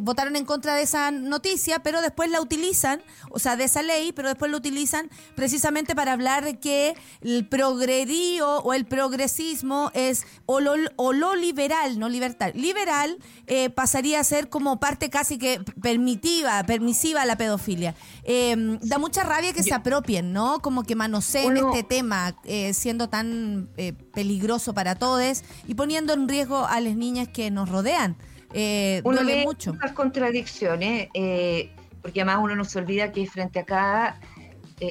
votaron 0.00 0.34
en 0.34 0.44
contra 0.44 0.74
de 0.74 0.82
esa 0.82 1.12
noticia, 1.12 1.78
pero 1.78 2.02
después 2.02 2.28
la 2.28 2.40
utilizan, 2.40 3.02
o 3.30 3.38
sea, 3.38 3.54
de 3.54 3.62
esa 3.62 3.82
ley, 3.82 4.10
pero 4.10 4.30
después 4.30 4.50
la 4.50 4.56
utilizan 4.56 5.08
precisamente 5.36 5.94
para 5.94 6.12
hablar 6.12 6.44
de 6.44 6.58
que 6.58 6.96
el 7.20 7.46
progredío 7.46 8.58
o 8.58 8.74
el 8.74 8.84
progresismo 8.84 9.92
es 9.94 10.26
o 10.46 10.58
lo, 10.58 10.74
o 10.96 11.12
lo 11.12 11.36
liberal, 11.36 12.00
no 12.00 12.08
libertad, 12.08 12.52
liberal 12.54 13.16
pasaría 13.76 14.18
a 14.18 14.24
ser 14.24 14.48
como 14.48 14.80
parte 14.80 15.08
casi 15.08 15.38
que 15.38 15.60
permitiva, 15.80 16.64
permisiva 16.64 17.24
la 17.24 17.36
pedofilia. 17.36 17.94
Em, 18.24 18.80
da 18.80 18.98
mucha 18.98 19.22
rabia 19.22 19.52
que 19.52 19.62
se 19.62 19.72
apropien, 19.72 20.32
¿no? 20.32 20.58
Como 20.58 20.82
que 20.82 20.95
manoseen 20.96 21.56
este 21.56 21.82
tema, 21.82 22.34
eh, 22.44 22.74
siendo 22.74 23.08
tan 23.08 23.68
eh, 23.76 23.92
peligroso 23.92 24.74
para 24.74 24.96
todos 24.96 25.42
y 25.66 25.74
poniendo 25.74 26.12
en 26.12 26.28
riesgo 26.28 26.66
a 26.66 26.80
las 26.80 26.96
niñas 26.96 27.28
que 27.28 27.50
nos 27.50 27.68
rodean. 27.68 28.16
Eh, 28.52 29.00
uno 29.04 29.22
duele 29.22 29.44
mucho. 29.44 29.74
Muchas 29.74 29.92
contradicciones, 29.92 31.08
eh, 31.14 31.70
porque 32.02 32.22
además 32.22 32.40
uno 32.42 32.56
no 32.56 32.64
se 32.64 32.78
olvida 32.78 33.12
que 33.12 33.26
frente 33.26 33.60
a 33.60 33.64
cada 33.64 34.20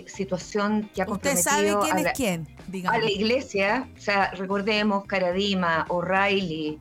situación 0.07 0.89
que 0.95 1.03
ha 1.03 1.05
comprometido 1.05 1.39
¿Usted 1.39 1.51
sabe 1.51 1.75
quién 1.83 2.07
es 2.07 2.13
quién? 2.13 2.87
A 2.87 2.97
la 2.97 3.11
iglesia, 3.11 3.87
o 3.95 4.01
sea, 4.01 4.31
recordemos 4.31 5.05
Caradima, 5.05 5.85
O'Reilly, 5.89 6.79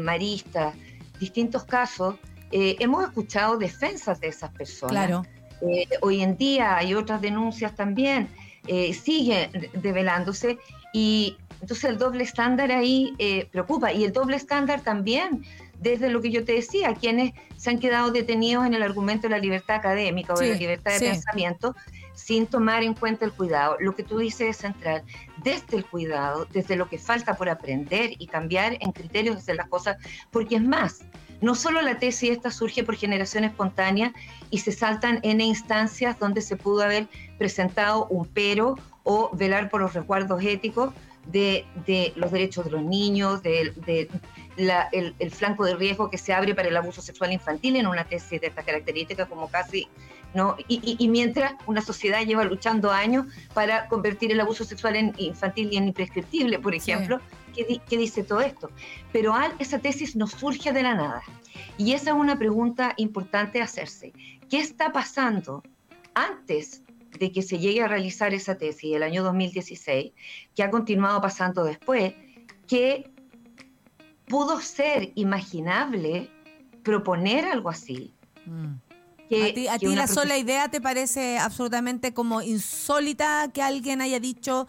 Marista, 0.00 0.72
distintos 1.18 1.64
casos, 1.64 2.16
hemos 2.50 3.04
escuchado 3.04 3.58
defensas 3.58 4.20
de 4.20 4.28
esas 4.28 4.50
personas. 4.52 4.90
Claro. 4.90 5.22
Eh, 5.62 5.86
hoy 6.00 6.22
en 6.22 6.36
día 6.36 6.76
hay 6.76 6.94
otras 6.94 7.20
denuncias 7.20 7.74
también, 7.74 8.28
eh, 8.66 8.92
sigue 8.94 9.50
develándose 9.74 10.58
y 10.92 11.36
entonces 11.60 11.84
el 11.90 11.98
doble 11.98 12.24
estándar 12.24 12.72
ahí 12.72 13.14
preocupa. 13.52 13.92
Y 13.92 14.04
el 14.04 14.12
doble 14.12 14.36
estándar 14.36 14.80
también 14.80 15.44
desde 15.80 16.10
lo 16.10 16.20
que 16.20 16.30
yo 16.30 16.44
te 16.44 16.52
decía, 16.52 16.94
quienes 16.94 17.32
se 17.56 17.70
han 17.70 17.78
quedado 17.78 18.10
detenidos 18.10 18.66
en 18.66 18.74
el 18.74 18.82
argumento 18.82 19.28
de 19.28 19.30
la 19.30 19.38
libertad 19.38 19.76
académica 19.76 20.34
o 20.34 20.38
de 20.38 20.50
la 20.50 20.56
libertad 20.56 20.92
de 20.92 21.00
pensamiento 21.00 21.74
sin 22.14 22.46
tomar 22.46 22.82
en 22.82 22.92
cuenta 22.92 23.24
el 23.24 23.32
cuidado. 23.32 23.76
Lo 23.80 23.96
que 23.96 24.02
tú 24.02 24.18
dices 24.18 24.48
es 24.50 24.56
central, 24.58 25.02
desde 25.42 25.78
el 25.78 25.86
cuidado, 25.86 26.46
desde 26.52 26.76
lo 26.76 26.88
que 26.88 26.98
falta 26.98 27.34
por 27.34 27.48
aprender 27.48 28.10
y 28.18 28.26
cambiar 28.26 28.76
en 28.80 28.92
criterios 28.92 29.36
de 29.36 29.40
hacer 29.40 29.56
las 29.56 29.68
cosas, 29.68 29.96
porque 30.30 30.56
es 30.56 30.62
más, 30.62 31.00
no 31.40 31.54
solo 31.54 31.82
la 31.82 31.98
tesis 31.98 32.30
esta 32.30 32.50
surge 32.50 32.84
por 32.84 32.96
generación 32.96 33.44
espontánea 33.44 34.12
y 34.50 34.58
se 34.58 34.72
saltan 34.72 35.20
en 35.22 35.40
instancias 35.40 36.18
donde 36.18 36.42
se 36.42 36.56
pudo 36.56 36.82
haber 36.82 37.08
presentado 37.38 38.06
un 38.06 38.26
pero 38.26 38.76
o 39.04 39.30
velar 39.34 39.70
por 39.70 39.80
los 39.80 39.94
resguardos 39.94 40.42
éticos 40.42 40.92
de, 41.26 42.12
los 42.16 42.30
derechos 42.30 42.64
de 42.64 42.70
los 42.70 42.82
niños, 42.82 43.42
de, 43.42 43.72
el, 44.56 45.30
flanco 45.30 45.64
de 45.64 45.76
riesgo 45.76 46.10
que 46.10 46.18
se 46.18 46.32
abre 46.32 46.54
para 46.54 46.68
el 46.68 46.76
abuso 46.76 47.02
sexual 47.02 47.32
infantil 47.32 47.76
en 47.76 47.86
una 47.86 48.04
tesis 48.04 48.40
de 48.40 48.46
estas 48.48 48.64
características 48.64 49.28
como 49.28 49.48
casi, 49.48 49.88
¿no? 50.34 50.56
Y, 50.68 51.08
mientras 51.08 51.54
una 51.66 51.82
sociedad 51.82 52.24
lleva 52.24 52.44
luchando 52.44 52.90
años 52.90 53.26
para 53.54 53.88
convertir 53.88 54.32
el 54.32 54.40
abuso 54.40 54.64
sexual 54.64 54.96
en 54.96 55.14
infantil 55.18 55.68
y 55.72 55.76
en 55.76 55.88
imprescriptible, 55.88 56.58
por 56.58 56.74
ejemplo, 56.74 57.20
¿qué, 57.52 57.96
dice 57.96 58.22
todo 58.22 58.40
esto? 58.40 58.70
Pero 59.12 59.34
al, 59.34 59.54
esa 59.58 59.78
tesis 59.78 60.16
no 60.16 60.26
surge 60.26 60.72
de 60.72 60.82
la 60.82 60.94
nada. 60.94 61.22
Y 61.76 61.92
esa 61.92 62.10
es 62.10 62.16
una 62.16 62.38
pregunta 62.38 62.94
importante 62.96 63.60
hacerse. 63.62 64.12
¿Qué 64.48 64.58
está 64.58 64.92
pasando 64.92 65.62
antes 66.14 66.82
de 67.18 67.32
que 67.32 67.42
se 67.42 67.58
llegue 67.58 67.82
a 67.82 67.88
realizar 67.88 68.34
esa 68.34 68.56
tesis 68.56 68.94
el 68.94 69.02
año 69.02 69.22
2016, 69.22 70.12
que 70.54 70.62
ha 70.62 70.70
continuado 70.70 71.20
pasando 71.20 71.64
después, 71.64 72.14
que 72.66 73.10
pudo 74.26 74.60
ser 74.60 75.12
imaginable 75.16 76.30
proponer 76.82 77.44
algo 77.44 77.68
así. 77.68 78.14
Mm. 78.46 78.74
¿A 79.70 79.78
ti, 79.78 79.94
la 79.94 80.08
sola 80.08 80.38
idea 80.38 80.68
te 80.70 80.80
parece 80.80 81.38
absolutamente 81.38 82.12
como 82.12 82.42
insólita 82.42 83.48
que 83.54 83.62
alguien 83.62 84.00
haya 84.00 84.18
dicho, 84.18 84.66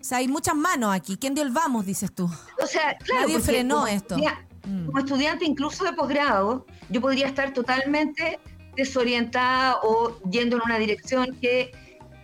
o 0.00 0.04
sea, 0.04 0.18
hay 0.18 0.28
muchas 0.28 0.54
manos 0.54 0.94
aquí, 0.94 1.16
¿quién 1.16 1.34
dio 1.34 1.44
el 1.44 1.50
vamos, 1.50 1.86
dices 1.86 2.12
tú? 2.14 2.30
O 2.62 2.66
sea, 2.66 2.96
claro, 2.98 3.28
Nadie 3.28 3.40
frenó 3.40 3.86
esto. 3.86 4.16
Mm. 4.16 4.86
Como 4.86 4.98
estudiante 4.98 5.44
incluso 5.44 5.84
de 5.84 5.92
posgrado, 5.92 6.66
yo 6.90 7.00
podría 7.00 7.26
estar 7.26 7.52
totalmente 7.52 8.38
desorientada 8.76 9.78
o 9.82 10.20
yendo 10.30 10.56
en 10.56 10.62
una 10.64 10.78
dirección 10.78 11.36
que 11.40 11.72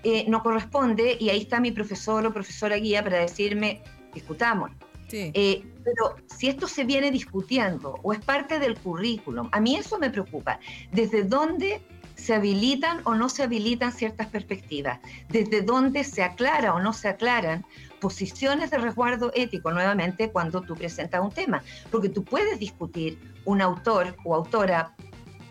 eh, 0.05 0.25
no 0.29 0.43
corresponde 0.43 1.17
y 1.19 1.31
ahí 1.31 1.41
está 1.41 1.61
mi 1.61 1.73
profesor 1.73 2.25
o 2.27 2.33
profesora 2.33 2.77
guía 2.77 3.03
para 3.03 3.19
decirme, 3.19 3.83
discutamos. 4.13 4.71
Eh, 5.17 5.65
pero 5.85 6.17
si 6.27 6.49
esto 6.49 6.67
se 6.67 6.83
viene 6.83 7.11
discutiendo 7.13 8.01
o 8.03 8.13
es 8.13 8.19
parte 8.19 8.59
del 8.59 8.77
currículum, 8.77 9.49
a 9.53 9.61
mí 9.61 9.77
eso 9.77 9.99
me 9.99 10.11
preocupa. 10.11 10.59
¿Desde 10.91 11.23
dónde 11.23 11.81
se 12.25 12.35
habilitan 12.35 13.03
o 13.05 13.15
no 13.15 13.29
se 13.29 13.43
habilitan 13.43 13.93
ciertas 13.93 14.29
perspectivas? 14.29 14.99
¿Desde 15.29 15.61
dónde 15.61 16.05
se 16.05 16.23
aclara 16.23 16.75
o 16.75 16.81
no 16.81 16.93
se 16.93 17.09
aclaran 17.09 17.67
posiciones 18.01 18.71
de 18.71 18.79
resguardo 18.79 19.31
ético 19.35 19.71
nuevamente 19.71 20.31
cuando 20.31 20.63
tú 20.63 20.75
presentas 20.75 21.21
un 21.21 21.31
tema? 21.31 21.63
Porque 21.91 22.09
tú 22.09 22.25
puedes 22.25 22.59
discutir 22.59 23.19
un 23.45 23.61
autor 23.61 24.17
o 24.25 24.35
autora 24.35 24.95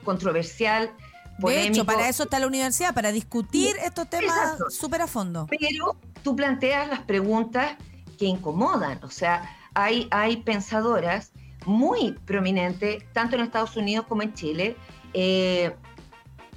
controversial 0.04 0.92
de 1.40 1.66
hecho, 1.66 1.84
para 1.84 2.10
eso 2.10 2.24
está 2.24 2.38
la 2.38 2.46
universidad, 2.46 2.94
para 2.94 3.12
discutir 3.12 3.76
estos 3.84 4.08
temas 4.08 4.56
súper 4.70 5.02
a 5.02 5.08
fondo. 5.08 5.48
Pero 5.50 5.98
tú 6.24 6.36
planteas 6.36 6.88
las 6.88 7.02
preguntas 7.02 7.76
que 8.20 8.26
incomodan, 8.26 9.04
o 9.04 9.10
sea, 9.10 9.58
hay, 9.74 10.08
hay 10.12 10.38
pensadoras 10.38 11.32
muy 11.66 12.12
prominentes, 12.26 13.04
tanto 13.14 13.36
en 13.36 13.42
Estados 13.42 13.76
Unidos 13.76 14.06
como 14.08 14.22
en 14.22 14.34
Chile, 14.36 14.78
eh, 15.14 15.76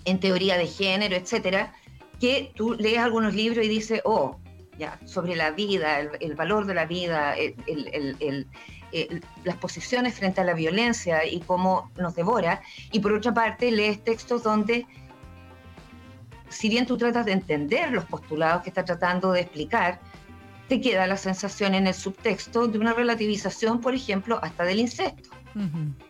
en 0.07 0.19
teoría 0.21 0.57
de 0.57 0.67
género, 0.67 1.15
etcétera, 1.15 1.75
que 2.19 2.53
tú 2.55 2.75
lees 2.75 2.99
algunos 2.99 3.35
libros 3.35 3.65
y 3.65 3.69
dices, 3.69 4.01
oh, 4.05 4.39
ya, 4.79 4.99
sobre 5.05 5.37
la 5.37 5.51
vida, 5.51 6.01
el, 6.01 6.35
valor 6.35 6.67
de 6.67 6.75
la 6.75 6.87
vida, 6.87 7.35
el, 7.37 8.47
las 9.45 9.57
posiciones 9.57 10.15
frente 10.15 10.41
a 10.41 10.45
la 10.45 10.55
violencia 10.55 11.27
y 11.27 11.41
cómo 11.41 11.91
nos 11.99 12.15
devora, 12.15 12.63
y 12.93 13.01
por 13.01 13.13
otra 13.13 13.35
parte 13.35 13.71
lees 13.71 14.03
textos 14.03 14.43
donde, 14.43 14.87
si 16.49 16.69
bien 16.69 16.87
tú 16.87 16.97
tratas 16.97 17.27
de 17.27 17.33
entender 17.33 17.91
los 17.91 18.05
postulados 18.05 18.63
que 18.63 18.71
está 18.71 18.85
tratando 18.85 19.33
de 19.33 19.41
explicar, 19.41 20.01
te 20.69 20.81
queda 20.81 21.07
la 21.07 21.17
sensación 21.17 21.75
en 21.75 21.87
el 21.87 21.95
subtexto 21.95 22.67
de 22.67 22.79
una 22.79 22.93
relativización, 22.93 23.81
por 23.81 23.95
ejemplo, 23.95 24.39
hasta 24.43 24.65
del 24.65 24.81
incesto, 24.81 25.31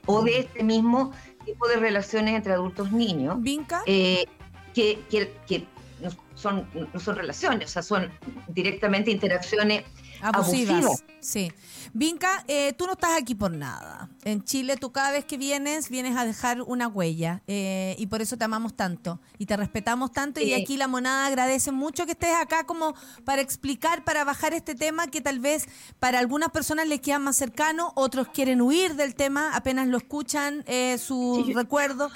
o 0.07 0.23
de 0.23 0.41
este 0.41 0.65
mismo 0.65 1.13
tipo 1.47 1.67
de 1.69 1.77
relaciones 1.77 2.35
entre 2.35 2.53
adultos 2.53 2.89
y 2.93 2.95
niños, 2.95 3.39
eh, 3.87 4.27
que, 4.75 5.01
que, 5.09 5.67
no 6.03 6.11
son, 6.35 6.69
no 6.93 7.01
son 7.01 7.17
relaciones, 7.17 7.71
o 7.71 7.73
sea, 7.73 7.83
son 7.83 8.11
directamente 8.49 9.11
interacciones 9.11 9.85
abusivas. 10.21 11.03
Sí. 11.21 11.51
Vinca, 11.93 12.45
eh, 12.49 12.73
tú 12.75 12.87
no 12.87 12.93
estás 12.93 13.21
aquí 13.21 13.35
por 13.35 13.51
nada. 13.51 14.09
En 14.25 14.45
Chile, 14.45 14.77
tú 14.77 14.93
cada 14.93 15.11
vez 15.11 15.25
que 15.25 15.37
vienes, 15.37 15.89
vienes 15.89 16.17
a 16.17 16.25
dejar 16.25 16.63
una 16.63 16.89
huella. 16.89 17.43
Eh, 17.47 17.95
y 17.99 18.07
por 18.07 18.23
eso 18.23 18.37
te 18.37 18.45
amamos 18.45 18.75
tanto. 18.75 19.21
Y 19.39 19.47
te 19.47 19.57
respetamos 19.57 20.13
tanto. 20.13 20.41
Y 20.41 20.55
aquí 20.55 20.77
la 20.77 20.89
monada 20.89 21.27
agradece 21.27 21.73
mucho 21.73 22.07
que 22.07 22.13
estés 22.13 22.35
acá 22.35 22.65
como 22.65 22.95
para 23.25 23.43
explicar, 23.43 24.05
para 24.05 24.25
bajar 24.25 24.55
este 24.55 24.75
tema 24.75 25.07
que 25.09 25.21
tal 25.21 25.39
vez 25.39 25.67
para 25.99 26.19
algunas 26.19 26.51
personas 26.51 26.89
les 26.89 27.01
queda 27.01 27.19
más 27.19 27.37
cercano, 27.37 27.93
otros 27.95 28.29
quieren 28.29 28.61
huir 28.61 28.95
del 28.95 29.15
tema, 29.15 29.55
apenas 29.55 29.89
lo 29.89 29.97
escuchan, 29.97 30.65
eh, 30.67 30.99
su 30.99 31.53
recuerdo. 31.55 32.11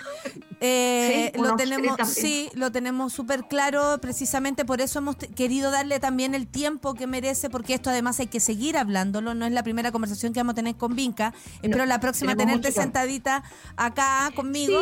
Eh, 0.60 1.32
lo 1.36 1.56
tenemos, 1.56 1.96
sí, 2.08 2.50
lo 2.54 2.70
tenemos 2.70 3.12
súper 3.12 3.48
claro. 3.48 3.98
Precisamente 4.00 4.64
por 4.64 4.80
eso 4.80 4.98
hemos 4.98 5.16
querido 5.16 5.70
darle 5.70 6.00
también 6.00 6.34
el 6.34 6.46
tiempo 6.46 6.94
que 6.94 7.06
merece, 7.06 7.48
porque 7.50 7.74
esto 7.74 7.90
además 7.90 8.20
hay 8.20 8.26
que 8.26 8.40
seguir 8.40 8.76
hablándolo. 8.76 9.34
No 9.34 9.46
es 9.46 9.52
la 9.52 9.59
primera 9.62 9.92
conversación 9.92 10.32
que 10.32 10.40
vamos 10.40 10.52
a 10.52 10.56
tener 10.56 10.76
con 10.76 10.94
Vinca. 10.94 11.32
Espero 11.62 11.86
la 11.86 12.00
próxima 12.00 12.36
tenerte 12.36 12.72
sentadita 12.72 13.42
acá 13.76 14.30
conmigo. 14.34 14.80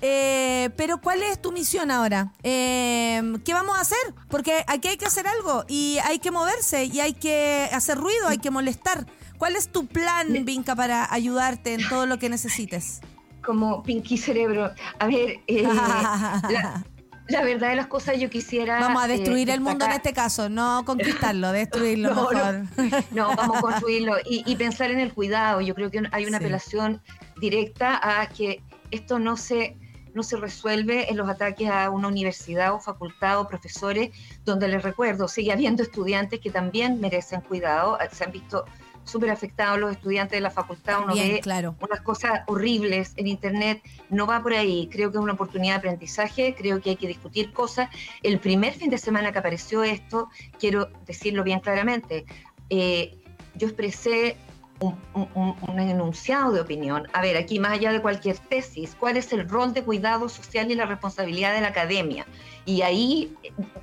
Eh, 0.00 0.70
pero 0.76 1.00
¿cuál 1.00 1.22
es 1.22 1.40
tu 1.40 1.52
misión 1.52 1.90
ahora? 1.90 2.32
Eh, 2.42 3.38
¿Qué 3.44 3.54
vamos 3.54 3.76
a 3.76 3.80
hacer? 3.80 4.14
Porque 4.28 4.64
aquí 4.66 4.88
hay 4.88 4.96
que 4.96 5.06
hacer 5.06 5.26
algo 5.26 5.64
y 5.68 5.98
hay 6.04 6.18
que 6.18 6.30
moverse 6.30 6.84
y 6.84 7.00
hay 7.00 7.12
que 7.12 7.68
hacer 7.72 7.98
ruido, 7.98 8.28
hay 8.28 8.38
que 8.38 8.50
molestar. 8.50 9.06
¿Cuál 9.38 9.56
es 9.56 9.68
tu 9.68 9.86
plan, 9.86 10.44
Vinca, 10.44 10.74
para 10.74 11.12
ayudarte 11.12 11.74
en 11.74 11.86
todo 11.88 12.06
lo 12.06 12.18
que 12.18 12.28
necesites? 12.28 13.00
Como 13.44 13.82
Pinky 13.82 14.16
Cerebro. 14.16 14.72
A 14.98 15.06
ver, 15.06 15.40
eh, 15.46 15.62
La 15.62 16.82
verdad 17.28 17.70
de 17.70 17.76
las 17.76 17.86
cosas 17.86 18.18
yo 18.18 18.30
quisiera... 18.30 18.80
Vamos 18.80 19.02
a 19.02 19.08
destruir 19.08 19.50
el 19.50 19.60
mundo 19.60 19.84
en 19.84 19.92
este 19.92 20.12
caso, 20.12 20.48
no 20.48 20.84
conquistarlo, 20.84 21.52
destruirlo 21.52 22.10
mejor. 22.10 22.62
No, 23.10 23.34
vamos 23.34 23.58
a 23.58 23.60
construirlo 23.60 24.16
y, 24.24 24.56
pensar 24.56 24.90
en 24.90 25.00
el 25.00 25.12
cuidado. 25.12 25.60
Yo 25.60 25.74
creo 25.74 25.90
que 25.90 26.02
hay 26.12 26.26
una 26.26 26.38
apelación 26.38 27.00
directa 27.40 28.00
a 28.02 28.28
que 28.28 28.62
esto 28.90 29.18
no 29.18 29.36
se, 29.36 29.76
no 30.14 30.22
se 30.22 30.36
resuelve 30.36 31.10
en 31.10 31.16
los 31.16 31.28
ataques 31.28 31.68
a 31.68 31.90
una 31.90 32.08
universidad 32.08 32.74
o 32.74 32.80
facultad 32.80 33.40
o 33.40 33.48
profesores, 33.48 34.10
donde 34.44 34.68
les 34.68 34.82
recuerdo, 34.82 35.28
sigue 35.28 35.52
habiendo 35.52 35.82
estudiantes 35.82 36.40
que 36.40 36.50
también 36.50 37.00
merecen 37.00 37.40
cuidado. 37.40 37.98
Se 38.12 38.24
han 38.24 38.32
visto 38.32 38.64
súper 39.06 39.30
afectados 39.30 39.78
los 39.78 39.92
estudiantes 39.92 40.36
de 40.36 40.40
la 40.40 40.50
facultad, 40.50 41.04
uno 41.04 41.14
ve 41.14 41.40
unas 41.80 42.00
cosas 42.02 42.42
horribles 42.46 43.12
en 43.16 43.28
Internet, 43.28 43.82
no 44.10 44.26
va 44.26 44.42
por 44.42 44.52
ahí, 44.52 44.88
creo 44.90 45.10
que 45.10 45.18
es 45.18 45.22
una 45.22 45.34
oportunidad 45.34 45.74
de 45.74 45.78
aprendizaje, 45.78 46.54
creo 46.56 46.80
que 46.80 46.90
hay 46.90 46.96
que 46.96 47.08
discutir 47.08 47.52
cosas. 47.52 47.88
El 48.22 48.38
primer 48.40 48.74
fin 48.74 48.90
de 48.90 48.98
semana 48.98 49.32
que 49.32 49.38
apareció 49.38 49.82
esto, 49.82 50.28
quiero 50.58 50.88
decirlo 51.06 51.44
bien 51.44 51.60
claramente, 51.60 52.26
eh, 52.68 53.16
yo 53.54 53.68
expresé 53.68 54.36
un, 54.80 54.96
un, 55.14 55.78
enunciado 55.78 56.52
de 56.52 56.60
opinión. 56.60 57.08
A 57.12 57.22
ver, 57.22 57.36
aquí 57.36 57.58
más 57.58 57.72
allá 57.72 57.92
de 57.92 58.02
cualquier 58.02 58.38
tesis, 58.38 58.94
¿cuál 58.98 59.16
es 59.16 59.32
el 59.32 59.48
rol 59.48 59.72
de 59.72 59.82
cuidado 59.82 60.28
social 60.28 60.70
y 60.70 60.74
la 60.74 60.84
responsabilidad 60.84 61.54
de 61.54 61.62
la 61.62 61.68
academia? 61.68 62.26
Y 62.66 62.82
ahí 62.82 63.34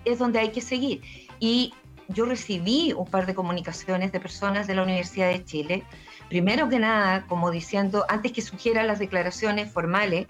es 0.05 0.19
donde 0.19 0.39
hay 0.39 0.49
que 0.49 0.61
seguir. 0.61 1.01
Y 1.39 1.73
yo 2.07 2.25
recibí 2.25 2.93
un 2.93 3.05
par 3.05 3.25
de 3.25 3.33
comunicaciones 3.33 4.11
de 4.11 4.19
personas 4.19 4.67
de 4.67 4.75
la 4.75 4.83
Universidad 4.83 5.29
de 5.29 5.43
Chile, 5.43 5.83
primero 6.29 6.69
que 6.69 6.79
nada, 6.79 7.25
como 7.27 7.51
diciendo, 7.51 8.05
antes 8.09 8.31
que 8.31 8.41
sugieran 8.41 8.87
las 8.87 8.99
declaraciones 8.99 9.71
formales, 9.71 10.27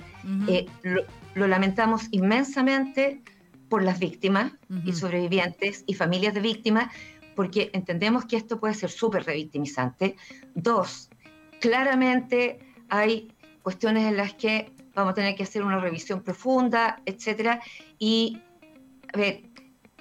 eh, 0.47 0.65
lo, 0.84 1.47
lamentamos 1.47 2.07
inmensamente 2.11 3.21
por 3.69 3.84
las 3.84 3.99
víctimas 3.99 4.51
y 4.86 4.93
sobrevivientes 4.93 5.84
y 5.88 5.95
familias 5.95 6.34
de 6.34 6.41
víctimas, 6.41 6.93
porque 7.36 7.71
entendemos 7.74 8.26
que 8.26 8.38
esto 8.38 8.59
puede 8.59 8.76
ser 8.76 8.91
súper 8.91 9.24
revictimizante. 9.24 10.15
Dos, 10.53 11.09
claramente 11.59 12.59
hay 12.89 13.32
cuestiones 13.63 14.05
en 14.05 14.17
las 14.17 14.34
que 14.36 14.71
vamos 14.93 15.13
a 15.13 15.15
tener 15.15 15.36
que 15.36 15.43
hacer 15.43 15.63
una 15.63 15.80
revisión 15.80 16.21
profunda, 16.21 17.01
etcétera, 17.05 17.61
y 17.97 18.41
a 19.13 19.17
ver, 19.17 19.41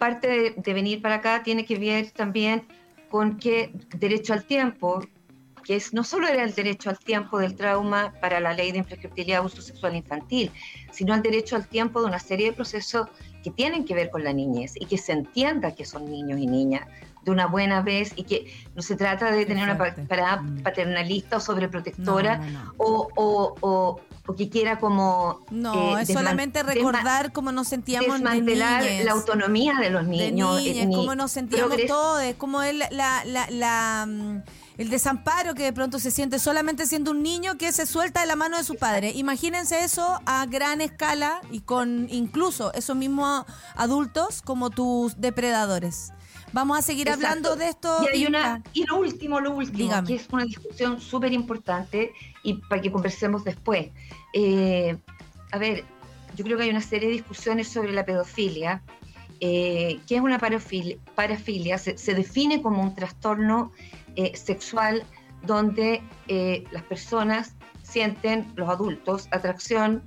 parte 0.02 0.52
de, 0.56 0.74
venir 0.74 1.00
para 1.00 1.16
acá 1.16 1.44
tiene 1.44 1.64
que 1.64 1.78
ver 1.78 2.10
también 2.10 2.66
con 3.08 3.36
que 3.36 3.70
derecho 3.98 4.32
al 4.32 4.42
tiempo, 4.44 5.00
que 5.62 5.76
es 5.76 5.94
no 5.94 6.02
solo 6.02 6.26
era 6.26 6.42
el 6.42 6.52
derecho 6.54 6.90
al 6.90 6.98
tiempo 6.98 7.38
del 7.38 7.54
trauma 7.54 8.12
para 8.20 8.40
la 8.40 8.52
ley 8.52 8.72
de 8.72 8.78
imprescriptibilidad 8.78 9.36
de 9.36 9.38
abuso 9.38 9.62
sexual 9.62 9.94
infantil, 9.94 10.50
sino 10.90 11.14
el 11.14 11.22
derecho 11.22 11.54
al 11.54 11.68
tiempo 11.68 12.00
de 12.00 12.06
una 12.06 12.18
serie 12.18 12.46
de 12.46 12.52
procesos 12.52 13.06
que 13.44 13.52
tienen 13.52 13.84
que 13.84 13.94
ver 13.94 14.10
con 14.10 14.24
la 14.24 14.32
niñez 14.32 14.72
y 14.74 14.86
que 14.86 14.98
se 14.98 15.12
entienda 15.12 15.72
que 15.72 15.84
son 15.84 16.10
niños 16.10 16.40
y 16.40 16.48
niñas 16.48 16.84
de 17.24 17.30
una 17.30 17.46
buena 17.46 17.80
vez 17.80 18.12
y 18.16 18.24
que 18.24 18.52
no 18.74 18.82
se 18.82 18.96
trata 18.96 19.30
de 19.30 19.46
tener 19.46 19.62
una 19.70 19.78
parada 19.78 20.42
Mm. 20.42 20.62
paternalista 20.64 21.36
o 21.36 21.40
sobreprotectora 21.40 22.38
No, 22.38 22.44
no, 22.44 22.64
no. 22.64 22.74
O, 22.78 23.08
o, 23.14 23.54
o, 23.60 24.00
o 24.26 24.34
que 24.36 24.48
quiera 24.48 24.78
como 24.78 25.40
No, 25.50 25.98
eh, 25.98 26.02
es 26.02 26.08
solamente 26.12 26.62
recordar 26.62 27.32
cómo 27.32 27.50
nos 27.50 27.68
sentíamos 27.68 28.08
de 28.08 28.24
desmantelar 28.24 28.84
la 29.04 29.12
autonomía 29.12 29.74
de 29.80 29.90
los 29.90 30.02
de 30.06 30.30
niños. 30.30 30.60
eh, 30.60 30.64
niñas, 30.64 30.86
ni 30.86 30.94
cómo 30.94 31.14
nos 31.16 31.32
sentíamos 31.32 31.76
todos, 31.88 32.22
cómo 32.38 32.62
es 32.62 32.74
la, 32.76 32.88
la, 32.90 33.24
la- 33.24 33.50
la, 33.50 34.06
mm, 34.08 34.42
el 34.78 34.88
desamparo 34.90 35.54
que 35.54 35.64
de 35.64 35.72
pronto 35.72 35.98
se 35.98 36.10
siente 36.10 36.38
solamente 36.38 36.86
siendo 36.86 37.10
un 37.10 37.22
niño 37.22 37.58
que 37.58 37.72
se 37.72 37.84
suelta 37.84 38.20
de 38.20 38.26
la 38.26 38.36
mano 38.36 38.56
de 38.56 38.64
su 38.64 38.76
padre. 38.76 39.10
Imagínense 39.14 39.82
eso 39.84 40.20
a 40.24 40.46
gran 40.46 40.80
escala 40.80 41.40
y 41.50 41.60
con 41.60 42.06
incluso 42.08 42.72
esos 42.74 42.96
mismos 42.96 43.44
adultos 43.76 44.40
como 44.42 44.70
tus 44.70 45.20
depredadores. 45.20 46.12
Vamos 46.52 46.78
a 46.78 46.82
seguir 46.82 47.08
Exacto. 47.08 47.26
hablando 47.26 47.56
de 47.56 47.68
esto. 47.68 47.98
Y, 48.02 48.16
hay 48.16 48.26
una, 48.26 48.62
y 48.72 48.84
lo 48.84 48.96
último, 48.98 49.40
lo 49.40 49.52
último, 49.52 49.78
Dígame. 49.78 50.06
que 50.08 50.14
es 50.14 50.28
una 50.30 50.44
discusión 50.44 51.00
súper 51.00 51.32
importante 51.32 52.12
y 52.42 52.54
para 52.54 52.82
que 52.82 52.92
conversemos 52.92 53.44
después. 53.44 53.88
Eh, 54.34 54.96
a 55.50 55.58
ver, 55.58 55.84
yo 56.36 56.44
creo 56.44 56.56
que 56.56 56.64
hay 56.64 56.70
una 56.70 56.80
serie 56.80 57.08
de 57.08 57.14
discusiones 57.14 57.68
sobre 57.68 57.92
la 57.92 58.04
pedofilia. 58.04 58.82
Eh, 59.40 60.00
¿Qué 60.06 60.16
es 60.16 60.20
una 60.20 60.38
parafilia? 60.38 60.96
parafilia? 61.14 61.78
Se, 61.78 61.98
se 61.98 62.14
define 62.14 62.62
como 62.62 62.82
un 62.82 62.94
trastorno 62.94 63.72
eh, 64.16 64.36
sexual 64.36 65.04
donde 65.42 66.02
eh, 66.28 66.64
las 66.70 66.82
personas 66.84 67.54
sienten, 67.82 68.46
los 68.56 68.68
adultos, 68.68 69.28
atracción 69.30 70.02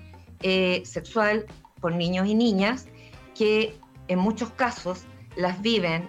sexual 0.84 1.48
por 1.82 1.96
niños 1.96 2.28
y 2.28 2.36
niñas 2.36 2.86
que 3.34 3.76
en 4.08 4.20
muchos 4.20 4.52
casos 4.52 5.06
las 5.36 5.60
viven 5.60 6.08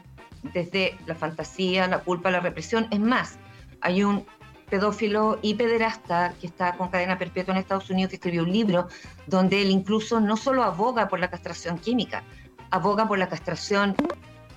desde 0.53 0.97
la 1.07 1.15
fantasía, 1.15 1.87
la 1.89 2.01
culpa, 2.01 2.31
la 2.31 2.41
represión. 2.41 2.87
Es 2.91 3.01
más, 3.01 3.39
hay 3.81 4.03
un 4.03 4.25
pedófilo 4.71 5.39
y 5.43 5.55
pederasta 5.55 6.35
que 6.41 6.49
está 6.49 6.77
con 6.77 6.89
cadena 6.89 7.19
perpetua 7.19 7.55
en 7.55 7.61
Estados 7.61 7.89
Unidos 7.91 8.11
que 8.11 8.17
escribió 8.17 8.43
un 8.43 8.53
libro 8.53 8.89
donde 9.27 9.63
él 9.63 9.71
incluso 9.71 10.19
no 10.21 10.37
solo 10.37 10.65
aboga 10.65 11.09
por 11.09 11.21
la 11.21 11.31
castración 11.31 11.79
química, 11.79 12.25
aboga 12.71 13.07
por 13.07 13.19
la 13.19 13.29
castración 13.29 13.95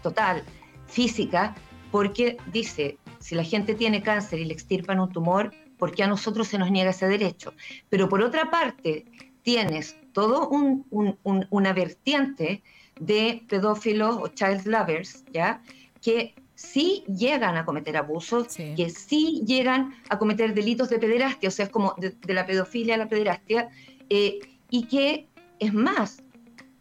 total, 0.02 0.44
física, 0.88 1.54
porque 1.92 2.38
dice, 2.52 2.98
si 3.20 3.36
la 3.36 3.44
gente 3.44 3.76
tiene 3.76 4.02
cáncer 4.02 4.40
y 4.40 4.46
le 4.46 4.54
extirpan 4.54 5.00
un 5.00 5.12
tumor, 5.12 5.54
¿por 5.78 5.92
qué 5.94 6.04
a 6.04 6.08
nosotros 6.08 6.48
se 6.48 6.58
nos 6.58 6.72
niega 6.72 6.90
ese 6.90 7.08
derecho? 7.08 7.54
Pero 7.90 8.10
por 8.10 8.22
otra 8.24 8.50
parte, 8.50 9.06
tienes 9.44 9.96
todo 10.14 10.50
un, 10.50 10.86
un- 10.90 11.18
un- 11.24 11.46
una 11.52 11.74
vertiente 11.74 12.64
de 13.00 13.44
pedófilos 13.48 14.18
o 14.18 14.28
child 14.30 14.66
lovers, 14.66 15.24
¿ya? 15.32 15.62
Que 16.02 16.36
sí 16.56 17.04
llegan 17.08 17.56
a 17.58 17.66
cometer 17.66 17.96
abusos, 17.98 18.48
Sí. 18.50 18.74
que 18.76 18.90
sí 18.90 19.44
llegan 19.46 19.94
a 20.10 20.18
cometer 20.20 20.54
delitos 20.54 20.90
de 20.90 21.00
pederastia, 21.00 21.50
o 21.50 21.52
sea, 21.52 21.66
es 21.66 21.72
como 21.72 21.96
de, 21.98 22.10
de 22.12 22.34
la 22.34 22.46
pedofilia 22.46 22.96
a 22.96 22.98
la 22.98 23.08
pederastia, 23.08 23.70
eh, 24.10 24.40
y 24.70 24.86
que, 24.88 25.28
es 25.60 25.74
más, 25.74 26.22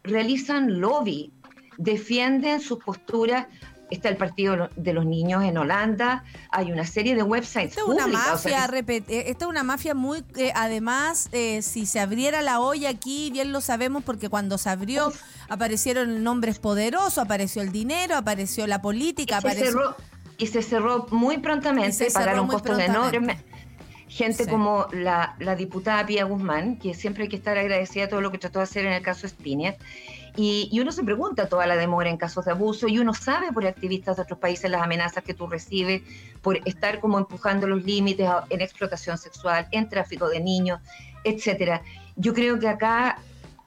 realizan 0.03 0.79
lobby, 0.81 1.31
defienden 1.77 2.59
sus 2.59 2.79
posturas. 2.83 3.47
Está 3.89 4.09
el 4.09 4.17
Partido 4.17 4.69
de 4.75 4.93
los 4.93 5.05
Niños 5.05 5.43
en 5.43 5.57
Holanda, 5.57 6.23
hay 6.51 6.71
una 6.71 6.85
serie 6.85 7.15
de 7.15 7.23
websites 7.23 7.69
Esta 7.71 7.81
es 7.81 7.87
una 7.87 8.05
o 8.05 8.07
mafia, 8.07 8.37
sea, 8.37 8.69
eh, 8.75 9.03
esta 9.07 9.45
es 9.45 9.49
una 9.49 9.63
mafia 9.63 9.95
muy, 9.95 10.23
eh, 10.35 10.51
además, 10.53 11.29
eh, 11.31 11.61
si 11.61 11.85
se 11.85 11.99
abriera 11.99 12.41
la 12.41 12.59
olla 12.59 12.89
aquí, 12.89 13.31
bien 13.31 13.51
lo 13.51 13.61
sabemos, 13.61 14.03
porque 14.03 14.29
cuando 14.29 14.57
se 14.57 14.69
abrió 14.69 15.11
aparecieron 15.49 16.23
nombres 16.23 16.59
poderosos, 16.59 17.17
apareció 17.17 17.61
el 17.61 17.71
dinero, 17.71 18.15
apareció 18.15 18.67
la 18.67 18.81
política, 18.81 19.37
y 19.37 19.41
se 19.41 19.47
apareció... 19.47 19.71
cerró, 19.71 19.95
y 20.37 20.47
se 20.47 20.61
cerró 20.61 21.07
muy 21.09 21.39
prontamente, 21.39 22.09
pagaron 22.11 22.47
costos 22.47 22.79
enormes. 22.79 23.37
Gente 24.07 24.45
Sí. 24.45 24.49
como 24.49 24.87
la, 24.91 25.35
la 25.37 25.55
diputada 25.55 26.03
Pía 26.03 26.23
Guzmán, 26.23 26.79
que 26.79 26.95
siempre 26.95 27.23
hay 27.23 27.29
que 27.29 27.35
estar 27.35 27.59
agradecida 27.59 28.05
a 28.05 28.09
todo 28.09 28.21
lo 28.21 28.31
que 28.31 28.39
trató 28.39 28.57
de 28.57 28.63
hacer 28.63 28.85
en 28.87 28.93
el 28.93 29.03
caso 29.03 29.27
Espinia. 29.27 29.77
Y, 30.41 30.69
y 30.71 30.79
uno 30.79 30.93
se 30.93 31.03
pregunta 31.03 31.49
toda 31.49 31.67
la 31.67 31.75
demora 31.75 32.09
en 32.09 32.15
casos 32.15 32.45
de 32.45 32.51
abuso 32.51 32.87
y 32.87 32.97
uno 32.97 33.13
sabe 33.13 33.51
por 33.51 33.67
activistas 33.67 34.15
de 34.15 34.21
otros 34.21 34.39
países 34.39 34.71
las 34.71 34.81
amenazas 34.81 35.21
que 35.21 35.33
tú 35.33 35.47
recibes 35.47 36.01
por 36.41 36.61
estar 36.63 37.01
como 37.01 37.17
empujando 37.17 37.67
los 37.67 37.83
límites 37.83 38.25
en 38.49 38.61
explotación 38.61 39.17
sexual, 39.17 39.67
en 39.71 39.89
tráfico 39.89 40.29
de 40.29 40.39
niños, 40.39 40.79
etcétera. 41.25 41.81
Yo 42.15 42.33
creo 42.33 42.57
que 42.57 42.69
acá, 42.69 43.19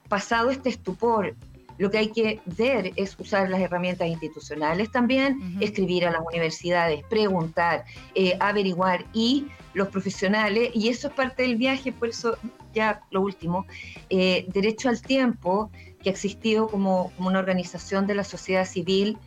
pasado 0.09 0.49
este 0.49 0.69
estupor, 0.69 1.35
lo 1.77 1.91
que 1.91 1.99
hay 1.99 2.11
que 2.11 2.41
ver 2.45 2.91
es 2.95 3.19
usar 3.19 3.51
las 3.51 3.61
herramientas 3.61 4.07
institucionales 4.07 4.91
también, 4.91 5.57
escribir 5.59 6.07
a 6.07 6.11
las 6.11 6.21
universidades, 6.21 7.03
preguntar, 7.07 7.85
eh, 8.15 8.35
averiguar 8.39 9.05
y 9.13 9.45
los 9.75 9.89
profesionales, 9.89 10.71
y 10.73 10.89
eso 10.89 11.09
es 11.09 11.13
parte 11.13 11.43
del 11.43 11.55
viaje, 11.55 11.91
por 11.91 12.09
eso 12.09 12.35
ya 12.73 13.03
lo 13.11 13.21
último, 13.21 13.67
eh, 14.09 14.45
Derecho 14.49 14.89
al 14.89 15.01
Tiempo, 15.01 15.69
que 16.03 16.09
ha 16.09 16.11
existido 16.11 16.67
como, 16.67 17.11
como 17.15 17.29
una 17.29 17.39
organización 17.39 18.05
de 18.05 18.15
la 18.15 18.23
sociedad 18.23 18.65
civil, 18.65 19.17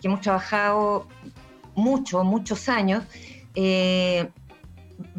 que 0.00 0.08
hemos 0.08 0.20
trabajado 0.20 1.06
mucho, 1.74 2.24
muchos 2.24 2.68
años, 2.68 3.04
eh, 3.54 4.28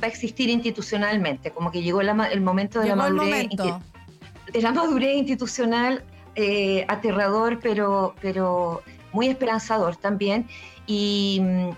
va 0.01 0.03
a 0.03 0.07
existir 0.07 0.49
institucionalmente, 0.49 1.51
como 1.51 1.71
que 1.71 1.81
llegó 1.81 2.01
la 2.01 2.29
el 2.31 2.41
momento 2.41 2.79
de 2.79 2.85
Llegó 2.85 2.97
la 2.97 3.09
madurez 3.09 3.49
de 4.51 4.61
la 4.61 4.71
madurez 4.71 5.17
institucional 5.17 6.03
eh, 6.35 6.85
aterrador, 6.87 7.59
pero, 7.61 8.13
pero 8.21 8.83
muy 9.11 9.27
esperanzador 9.27 9.95
también. 9.95 10.47
Y, 10.85 11.39
mm, 11.41 11.69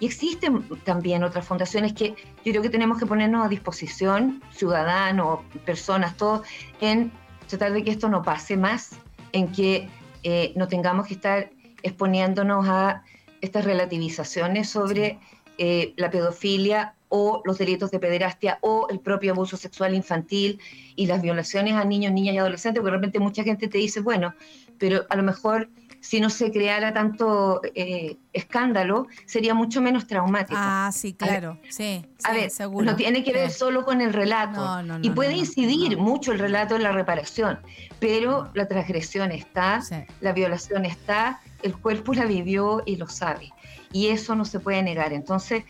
y 0.00 0.06
existen 0.06 0.62
también 0.84 1.22
otras 1.22 1.46
fundaciones 1.46 1.92
que 1.92 2.14
yo 2.44 2.52
creo 2.52 2.62
que 2.62 2.70
tenemos 2.70 2.98
que 2.98 3.06
ponernos 3.06 3.44
a 3.44 3.48
disposición, 3.48 4.42
ciudadanos, 4.52 5.40
personas, 5.64 6.16
todos, 6.16 6.46
en 6.80 7.12
tratar 7.46 7.72
de 7.72 7.84
que 7.84 7.90
esto 7.90 8.08
no 8.08 8.22
pase 8.22 8.56
más, 8.56 8.90
en 9.32 9.50
que 9.52 9.88
eh, 10.22 10.52
no 10.56 10.68
tengamos 10.68 11.06
que 11.06 11.14
estar 11.14 11.50
exponiéndonos 11.82 12.66
a 12.68 13.02
estas 13.40 13.64
relativizaciones 13.64 14.70
sobre 14.70 15.18
eh, 15.58 15.92
la 15.96 16.10
pedofilia 16.10 16.94
o 17.08 17.42
los 17.44 17.58
delitos 17.58 17.90
de 17.90 18.00
pederastia 18.00 18.58
o 18.60 18.88
el 18.90 18.98
propio 18.98 19.32
abuso 19.32 19.56
sexual 19.56 19.94
infantil 19.94 20.58
y 20.96 21.06
las 21.06 21.22
violaciones 21.22 21.74
a 21.74 21.84
niños, 21.84 22.12
niñas 22.12 22.34
y 22.34 22.38
adolescentes, 22.38 22.80
porque 22.80 22.90
de 22.90 22.96
repente 22.96 23.20
mucha 23.20 23.44
gente 23.44 23.68
te 23.68 23.78
dice, 23.78 24.00
bueno, 24.00 24.34
pero 24.78 25.06
a 25.10 25.16
lo 25.16 25.22
mejor 25.22 25.68
si 26.04 26.20
no 26.20 26.28
se 26.28 26.52
creara 26.52 26.92
tanto 26.92 27.62
eh, 27.74 28.18
escándalo, 28.34 29.06
sería 29.24 29.54
mucho 29.54 29.80
menos 29.80 30.06
traumático. 30.06 30.58
Ah, 30.62 30.90
sí, 30.92 31.14
claro, 31.14 31.58
sí, 31.70 32.04
a 32.24 32.32
ver, 32.34 32.50
seguro. 32.50 32.84
no 32.84 32.94
tiene 32.94 33.24
que 33.24 33.32
ver 33.32 33.50
Sí. 33.50 33.58
solo 33.60 33.86
con 33.86 34.02
el 34.02 34.12
relato. 34.12 34.62
No, 34.62 34.82
no, 34.82 34.98
no, 34.98 35.04
y 35.06 35.08
puede 35.08 35.32
incidir 35.32 35.96
mucho 35.96 36.32
el 36.32 36.38
relato 36.40 36.76
en 36.76 36.82
la 36.82 36.92
reparación, 36.92 37.58
pero 38.00 38.50
la 38.52 38.68
transgresión 38.68 39.32
está, 39.32 39.80
Sí. 39.80 39.96
la 40.20 40.32
violación 40.34 40.84
está, 40.84 41.40
el 41.62 41.74
cuerpo 41.74 42.12
la 42.12 42.26
vivió 42.26 42.82
y 42.84 42.96
lo 42.96 43.08
sabe. 43.08 43.54
Y 43.90 44.08
eso 44.08 44.34
no 44.34 44.44
se 44.44 44.60
puede 44.60 44.82
negar. 44.82 45.14
Entonces, 45.14 45.64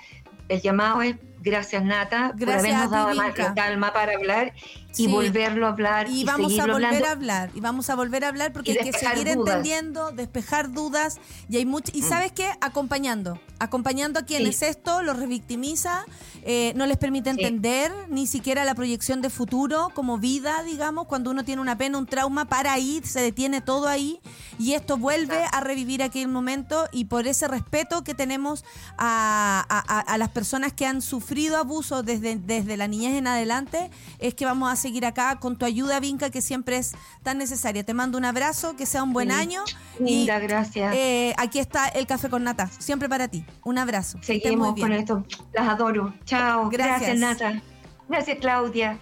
el 0.49 0.61
llamado 0.61 1.01
es 1.03 1.15
gracias 1.45 1.85
Nata 1.85 2.31
por 2.31 2.41
Gracias 2.41 2.61
habernos 2.75 2.83
a 2.83 2.87
ti, 2.89 2.93
dado 2.95 3.15
más 3.15 3.55
calma 3.55 3.93
para 3.93 4.15
hablar 4.15 4.53
Sí. 4.91 5.07
y 5.07 5.09
volverlo 5.09 5.67
a 5.67 5.71
hablar 5.71 6.09
y, 6.09 6.21
Y 6.21 6.25
vamos 6.25 6.53
a 6.57 6.63
volver 6.67 6.85
hablando. 6.87 7.07
a 7.07 7.11
hablar, 7.11 7.51
y 7.53 7.61
vamos 7.61 7.91
a 7.91 7.97
volver 7.97 8.25
a 8.25 8.29
hablar 8.29 8.53
porque 8.53 8.73
hay 8.79 8.91
que 8.91 8.97
seguir 8.97 9.35
dudas. 9.35 9.57
entendiendo, 9.57 10.13
despejar 10.13 10.71
dudas, 10.73 11.19
y 11.49 11.57
hay 11.57 11.67
mucho, 11.67 11.91
y 11.93 12.03
Mm. 12.03 12.09
sabes 12.09 12.31
qué, 12.31 12.49
acompañando, 12.61 13.41
acompañando 13.59 14.21
a 14.21 14.23
quienes 14.23 14.63
esto 14.63 15.03
los 15.03 15.19
revictimiza, 15.19 16.05
eh, 16.45 16.73
no 16.77 16.87
les 16.87 16.97
permite 16.97 17.31
Sí. 17.35 17.41
entender 17.41 17.91
ni 18.09 18.29
siquiera 18.29 18.65
la 18.65 18.77
proyección 18.77 19.21
de 19.21 19.31
futuro 19.31 19.91
como 19.95 20.17
vida, 20.19 20.63
digamos, 20.63 21.09
cuando 21.09 21.33
uno 21.33 21.45
tiene 21.45 21.61
una 21.61 21.77
pena, 21.77 21.99
un 21.99 22.07
trauma, 22.07 22.45
para 22.45 22.73
ahí, 22.73 23.01
se 23.03 23.21
detiene 23.21 23.61
todo 23.61 23.89
ahí, 23.89 24.21
y 24.61 24.75
esto 24.75 24.97
vuelve 24.97 25.35
Exacto. 25.39 25.57
a 25.57 25.61
revivir 25.61 26.05
aquel 26.05 26.29
momento, 26.29 26.87
y 26.93 27.07
por 27.07 27.27
ese 27.27 27.49
respeto 27.49 28.05
que 28.05 28.15
tenemos 28.15 28.65
a, 28.97 29.67
a- 29.69 29.99
a- 29.99 30.01
a 30.15 30.19
las 30.19 30.29
personas 30.29 30.73
que 30.73 30.87
han 30.87 31.03
sufrido 31.03 31.34
abuso 31.59 32.03
desde, 32.03 32.37
desde 32.37 32.77
la 32.77 32.87
niñez 32.89 33.15
en 33.17 33.27
adelante, 33.27 33.91
es 34.19 34.35
que 34.35 34.45
vamos 34.45 34.73
a 34.73 34.77
seguir 34.77 35.05
acá 35.07 35.37
con 35.41 35.57
tu 35.57 35.65
ayuda, 35.67 36.01
Vinca, 36.01 36.31
que 36.31 36.41
siempre 36.41 36.77
es 36.77 36.93
tan 37.23 37.39
necesaria. 37.39 37.85
Te 37.85 37.95
mando 37.95 38.17
un 38.19 38.25
abrazo, 38.25 38.77
que 38.77 38.87
sea 38.87 39.03
un 39.03 39.13
buen 39.13 39.29
Sí. 39.31 39.35
año. 39.37 39.63
Linda, 39.99 40.39
y 40.43 40.47
gracias. 40.47 40.95
eh, 40.95 41.35
aquí 41.37 41.59
está 41.59 41.89
el 41.89 42.07
café 42.07 42.29
con 42.31 42.45
nata, 42.45 42.69
siempre 42.79 43.09
para 43.09 43.29
ti. 43.29 43.45
Un 43.65 43.79
abrazo. 43.79 44.19
Seguimos 44.23 44.69
muy 44.73 44.75
bien. 44.77 44.89
con 44.89 44.97
esto. 44.99 45.25
Las 45.53 45.69
adoro. 45.69 46.15
Chao. 46.25 46.69
Gracias. 46.71 47.17
Gracias, 47.19 47.19
Nata. 47.19 47.63
Gracias, 48.09 48.39
Claudia. 48.41 48.99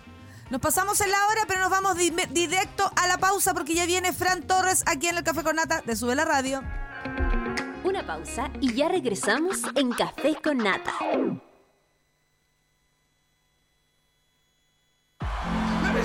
Nos 0.50 0.60
pasamos 0.60 1.00
en 1.00 1.10
la 1.10 1.16
hora, 1.30 1.40
pero 1.48 1.60
nos 1.60 1.70
vamos 1.70 1.96
di- 1.96 2.12
directo 2.30 2.90
a 2.96 3.06
la 3.06 3.16
pausa 3.18 3.54
porque 3.54 3.74
ya 3.74 3.86
viene 3.86 4.12
Fran 4.12 4.42
Torres 4.42 4.82
aquí 4.86 5.06
en 5.08 5.16
el 5.16 5.24
Café 5.24 5.42
con 5.42 5.56
Nata 5.56 5.82
de 5.86 5.96
Sube 5.96 6.14
la 6.14 6.24
Radio. 6.26 6.62
Una 7.84 8.06
pausa 8.06 8.50
y 8.60 8.74
ya 8.74 8.88
regresamos 8.88 9.60
en 9.74 9.90
Café 9.92 10.36
con 10.42 10.58
Nata. 10.58 10.92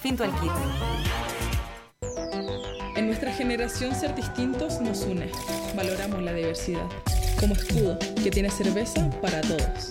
Finto 0.00 0.24
al 0.24 0.32
kit. 0.40 0.50
En 2.96 3.06
nuestra 3.06 3.30
generación 3.34 3.94
ser 3.94 4.14
distintos 4.14 4.80
nos 4.80 5.02
une. 5.02 5.30
Valoramos 5.76 6.22
la 6.22 6.32
diversidad. 6.32 6.86
Como 7.38 7.52
escudo, 7.52 7.98
que 8.22 8.30
tiene 8.30 8.48
cerveza 8.48 9.10
para 9.20 9.42
todos. 9.42 9.90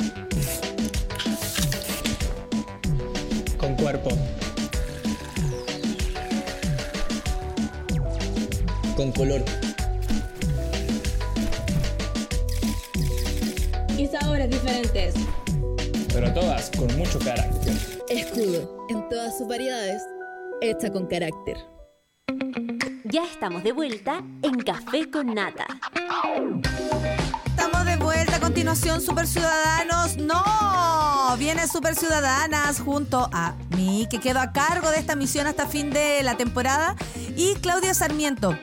Con 3.60 3.76
cuerpo. 3.76 4.10
Con 8.95 9.12
color. 9.12 9.43
Y 13.95 14.07
sabores 14.07 14.49
diferentes. 14.49 15.14
Pero 16.14 16.34
todas 16.34 16.72
con 16.78 16.88
mucho 16.97 17.20
carácter. 17.20 17.74
Escudo, 18.10 18.88
en 18.89 19.07
todas 19.10 19.38
sus 19.38 19.47
variedades, 19.47 20.01
hecha 20.62 20.91
con 20.91 21.07
carácter. 21.07 21.57
Ya 23.05 23.24
estamos 23.24 23.64
de 23.64 23.72
vuelta 23.72 24.22
en 24.41 24.60
Café 24.60 25.10
con 25.10 25.34
Nata. 25.34 25.66
Estamos 27.45 27.86
de 27.86 27.95
vuelta 27.97 28.36
a 28.36 28.39
continuación, 28.39 29.01
Super 29.01 29.28
Ciudadanos. 29.28 30.18
¡No! 30.18 31.38
Viene 31.38 31.68
Super 31.68 31.95
Ciudadanas 31.95 32.80
junto 32.82 33.30
a 33.32 33.55
mí, 33.76 34.07
que 34.10 34.20
quedo 34.20 34.39
a 34.39 34.51
cargo 34.51 34.89
de 34.89 34.97
esta 34.99 35.16
misión 35.16 35.47
hasta 35.47 35.68
fin 35.68 35.91
de 35.91 36.24
la 36.24 36.38
temporada, 36.38 36.95
y 37.36 37.55
Claudia 37.55 37.93
Sarmiento. 37.93 38.57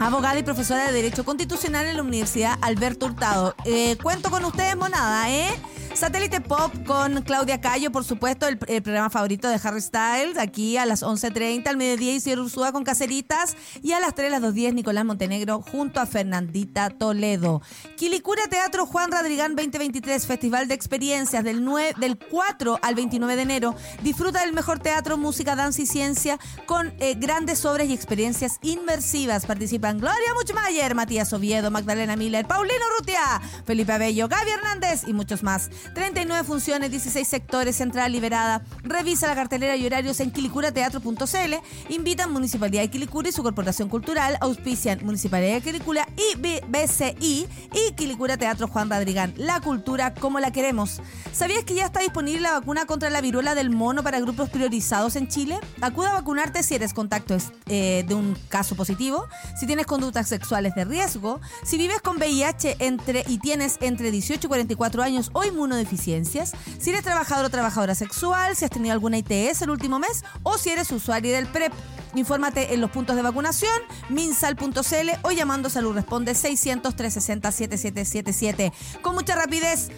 Abogada 0.00 0.38
y 0.38 0.42
profesora 0.42 0.86
de 0.86 0.92
Derecho 0.92 1.24
Constitucional 1.24 1.86
en 1.86 1.96
la 1.96 2.02
Universidad 2.02 2.58
Alberto 2.62 3.06
Hurtado. 3.06 3.54
Eh, 3.64 3.96
cuento 4.02 4.30
con 4.30 4.44
ustedes, 4.44 4.76
monada, 4.76 5.30
¿eh? 5.30 5.50
Satélite 5.94 6.40
Pop 6.40 6.72
con 6.86 7.22
Claudia 7.22 7.60
Cayo, 7.60 7.92
por 7.92 8.04
supuesto, 8.04 8.48
el, 8.48 8.58
programa 8.58 9.10
favorito 9.10 9.48
de 9.48 9.60
Harry 9.62 9.80
Styles, 9.80 10.36
aquí 10.38 10.76
a 10.76 10.86
las 10.86 11.04
11.30, 11.04 11.68
al 11.68 11.76
mediodía 11.76 12.12
Isidro 12.12 12.42
Ursúa 12.42 12.72
con 12.72 12.82
Caceritas 12.82 13.56
y 13.80 13.92
a 13.92 14.00
las 14.00 14.14
3, 14.14 14.32
las 14.32 14.42
2.10 14.42 14.74
Nicolás 14.74 15.04
Montenegro 15.04 15.62
junto 15.62 16.00
a 16.00 16.06
Fernandita 16.06 16.90
Toledo. 16.90 17.62
Quilicura 17.96 18.42
Teatro 18.50 18.86
Juan 18.86 19.12
Radrigán 19.12 19.54
2023, 19.54 20.26
Festival 20.26 20.66
de 20.66 20.74
Experiencias 20.74 21.44
del, 21.44 21.64
9, 21.64 21.94
del 21.98 22.18
4 22.18 22.80
al 22.82 22.94
29 22.96 23.36
de 23.36 23.42
enero. 23.42 23.76
Disfruta 24.02 24.40
del 24.40 24.52
mejor 24.52 24.80
teatro, 24.80 25.16
música, 25.16 25.54
danza 25.54 25.82
y 25.82 25.86
ciencia 25.86 26.40
con 26.66 26.92
eh, 26.98 27.14
grandes 27.14 27.64
obras 27.64 27.86
y 27.86 27.92
experiencias 27.92 28.58
inmersivas. 28.62 29.46
Participan 29.46 30.00
Gloria 30.00 30.34
Muchmayer, 30.34 30.96
Matías 30.96 31.32
Oviedo, 31.32 31.70
Magdalena 31.70 32.16
Miller, 32.16 32.46
Paulino 32.46 32.84
Rutia, 32.98 33.40
Felipe 33.64 33.92
Abello, 33.92 34.26
Gaby 34.26 34.50
Hernández 34.50 35.02
y 35.06 35.12
muchos 35.12 35.44
más. 35.44 35.70
39 35.94 36.44
funciones, 36.44 36.90
16 36.90 37.26
sectores, 37.26 37.76
central 37.76 38.12
liberada. 38.12 38.62
Revisa 38.82 39.26
la 39.26 39.34
cartelera 39.34 39.76
y 39.76 39.86
horarios 39.86 40.20
en 40.20 40.30
quilicurateatro.cl. 40.30 41.54
Invitan 41.88 42.32
Municipalidad 42.32 42.82
de 42.82 42.90
Quilicura 42.90 43.28
y 43.28 43.32
su 43.32 43.42
Corporación 43.42 43.88
Cultural. 43.88 44.38
Auspician 44.40 45.00
Municipalidad 45.04 45.54
de 45.54 45.60
Quilicura 45.60 46.08
y 46.16 46.36
BCI 46.36 47.48
y 47.72 47.92
Quilicura 47.94 48.36
Teatro 48.36 48.68
Juan 48.68 48.90
Radrigán. 48.90 49.34
La 49.36 49.60
cultura 49.60 50.14
como 50.14 50.40
la 50.40 50.52
queremos. 50.52 51.00
¿Sabías 51.32 51.64
que 51.64 51.74
ya 51.74 51.86
está 51.86 52.00
disponible 52.00 52.40
la 52.40 52.52
vacuna 52.52 52.86
contra 52.86 53.10
la 53.10 53.20
viruela 53.20 53.54
del 53.54 53.70
mono 53.70 54.02
para 54.02 54.20
grupos 54.20 54.50
priorizados 54.50 55.16
en 55.16 55.28
Chile? 55.28 55.58
Acuda 55.80 56.10
a 56.10 56.14
vacunarte 56.14 56.62
si 56.62 56.74
eres 56.74 56.94
contacto 56.94 57.36
eh, 57.66 58.04
de 58.06 58.14
un 58.14 58.36
caso 58.48 58.76
positivo, 58.76 59.26
si 59.58 59.66
tienes 59.66 59.86
conductas 59.86 60.28
sexuales 60.28 60.74
de 60.74 60.84
riesgo, 60.84 61.40
si 61.64 61.76
vives 61.76 62.00
con 62.00 62.18
VIH 62.18 62.76
entre, 62.78 63.24
y 63.26 63.38
tienes 63.38 63.78
entre 63.80 64.10
18 64.10 64.46
y 64.46 64.48
44 64.48 65.02
años 65.02 65.30
o 65.32 65.44
inmunodeficiencias, 65.74 66.52
si 66.78 66.90
eres 66.90 67.02
trabajador 67.02 67.46
o 67.46 67.50
trabajadora 67.50 67.94
sexual, 67.94 68.54
si 68.56 68.64
has 68.64 68.70
tenido 68.70 68.92
alguna 68.92 69.18
ITS 69.18 69.62
el 69.62 69.70
último 69.70 69.98
mes 69.98 70.24
o 70.42 70.58
si 70.58 70.70
eres 70.70 70.90
usuario 70.92 71.32
del 71.32 71.46
PrEP. 71.46 71.72
Infórmate 72.14 72.74
en 72.74 72.80
los 72.80 72.90
puntos 72.90 73.16
de 73.16 73.22
vacunación, 73.22 73.74
minsal.cl 74.08 75.10
o 75.22 75.32
llamando 75.32 75.68
Salud 75.68 75.94
Responde 75.94 76.32
600-360-7777. 76.32 78.72
Con 79.02 79.14
mucha 79.14 79.34
rapidez, 79.34 79.88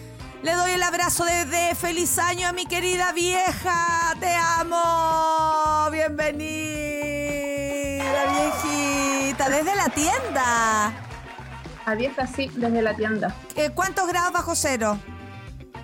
le 0.41 0.53
doy 0.53 0.71
el 0.71 0.81
abrazo 0.81 1.25
de, 1.25 1.45
de, 1.45 1.75
feliz 1.75 2.17
año 2.17 2.47
a 2.47 2.53
mi 2.53 2.65
querida 2.65 3.11
vieja. 3.11 4.15
Te 4.19 4.33
amo. 4.33 5.91
Bienvenida, 5.91 6.41
viejita, 8.31 9.47
desde 9.49 9.75
la 9.75 9.89
tienda. 9.89 10.91
A 11.85 11.93
vieja, 11.95 12.25
sí, 12.25 12.49
desde 12.55 12.81
la 12.81 12.95
tienda. 12.95 13.35
Eh, 13.55 13.69
¿Cuántos 13.73 14.07
grados 14.07 14.33
bajo 14.33 14.55
cero? 14.55 14.97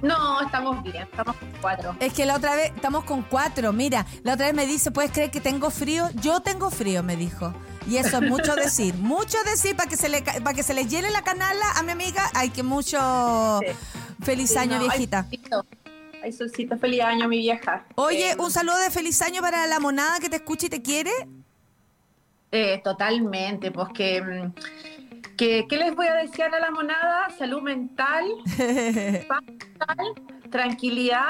No, 0.04 0.42
estamos 0.42 0.84
bien, 0.84 1.04
estamos 1.04 1.38
con 1.38 1.50
cuatro. 1.62 1.96
Es 2.02 2.12
que 2.12 2.26
la 2.26 2.36
otra 2.36 2.56
vez, 2.56 2.74
estamos 2.76 3.06
con 3.06 3.22
cuatro. 3.24 3.72
Mira, 3.72 4.06
la 4.24 4.34
otra 4.34 4.48
vez 4.48 4.56
me 4.56 4.68
dice, 4.68 4.92
¿puedes 4.92 5.12
creer 5.12 5.32
que 5.32 5.40
tengo 5.40 5.70
frío? 5.70 6.10
Yo 6.16 6.42
tengo 6.42 6.70
frío, 6.70 7.02
me 7.04 7.16
dijo. 7.16 7.54
Y 7.88 7.96
eso 7.96 8.18
es 8.18 8.30
mucho 8.30 8.54
decir, 8.56 8.94
mucho 9.00 9.38
decir 9.46 9.78
para 9.78 9.90
que 9.90 9.96
se 9.96 10.10
le 10.10 10.22
para 10.22 10.54
que 10.54 10.62
se 10.62 10.74
le 10.74 10.88
llene 10.88 11.10
la 11.10 11.24
canala 11.24 11.66
a 11.78 11.84
mi 11.84 11.94
amiga. 11.94 12.30
Hay 12.34 12.50
que 12.50 12.64
mucho 12.64 13.60
sí. 13.62 13.68
feliz 14.22 14.50
sí, 14.50 14.58
año, 14.58 14.76
no, 14.76 14.82
viejita. 14.82 15.26
Ay, 16.22 16.34
solcito, 16.34 16.78
feliz 16.78 17.02
año, 17.02 17.30
mi 17.30 17.38
vieja. 17.38 17.86
Oye, 17.96 18.32
eh, 18.32 18.36
un 18.38 18.52
saludo 18.52 18.78
de 18.80 18.92
feliz 18.92 19.22
año 19.22 19.42
para 19.42 19.68
la 19.68 19.80
monada 19.80 20.20
que 20.20 20.30
te 20.30 20.36
escucha 20.36 20.66
y 20.66 20.70
te 20.70 20.82
quiere. 20.82 21.12
Eh, 22.52 22.82
totalmente, 22.84 23.72
pues 23.72 23.88
que, 23.94 24.22
que, 25.38 25.66
¿qué 25.70 25.78
les 25.78 25.96
voy 25.96 26.08
a 26.08 26.14
desear 26.16 26.54
a 26.56 26.60
la 26.60 26.72
monada? 26.72 27.28
Salud 27.38 27.62
mental, 27.62 28.26
paz 29.28 29.42
mental, 29.46 30.50
tranquilidad 30.52 31.24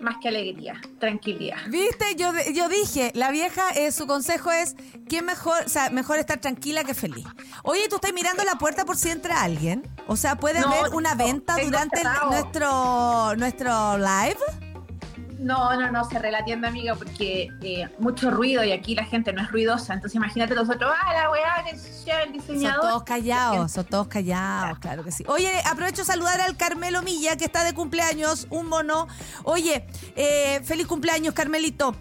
más 0.00 0.18
que 0.22 0.28
alegría, 0.28 0.80
tranquilidad. 1.00 1.56
Viste, 1.66 2.14
yo, 2.16 2.30
yo 2.54 2.68
dije, 2.68 3.10
la 3.16 3.32
vieja, 3.32 3.70
eh, 3.74 3.90
su 3.90 4.06
consejo 4.06 4.52
es 4.52 4.76
que 5.08 5.22
mejor, 5.22 5.64
o 5.66 5.68
sea, 5.68 5.90
mejor 5.90 6.18
estar 6.20 6.38
tranquila 6.40 6.84
que 6.84 6.94
feliz. 6.94 7.26
Oye, 7.64 7.88
¿tú 7.88 7.96
estás 7.96 8.12
mirando 8.12 8.44
la 8.44 8.54
puerta 8.54 8.84
por 8.84 8.96
si 8.96 9.10
entra 9.10 9.42
alguien? 9.42 9.82
O 10.06 10.16
sea, 10.16 10.36
¿puede 10.36 10.60
No, 10.60 10.68
haber 10.68 10.94
una 10.94 11.16
no, 11.16 11.24
venta 11.24 11.56
durante 11.60 12.00
el- 12.02 12.08
nuestro, 12.30 13.34
nuestro 13.36 13.98
live? 13.98 14.36
No, 15.38 15.78
no, 15.78 15.90
no, 15.92 16.04
cerré 16.04 16.32
la 16.32 16.44
tienda, 16.44 16.68
amiga, 16.68 16.94
porque 16.96 17.50
eh, 17.62 17.88
mucho 17.98 18.30
ruido 18.30 18.64
y 18.64 18.72
aquí 18.72 18.94
la 18.94 19.04
gente 19.04 19.32
no 19.32 19.40
es 19.42 19.50
ruidosa. 19.52 19.94
Entonces 19.94 20.16
imagínate 20.16 20.54
los 20.54 20.68
otros, 20.68 20.92
ah, 21.02 21.12
la 21.12 21.30
weá, 21.30 21.64
que 21.64 21.70
el 21.70 21.78
Son 21.78 22.32
diseñador. 22.32 22.80
todos 22.80 23.02
callados, 23.04 23.72
son 23.72 23.84
todos 23.84 24.08
callados, 24.08 24.78
claro 24.80 25.04
que 25.04 25.12
sí. 25.12 25.24
Oye, 25.28 25.52
aprovecho 25.64 26.02
a 26.02 26.04
saludar 26.04 26.40
al 26.40 26.56
Carmelo 26.56 27.02
Milla, 27.02 27.36
que 27.36 27.44
está 27.44 27.62
de 27.64 27.72
cumpleaños, 27.72 28.46
un 28.50 28.66
mono. 28.66 29.06
Oye, 29.44 29.86
eh, 30.16 30.60
feliz 30.64 30.86
cumpleaños, 30.86 31.34
Carmelito. 31.34 31.94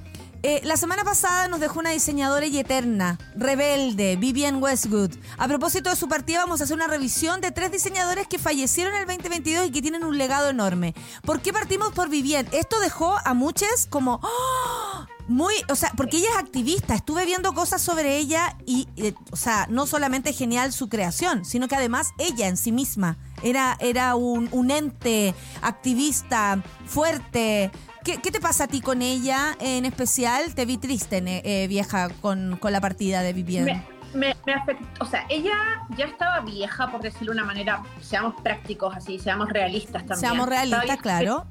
Eh, 0.44 0.62
la 0.64 0.78
semana 0.78 1.04
pasada 1.04 1.48
nos 1.48 1.60
dejó 1.60 1.80
una 1.80 1.90
diseñadora 1.90 2.46
y 2.46 2.60
eterna, 2.60 3.18
rebelde, 3.36 4.18
Vivian 4.18 4.62
Westwood. 4.62 5.12
A 5.38 5.48
propósito 5.48 5.90
de 5.90 5.96
su 5.96 6.08
partida, 6.08 6.40
vamos 6.40 6.62
a 6.62 6.66
hacer 6.66 6.76
una 6.76 6.88
revisión 6.88 7.42
de 7.42 7.52
tres 7.52 7.72
diseñadores 7.72 8.28
que 8.28 8.38
fallecieron 8.38 8.94
en 8.94 9.02
el 9.02 9.08
2022 9.08 9.68
y 9.68 9.72
que 9.72 9.82
tienen 9.82 10.04
un 10.04 10.18
legado 10.18 10.50
enorme. 10.50 10.94
¿Por 11.24 11.42
qué 11.42 11.52
partimos 11.52 11.92
por 11.92 12.10
Vivian? 12.10 12.48
Esto 12.52 12.80
dejó 12.80 13.16
a 13.24 13.34
muchos 13.34 13.88
como... 13.90 14.20
¡oh! 14.24 15.06
Muy, 15.28 15.54
o 15.68 15.76
sea, 15.76 15.92
porque 15.98 16.18
ella 16.18 16.30
es 16.32 16.38
activista, 16.38 16.96
estuve 16.96 17.26
viendo 17.26 17.52
cosas 17.54 17.82
sobre 17.82 18.16
ella 18.16 18.56
y, 18.66 18.88
eh, 18.96 19.14
o 19.30 19.36
sea, 19.36 19.68
no 19.70 19.86
solamente 19.86 20.32
genial 20.32 20.72
su 20.72 20.88
creación, 20.88 21.44
sino 21.44 21.68
que 21.68 21.76
además 21.76 22.12
ella 22.18 22.48
en 22.48 22.56
sí 22.56 22.72
misma 22.72 23.18
era, 23.44 23.76
era 23.82 24.16
un 24.16 24.72
ente 24.72 25.36
activista 25.62 26.64
fuerte 26.86 27.72
¿qué, 28.08 28.22
qué 28.22 28.32
te 28.32 28.40
pasa 28.40 28.64
a 28.64 28.68
ti 28.68 28.80
con 28.80 29.02
ella 29.02 29.58
en 29.60 29.86
especial? 29.86 30.56
Te 30.56 30.66
vi 30.66 30.78
triste, 30.78 31.22
eh, 31.26 31.68
vieja, 31.68 32.08
con, 32.22 32.58
con 32.58 32.72
la 32.72 32.80
partida 32.80 33.22
de 33.22 33.34
Vivienne. 33.34 33.86
Me, 34.14 34.30
me, 34.30 34.36
me 34.46 34.54
afectó, 34.54 35.04
o 35.04 35.06
sea, 35.06 35.26
ella 35.30 35.86
ya 35.98 36.06
estaba 36.06 36.40
vieja, 36.40 36.90
por 36.90 37.02
decirlo 37.02 37.34
de 37.34 37.40
una 37.40 37.46
manera, 37.46 37.84
seamos 38.02 38.34
prácticos 38.42 38.96
así, 38.96 39.20
seamos 39.20 39.50
realistas 39.50 40.06
también. 40.06 40.20
Seamos 40.20 40.48
realistas, 40.48 40.98
claro. 41.02 41.46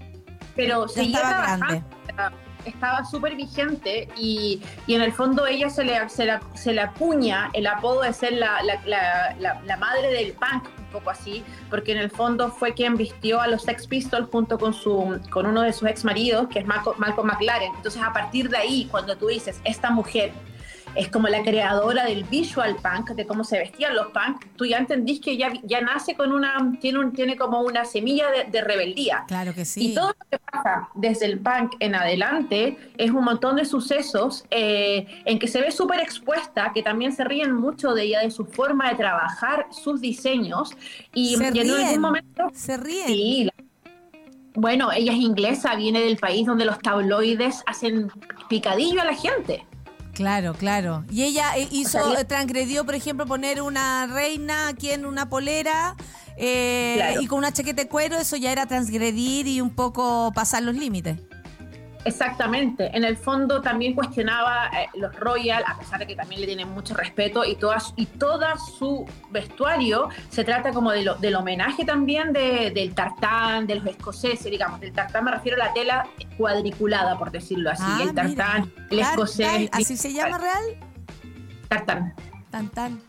Pero 0.55 0.87
Ya 0.87 0.95
seguía 0.95 1.17
estaba 1.19 1.35
trabajando, 1.35 1.85
grande. 2.07 2.37
Estaba- 2.67 3.05
súper 3.05 3.37
vigente 3.37 4.09
y, 4.17 4.61
y 4.87 4.95
en 4.95 5.03
el 5.03 5.13
fondo 5.13 5.47
ella 5.47 5.71
se 5.71 5.85
le, 5.85 6.09
se, 6.09 6.25
la, 6.27 6.41
se 6.55 6.73
le 6.73 6.81
acuña 6.81 7.51
el 7.53 7.67
apodo 7.67 8.03
de 8.03 8.13
ser 8.13 8.33
la, 8.35 8.63
la- 8.63 9.61
la 9.65 9.77
madre 9.77 10.09
del 10.11 10.33
punk, 10.33 10.65
un 10.79 10.87
poco 10.93 11.11
así, 11.11 11.45
porque 11.71 11.93
en 11.93 11.99
el 11.99 12.11
fondo 12.11 12.51
fue 12.51 12.73
quien 12.75 12.97
vistió 12.97 13.41
a 13.41 13.47
los 13.49 13.63
Sex 13.63 13.87
Pistols 13.87 14.29
junto 14.31 14.59
con, 14.59 14.73
su, 14.73 15.21
con 15.31 15.47
uno 15.47 15.63
de 15.63 15.73
sus 15.73 15.89
ex 15.89 16.05
maridos, 16.05 16.49
que 16.49 16.61
es 16.61 16.67
Malcolm, 16.67 16.99
Malcolm 16.99 17.29
McLaren. 17.29 17.73
Entonces 17.77 18.03
a 18.03 18.13
partir 18.13 18.49
de 18.49 18.57
ahí, 18.57 18.89
cuando 18.91 19.17
tú 19.17 19.27
dices, 19.29 19.61
esta 19.65 19.91
mujer 19.91 20.33
es 20.97 21.09
como 21.09 21.29
la 21.29 21.43
creadora 21.43 22.05
del 22.05 22.25
visual 22.25 22.77
punk, 22.77 23.11
de 23.11 23.27
cómo 23.27 23.45
se 23.45 23.59
vestían 23.59 23.95
los 23.95 24.07
punk, 24.09 24.45
tú 24.57 24.65
ya 24.65 24.79
entendís 24.79 25.21
que 25.21 25.37
ya, 25.37 25.53
ya 25.63 25.81
nace 25.81 26.15
con 26.15 26.33
una, 26.33 26.73
tiene, 26.81 26.99
un, 26.99 27.13
tiene 27.13 27.37
como 27.37 27.61
una 27.61 27.85
semilla 27.85 28.31
de, 28.31 28.45
de 28.51 28.61
rebeldía. 28.63 29.25
Claro 29.29 29.55
que 29.55 29.65
sí. 29.65 29.93
Y 29.93 29.95
todo 29.95 30.09
lo 30.09 30.27
que 30.31 30.39
pasa 30.39 30.89
desde 30.95 31.27
el 31.27 31.39
punk 31.39 31.75
en 31.81 31.95
adelante 31.95 32.79
es 32.97 33.11
un 33.11 33.25
montón 33.25 33.57
de 33.57 33.65
sucesos 33.65 34.45
eh, 34.51 35.07
en 35.25 35.39
que 35.39 35.49
se 35.49 35.61
ve 35.61 35.71
súper 35.71 36.01
expuesta, 36.01 36.73
que 36.75 36.83
también 36.83 37.13
se 37.13 37.25
ríen 37.25 37.53
mucho 37.55 37.93
de 37.95 38.05
ella, 38.05 38.21
de 38.21 38.31
su 38.31 38.45
forma 38.47 38.89
de 38.91 38.97
trabajar, 38.97 39.67
sus 39.71 40.01
diseños. 40.01 40.77
Y, 41.15 41.37
se 41.37 41.49
en 41.49 41.71
algún 41.71 42.01
momento... 42.01 42.51
se 42.55 42.77
ríen. 42.77 43.07
Sí, 43.07 43.45
la- 43.45 43.65
bueno, 44.59 44.91
ella 44.91 45.13
es 45.13 45.19
inglesa, 45.19 45.75
viene 45.75 46.01
del 46.01 46.17
país 46.17 46.47
donde 46.47 46.65
los 46.65 46.79
tabloides 46.79 47.63
hacen 47.67 48.11
picadillo 48.49 49.03
a 49.03 49.05
la 49.05 49.15
gente. 49.15 49.67
Claro, 50.17 50.55
claro. 50.55 51.05
Y 51.11 51.25
ella 51.25 51.59
eh, 51.59 51.69
hizo, 51.71 51.99
O 52.03 52.13
sea, 52.13 52.21
eh, 52.23 52.25
transgredió, 52.25 52.87
por 52.87 52.95
ejemplo, 52.95 53.27
poner 53.27 53.61
una 53.61 54.07
reina 54.07 54.69
aquí 54.69 54.91
en 54.91 55.05
una 55.05 55.29
polera 55.29 55.95
eh, 56.39 56.95
Claro. 56.97 57.21
y 57.21 57.27
con 57.27 57.37
una 57.39 57.53
chaqueta 57.53 57.83
de 57.83 57.89
cuero, 57.89 58.17
eso 58.17 58.37
ya 58.37 58.51
era 58.51 58.65
transgredir 58.65 59.47
y 59.47 59.61
un 59.61 59.75
poco 59.75 60.33
pasar 60.35 60.63
los 60.63 60.75
límites. 60.75 61.19
Exactamente. 62.07 62.97
En 62.97 63.05
el 63.05 63.17
fondo 63.17 63.61
también 63.61 63.95
cuestionaba 63.95 64.69
eh, 64.69 64.89
los 64.95 65.15
Royal, 65.17 65.65
a 65.67 65.77
pesar 65.79 65.99
de 65.99 66.07
que 66.07 66.15
también 66.17 66.41
le 66.41 66.47
tienen 66.47 66.69
mucho 66.71 66.95
respeto, 66.95 67.45
y 67.45 67.57
todas 67.57 67.93
y 67.97 68.07
toda 68.07 68.57
su 68.59 69.05
vestuario 69.31 70.09
se 70.31 70.45
trata 70.45 70.73
como 70.73 70.93
de 70.93 71.03
lo- 71.03 71.17
del 71.17 71.35
homenaje 71.35 71.85
también 71.85 72.33
de- 72.33 72.71
del 72.71 72.95
tartán, 72.95 73.67
de 73.67 73.77
los 73.77 73.87
escoceses, 73.87 74.51
digamos. 74.51 74.81
Del 74.81 74.93
tartán 74.93 75.25
me 75.25 75.31
refiero 75.33 75.61
a 75.61 75.67
la 75.67 75.73
tela 75.75 76.07
cuadriculada, 76.39 77.19
por 77.19 77.31
decirlo 77.31 77.71
así. 77.71 77.83
Ah, 77.85 77.99
el 78.03 78.15
tartán, 78.15 78.73
mira. 78.75 78.87
el 78.91 78.99
escocés. 79.01 79.69
¿Así 79.73 79.97
se 79.97 80.13
llama 80.13 80.39
real? 80.39 80.63
Tartán. 81.69 82.15
Tartán. 82.51 83.01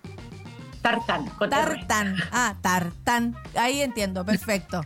con 1.38 1.52
R. 1.54 1.76
Tartán. 1.86 2.16
Ah, 2.32 2.56
tartán. 2.62 3.36
Ahí 3.56 3.82
entiendo, 3.82 4.24
perfecto. 4.26 4.82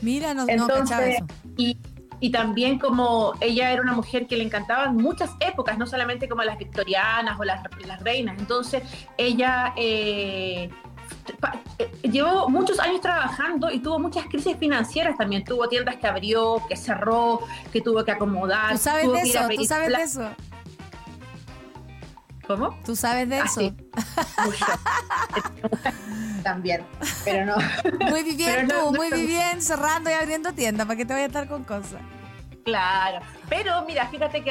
Mira, 0.00 0.32
no, 0.34 0.46
no 0.46 0.52
Entonces, 0.52 1.16
eso. 1.16 1.26
y, 1.56 1.78
y 2.20 2.30
también 2.30 2.78
como 2.78 3.32
ella 3.40 3.70
era 3.70 3.82
una 3.82 3.92
mujer 3.92 4.26
que 4.26 4.36
le 4.36 4.44
encantaban 4.44 4.96
muchas 4.96 5.30
épocas, 5.40 5.76
no 5.78 5.86
solamente 5.86 6.28
como 6.28 6.42
las 6.42 6.58
victorianas 6.58 7.38
o 7.38 7.44
las, 7.44 7.60
las 7.86 8.00
reinas. 8.02 8.36
Entonces, 8.38 8.82
ella 9.18 9.72
eh, 9.76 10.70
pa- 11.40 11.60
eh, 11.78 11.90
llevó 12.10 12.48
muchos 12.48 12.78
años 12.80 13.00
trabajando 13.00 13.70
y 13.70 13.80
tuvo 13.80 13.98
muchas 13.98 14.26
crisis 14.26 14.56
financieras 14.58 15.16
también. 15.18 15.44
Tuvo 15.44 15.68
tiendas 15.68 15.96
que 15.96 16.06
abrió, 16.06 16.62
que 16.68 16.76
cerró, 16.76 17.40
que 17.72 17.80
tuvo 17.80 18.04
que 18.04 18.12
acomodar. 18.12 18.72
¿Tú 18.72 18.78
sabes 18.78 19.04
tuvo 19.04 19.14
de 19.14 19.20
eso? 19.22 19.48
¿Tú 19.56 19.64
sabes 19.64 19.88
de 19.96 20.02
eso? 20.02 20.30
¿Cómo? 22.46 22.78
¿Tú 22.84 22.94
sabes 22.94 23.26
de 23.28 23.38
Ah, 23.38 23.44
eso? 23.46 23.60
sí. 23.60 23.74
También, 26.44 26.84
pero 27.24 27.46
no. 27.46 27.56
Muy 28.10 28.22
no- 28.68 28.92
no- 28.92 28.92
muy 28.92 29.08
bien, 29.26 29.60
cerrando 29.62 30.10
y 30.10 30.12
abriendo 30.12 30.52
tienda 30.52 30.84
para 30.84 30.96
que 30.96 31.04
te 31.04 31.12
vaya 31.14 31.24
a 31.24 31.28
estar 31.28 31.48
con 31.48 31.64
cosas. 31.64 32.00
Claro, 32.64 33.18
pero 33.50 33.84
mira, 33.84 34.06
fíjate 34.08 34.42
que 34.42 34.50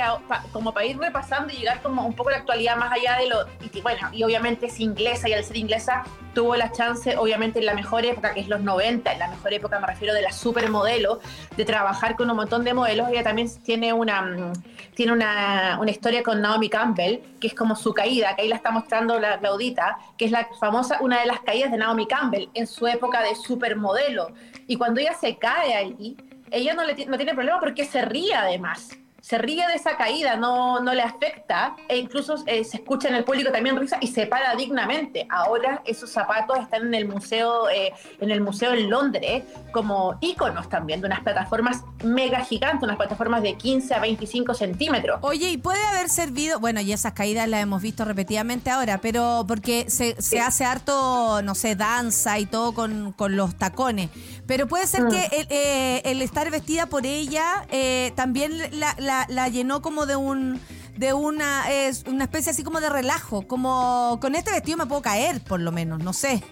como 0.52 0.72
para 0.72 0.86
ir 0.86 1.00
repasando 1.00 1.52
y 1.52 1.58
llegar 1.58 1.82
como 1.82 2.06
un 2.06 2.14
poco 2.14 2.30
a 2.30 2.34
la 2.34 2.38
actualidad 2.40 2.78
más 2.78 2.92
allá 2.92 3.18
de 3.18 3.28
lo, 3.28 3.48
y 3.74 3.82
bueno, 3.82 4.10
y 4.12 4.24
obviamente 4.24 4.68
es 4.68 4.80
inglesa 4.80 5.28
y 5.28 5.34
al 5.34 5.44
ser 5.44 5.58
inglesa 5.58 6.04
tuvo 6.36 6.56
la 6.56 6.72
chance, 6.72 7.18
obviamente 7.18 7.58
en 7.58 7.66
la 7.66 7.74
mejor 7.74 8.06
época, 8.06 8.36
que 8.36 8.42
es 8.42 8.48
los 8.48 8.62
90, 8.62 9.12
en 9.12 9.18
la 9.18 9.30
mejor 9.30 9.54
época 9.54 9.80
me 9.80 9.88
refiero 9.88 10.14
de 10.14 10.22
la 10.22 10.32
supermodelo, 10.32 11.22
de 11.58 11.66
trabajar 11.66 12.16
con 12.16 12.30
un 12.30 12.36
montón 12.36 12.64
de 12.64 12.76
modelos, 12.76 13.10
ella 13.10 13.24
también 13.24 13.50
tiene 13.64 13.94
una, 13.94 14.22
mm, 14.22 14.54
tiene 14.94 15.12
una, 15.12 15.80
una 15.82 15.90
historia 15.90 16.22
con 16.22 16.40
Naomi 16.40 16.70
Campbell, 16.70 17.20
que 17.40 17.48
es 17.48 17.56
como 17.56 17.76
su 17.76 17.96
caída, 17.96 18.36
que 18.36 18.44
ahí 18.44 18.48
la 18.48 18.58
está 18.58 18.70
mostrando 18.70 19.20
la 19.20 19.40
Claudita, 19.40 19.98
que 20.20 20.26
es 20.26 20.32
la 20.32 20.48
famosa, 20.60 21.00
una 21.02 21.20
de 21.20 21.26
las 21.26 21.40
caídas 21.40 21.72
de 21.72 21.78
Naomi 21.78 22.06
Campbell 22.06 22.50
en 22.54 22.68
su 22.68 22.86
época 22.86 23.24
de 23.24 23.34
supermodelo, 23.34 24.28
y 24.68 24.78
cuando 24.78 25.02
ella 25.02 25.16
se 25.16 25.36
cae 25.38 25.74
ahí, 25.74 26.16
ella 26.54 26.74
no, 26.74 26.86
le, 26.86 27.06
no 27.08 27.18
tiene 27.18 27.34
problema 27.34 27.60
porque 27.60 27.84
se 27.84 28.04
ríe 28.04 28.36
además. 28.36 28.98
Se 29.24 29.38
ríe 29.38 29.66
de 29.68 29.76
esa 29.76 29.96
caída, 29.96 30.36
no, 30.36 30.82
no 30.82 30.94
le 30.94 31.02
afecta 31.02 31.78
e 31.88 31.96
incluso 31.98 32.36
eh, 32.46 32.66
se 32.66 32.76
escucha 32.76 33.08
en 33.08 33.16
el 33.16 33.24
público 33.24 33.54
también 33.54 33.78
risa 33.80 33.98
y 34.02 34.08
se 34.08 34.26
para 34.28 34.54
dignamente. 34.56 35.26
Ahora 35.30 35.82
esos 35.86 36.10
zapatos 36.12 36.60
están 36.60 36.88
en 36.88 36.94
el 36.94 37.08
museo, 37.08 37.70
eh, 37.70 37.94
en 38.20 38.32
el 38.32 38.42
museo 38.42 38.74
en 38.74 38.90
Londres 38.90 39.44
como 39.72 40.18
íconos 40.20 40.68
también 40.68 41.00
de 41.00 41.08
unas 41.08 41.22
plataformas 41.22 41.84
mega 42.04 42.42
gigantes, 42.44 42.84
unas 42.84 42.98
plataformas 42.98 43.42
de 43.44 43.56
15 43.56 43.94
a 43.94 44.00
25 44.00 44.54
centímetros. 44.56 45.20
Oye, 45.22 45.52
y 45.52 45.58
puede 45.58 45.82
haber 45.86 46.10
servido, 46.10 46.60
bueno, 46.60 46.82
y 46.82 46.92
esas 46.92 47.14
caídas 47.14 47.48
las 47.48 47.62
hemos 47.64 47.82
visto 47.82 48.04
repetidamente 48.04 48.72
ahora, 48.72 48.98
pero 49.00 49.46
porque 49.48 49.90
se, 49.90 50.22
se 50.22 50.42
hace 50.42 50.66
harto, 50.66 51.42
no 51.44 51.56
sé, 51.56 51.78
danza 51.78 52.40
y 52.40 52.46
todo 52.46 52.74
con, 52.74 53.14
con 53.14 53.38
los 53.38 53.56
tacones. 53.58 54.10
Pero 54.46 54.68
puede 54.68 54.86
ser 54.86 55.04
Mm. 55.06 55.10
que 55.10 55.24
el, 55.38 55.48
eh, 55.50 56.02
el 56.04 56.22
estar 56.22 56.52
vestida 56.52 56.88
por 56.88 57.06
ella 57.06 57.66
eh, 57.72 58.12
también 58.18 58.52
la, 58.78 58.94
la- 59.00 59.13
la 59.30 59.48
llenó 59.48 59.82
como 59.82 60.06
de 60.06 60.16
un 60.16 60.60
de 60.96 61.14
una 61.14 61.72
es 61.72 62.04
una 62.08 62.26
especie 62.26 62.52
así 62.52 62.64
como 62.64 62.80
de 62.80 62.90
relajo, 62.90 63.48
como 63.48 64.20
con 64.22 64.36
este 64.36 64.52
vestido 64.52 64.78
me 64.78 64.86
puedo 64.86 65.02
caer, 65.02 65.42
por 65.44 65.60
lo 65.60 65.72
menos, 65.72 66.04
no 66.04 66.14
sé. 66.14 66.44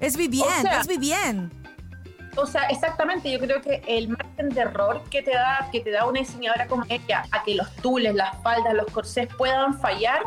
Es 0.00 0.16
bien, 0.16 0.44
O 0.46 0.60
sea, 0.62 0.80
es 0.80 0.98
bien. 0.98 1.50
O 2.36 2.46
sea, 2.46 2.64
exactamente, 2.68 3.30
yo 3.32 3.40
creo 3.40 3.60
que 3.60 3.82
el 3.88 4.08
margen 4.10 4.50
de 4.50 4.60
error 4.60 5.02
que 5.10 5.22
te 5.22 5.32
da, 5.32 5.68
que 5.72 5.80
te 5.80 5.90
da 5.90 6.06
una 6.06 6.20
diseñadora 6.20 6.68
como 6.68 6.84
ella, 6.88 7.24
a 7.32 7.42
que 7.42 7.56
los 7.56 7.74
tules, 7.76 8.14
las 8.14 8.40
faldas, 8.42 8.74
los 8.74 8.86
corsés 8.92 9.28
puedan 9.36 9.78
fallar, 9.80 10.22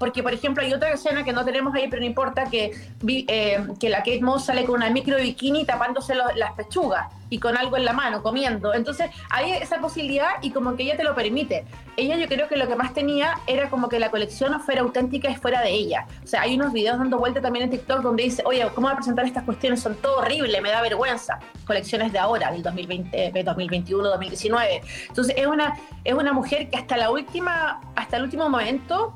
porque 0.00 0.22
por 0.24 0.32
ejemplo 0.34 0.64
hay 0.64 0.72
otra 0.72 0.90
escena 0.92 1.22
que 1.22 1.32
no 1.32 1.44
tenemos 1.44 1.72
ahí, 1.74 1.86
pero 1.88 2.00
no 2.00 2.06
importa, 2.06 2.44
que, 2.46 2.72
eh, 3.06 3.64
que 3.78 3.88
la 3.90 3.98
Kate 3.98 4.22
Moss 4.22 4.46
sale 4.46 4.64
con 4.64 4.76
una 4.76 4.88
micro 4.90 5.16
bikini 5.18 5.64
tapándose 5.66 6.14
lo- 6.14 6.32
las 6.34 6.52
pechugas 6.54 7.06
y 7.28 7.38
con 7.38 7.56
algo 7.56 7.76
en 7.76 7.84
la 7.84 7.92
mano, 7.92 8.22
comiendo. 8.22 8.74
Entonces 8.74 9.10
hay 9.28 9.52
esa 9.52 9.78
posibilidad 9.78 10.30
y 10.42 10.50
como 10.50 10.74
que 10.74 10.82
ella 10.84 10.96
te 10.96 11.04
lo 11.04 11.14
permite. 11.14 11.64
Ella 11.96 12.16
yo 12.16 12.26
creo 12.28 12.48
que 12.48 12.56
lo 12.56 12.66
que 12.66 12.74
más 12.76 12.94
tenía 12.94 13.38
era 13.46 13.68
como 13.68 13.88
que 13.88 14.00
la 14.00 14.10
colección 14.10 14.50
no 14.52 14.58
fuera 14.58 14.80
auténtica 14.80 15.30
y 15.30 15.36
fuera 15.36 15.60
de 15.60 15.70
ella. 15.70 16.06
O 16.24 16.26
sea, 16.26 16.40
hay 16.42 16.54
unos 16.56 16.72
videos 16.72 16.98
dando 16.98 17.18
vuelta 17.18 17.40
también 17.42 17.66
en 17.66 17.70
TikTok 17.70 18.00
donde 18.00 18.22
dice, 18.24 18.42
oye, 18.46 18.66
¿cómo 18.74 18.86
voy 18.86 18.94
a 18.94 18.96
presentar 18.96 19.26
estas 19.26 19.44
cuestiones? 19.44 19.80
Son 19.82 19.94
todo 19.96 20.16
horrible, 20.20 20.60
me 20.62 20.70
da 20.70 20.80
vergüenza. 20.82 21.38
Colecciones 21.66 22.10
de 22.12 22.18
ahora, 22.18 22.50
del 22.50 22.62
2020, 22.62 23.38
eh, 23.38 23.44
2021, 23.44 24.08
2019. 24.08 24.80
Entonces 25.08 25.34
es 25.36 25.46
una, 25.46 25.74
es 26.02 26.14
una 26.14 26.32
mujer 26.32 26.68
que 26.70 26.78
hasta 26.78 26.96
la 26.96 27.10
última, 27.10 27.80
hasta 27.94 28.16
el 28.16 28.24
último 28.24 28.48
momento 28.48 29.14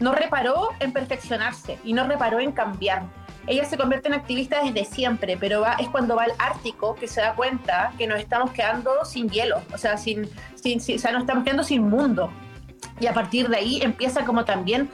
no 0.00 0.12
reparó 0.14 0.70
en 0.80 0.92
perfeccionarse 0.92 1.78
y 1.84 1.92
no 1.92 2.06
reparó 2.06 2.40
en 2.40 2.52
cambiar. 2.52 3.02
Ella 3.46 3.64
se 3.64 3.78
convierte 3.78 4.08
en 4.08 4.14
activista 4.14 4.62
desde 4.62 4.84
siempre, 4.84 5.38
pero 5.38 5.62
va, 5.62 5.72
es 5.74 5.88
cuando 5.88 6.16
va 6.16 6.24
al 6.24 6.32
Ártico 6.38 6.94
que 6.94 7.08
se 7.08 7.22
da 7.22 7.34
cuenta 7.34 7.92
que 7.96 8.06
nos 8.06 8.18
estamos 8.20 8.50
quedando 8.50 9.04
sin 9.06 9.30
hielo, 9.30 9.62
o 9.72 9.78
sea, 9.78 9.96
sin, 9.96 10.24
o 10.24 10.98
sea, 10.98 11.12
nos 11.12 11.22
estamos 11.22 11.44
quedando 11.44 11.64
sin 11.64 11.88
mundo. 11.88 12.30
Y 13.00 13.06
a 13.06 13.14
partir 13.14 13.48
de 13.48 13.56
ahí 13.56 13.80
empieza 13.82 14.24
como 14.24 14.44
también 14.44 14.90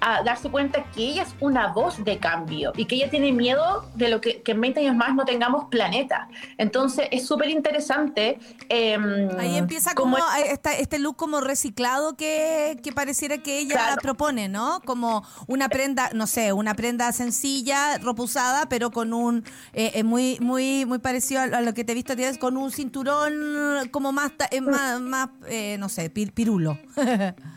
a 0.00 0.22
darse 0.22 0.48
cuenta 0.48 0.84
que 0.94 1.02
ella 1.02 1.22
es 1.24 1.34
una 1.40 1.68
voz 1.72 2.04
de 2.04 2.18
cambio 2.18 2.72
y 2.76 2.84
que 2.84 2.94
ella 2.94 3.10
tiene 3.10 3.32
miedo 3.32 3.84
de 3.96 4.08
lo 4.08 4.20
que, 4.20 4.42
que 4.42 4.52
en 4.52 4.60
20 4.60 4.80
años 4.80 4.94
más 4.94 5.12
no 5.14 5.24
tengamos 5.24 5.64
planeta. 5.70 6.28
Entonces 6.56 7.08
es 7.10 7.26
súper 7.26 7.48
interesante. 7.50 8.38
em, 8.68 9.28
Ahí 9.38 9.56
empieza 9.56 9.94
como 9.94 10.16
esta- 10.46 10.74
este 10.76 10.98
look 11.00 11.16
como 11.16 11.40
reciclado 11.40 12.16
que, 12.16 12.78
que 12.82 12.92
pareciera 12.92 13.38
que 13.38 13.58
ella 13.58 13.74
Claro. 13.74 14.00
propone, 14.02 14.48
¿no? 14.48 14.80
Como 14.84 15.24
una 15.48 15.68
prenda, 15.68 16.10
no 16.14 16.26
sé, 16.28 16.52
una 16.52 16.74
prenda 16.74 17.10
sencilla, 17.12 17.98
ropa 17.98 18.22
usada, 18.22 18.68
pero 18.68 18.90
con 18.92 19.12
un 19.12 19.44
eh, 19.72 19.92
eh, 19.94 20.04
muy 20.04 20.38
muy 20.40 20.86
muy 20.86 20.98
parecido 20.98 21.40
a, 21.40 21.60
lo 21.60 21.74
que 21.74 21.82
te 21.84 21.92
he 21.92 21.94
visto 21.94 22.14
tienes 22.14 22.38
con 22.38 22.56
un 22.56 22.70
cinturón 22.70 23.88
como 23.90 24.12
más 24.12 24.30
eh, 24.50 24.60
más, 24.60 25.00
más, 25.00 25.28
eh, 25.48 25.76
no 25.78 25.88
sé, 25.88 26.08
pi- 26.10 26.26
pirulo. 26.30 26.78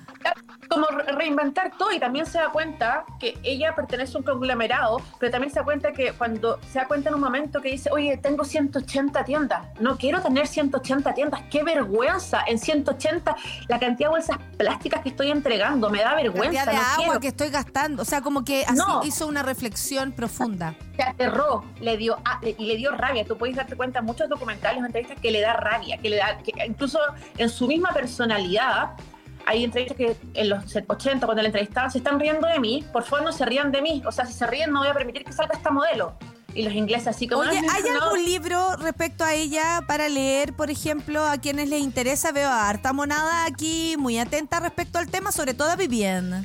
como 0.69 0.87
re- 0.87 1.03
reinventar 1.13 1.71
todo 1.77 1.91
y 1.91 1.99
también 1.99 2.25
se 2.25 2.37
da 2.39 2.49
cuenta 2.49 3.03
que 3.19 3.37
ella 3.43 3.75
pertenece 3.75 4.15
a 4.15 4.19
un 4.19 4.23
conglomerado, 4.25 5.01
pero 5.19 5.31
también 5.31 5.51
se 5.51 5.59
da 5.59 5.65
cuenta 5.65 5.91
que 5.91 6.13
cuando 6.13 6.59
se 6.71 6.79
da 6.79 6.87
cuenta 6.87 7.09
en 7.09 7.15
un 7.15 7.21
momento 7.21 7.61
que 7.61 7.69
dice, 7.71 7.89
oye, 7.91 8.17
tengo 8.17 8.43
180 8.45 9.23
tiendas, 9.25 9.67
no 9.79 9.97
quiero 9.97 10.21
tener 10.21 10.47
180 10.47 11.13
tiendas, 11.13 11.41
qué 11.51 11.63
vergüenza, 11.63 12.41
en 12.47 12.57
180 12.57 13.35
la 13.67 13.79
cantidad 13.79 14.09
de 14.09 14.15
bolsas 14.15 14.37
plásticas 14.57 15.01
que 15.01 15.09
estoy 15.09 15.31
entregando, 15.31 15.89
me 15.89 15.99
da 16.01 16.15
vergüenza. 16.15 16.65
cantidad 16.65 16.65
de 16.65 16.73
no 16.73 16.81
agua 16.93 17.03
quiero". 17.05 17.19
que 17.19 17.27
estoy 17.27 17.49
gastando. 17.49 18.01
O 18.01 18.05
sea, 18.05 18.21
como 18.21 18.43
que 18.45 18.63
así 18.65 18.77
No. 18.77 19.01
hizo 19.03 19.27
una 19.27 19.43
reflexión 19.43 20.11
profunda. 20.13 20.73
se 20.95 21.03
aterró, 21.03 21.63
le 21.79 21.97
dio 21.97 22.17
ah, 22.25 22.39
le- 22.43 22.55
y 22.59 22.65
le 22.65 22.75
dio 22.77 22.91
rabia. 22.91 23.25
Tú 23.25 23.35
puedes 23.37 23.55
darte 23.55 23.75
cuenta 23.75 23.99
en 23.99 24.05
muchos 24.05 24.29
documentales 24.29 24.83
entrevistas 24.83 25.19
que 25.19 25.31
le 25.31 25.41
da 25.41 25.53
rabia, 25.53 25.97
que 25.97 26.09
le 26.09 26.17
da, 26.17 26.37
que 26.37 26.53
incluso 26.67 26.99
en 27.37 27.49
su 27.49 27.65
misma 27.67 27.89
personalidad. 27.89 28.91
Hay 29.45 29.63
entrevistas 29.63 29.97
que 29.97 30.15
en 30.33 30.49
los 30.49 30.75
80, 30.75 31.25
cuando 31.25 31.41
la 31.41 31.47
entrevistaban, 31.49 31.91
se 31.91 31.97
están 31.99 32.19
riendo 32.19 32.47
de 32.47 32.59
mí, 32.59 32.85
por 32.91 33.03
favor 33.03 33.25
no 33.25 33.31
se 33.31 33.45
rían 33.45 33.71
de 33.71 33.81
mí. 33.81 34.01
O 34.05 34.11
sea, 34.11 34.25
si 34.25 34.33
se 34.33 34.47
ríen, 34.47 34.71
no 34.71 34.79
voy 34.79 34.89
a 34.89 34.93
permitir 34.93 35.23
que 35.23 35.33
salga 35.33 35.55
esta 35.55 35.71
modelo. 35.71 36.13
Y 36.53 36.63
los 36.63 36.73
ingleses, 36.73 37.07
así 37.07 37.27
como. 37.29 37.41
Oye, 37.43 37.61
"No, 37.61 37.71
¿hay 37.71 37.83
no". 37.83 38.03
algún 38.03 38.25
libro 38.25 38.75
respecto 38.75 39.23
a 39.23 39.33
ella 39.33 39.83
para 39.87 40.09
leer, 40.09 40.53
por 40.53 40.69
ejemplo, 40.69 41.25
a 41.25 41.37
quienes 41.37 41.69
les 41.69 41.79
interesa? 41.81 42.33
Veo 42.33 42.49
a 42.49 42.67
harta 42.67 42.91
monada 42.91 43.45
aquí, 43.45 43.95
muy 43.97 44.19
atenta 44.19 44.59
respecto 44.59 44.99
al 44.99 45.09
tema, 45.09 45.31
sobre 45.31 45.53
todo 45.53 45.69
a 45.71 45.75
Vivienne. 45.77 46.43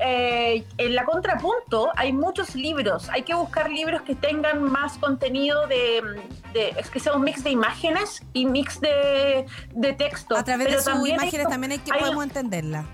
Eh, 0.00 0.64
en 0.76 0.94
la 0.94 1.04
contrapunto 1.04 1.88
hay 1.96 2.12
muchos 2.12 2.54
libros. 2.54 3.08
Hay 3.08 3.22
que 3.22 3.34
buscar 3.34 3.68
libros 3.70 4.02
que 4.02 4.14
tengan 4.14 4.62
más 4.62 4.96
contenido 4.98 5.66
de, 5.66 6.02
de- 6.52 6.68
es 6.78 6.88
que 6.90 7.00
sea 7.00 7.14
un 7.14 7.22
mix 7.22 7.42
de 7.42 7.50
imágenes 7.50 8.22
y 8.32 8.46
mix 8.46 8.80
de, 8.80 9.44
de 9.72 9.92
texto. 9.94 10.36
A 10.36 10.44
través 10.44 10.66
Pero 10.68 10.78
de 10.78 10.84
sus 10.84 10.92
también 10.94 11.16
imágenes 11.16 11.48
también 11.48 11.72
hay 11.72 11.78
que 11.78 11.92
hay- 11.92 12.00
podemos 12.00 12.24
entenderla. 12.24 12.84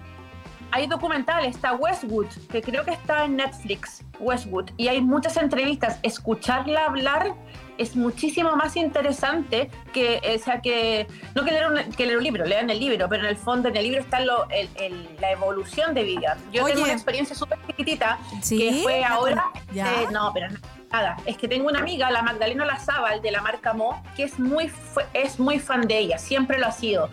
hay 0.70 0.86
documentales, 0.86 1.54
está 1.54 1.74
Westwood, 1.74 2.26
que 2.50 2.62
creo 2.62 2.84
que 2.84 2.92
está 2.92 3.26
en 3.26 3.36
Netflix, 3.36 4.02
Westwood, 4.18 4.70
y 4.76 4.88
hay 4.88 5.00
muchas 5.02 5.36
entrevistas. 5.36 5.98
Escucharla 6.02 6.86
hablar 6.86 7.34
es 7.78 7.96
muchísimo 7.96 8.54
más 8.56 8.76
interesante 8.76 9.70
que, 9.92 10.20
o 10.34 10.42
sea, 10.42 10.60
que 10.60 11.06
no 11.34 11.44
que 11.44 11.50
leer, 11.50 11.66
un, 11.66 11.92
que 11.92 12.06
leer 12.06 12.18
un 12.18 12.24
libro, 12.24 12.44
lean 12.44 12.70
el 12.70 12.78
libro, 12.80 13.08
pero 13.08 13.22
en 13.24 13.28
el 13.30 13.36
fondo 13.36 13.68
en 13.68 13.76
el 13.76 13.84
libro 13.84 14.00
está 14.00 14.20
lo- 14.20 14.48
el- 14.50 14.68
el- 14.76 15.16
la 15.20 15.32
evolución 15.32 15.94
de 15.94 16.02
Vivian. 16.04 16.38
Yo 16.52 16.64
Oye. 16.64 16.72
tengo 16.74 16.84
una 16.84 16.92
experiencia 16.94 17.34
súper 17.34 17.58
chiquitita 17.66 18.18
¿Sí? 18.42 18.58
que 18.58 18.82
fue 18.82 19.00
¿La 19.00 19.08
ahora. 19.08 19.44
eh, 19.74 20.06
no, 20.12 20.30
pero 20.32 20.48
nada. 20.92 21.16
Es 21.26 21.36
que 21.36 21.48
tengo 21.48 21.66
una 21.68 21.80
amiga, 21.80 22.10
la 22.10 22.22
Magdalena 22.22 22.64
Lazábal, 22.64 23.20
de 23.20 23.30
la 23.32 23.40
marca 23.42 23.72
Mo, 23.72 24.02
que 24.16 24.22
es 24.24 24.38
muy, 24.38 24.70
es 25.12 25.40
muy 25.40 25.58
fan 25.58 25.82
de 25.88 25.98
ella, 25.98 26.18
siempre 26.18 26.58
lo 26.58 26.66
ha 26.66 26.72
sido. 26.72 27.10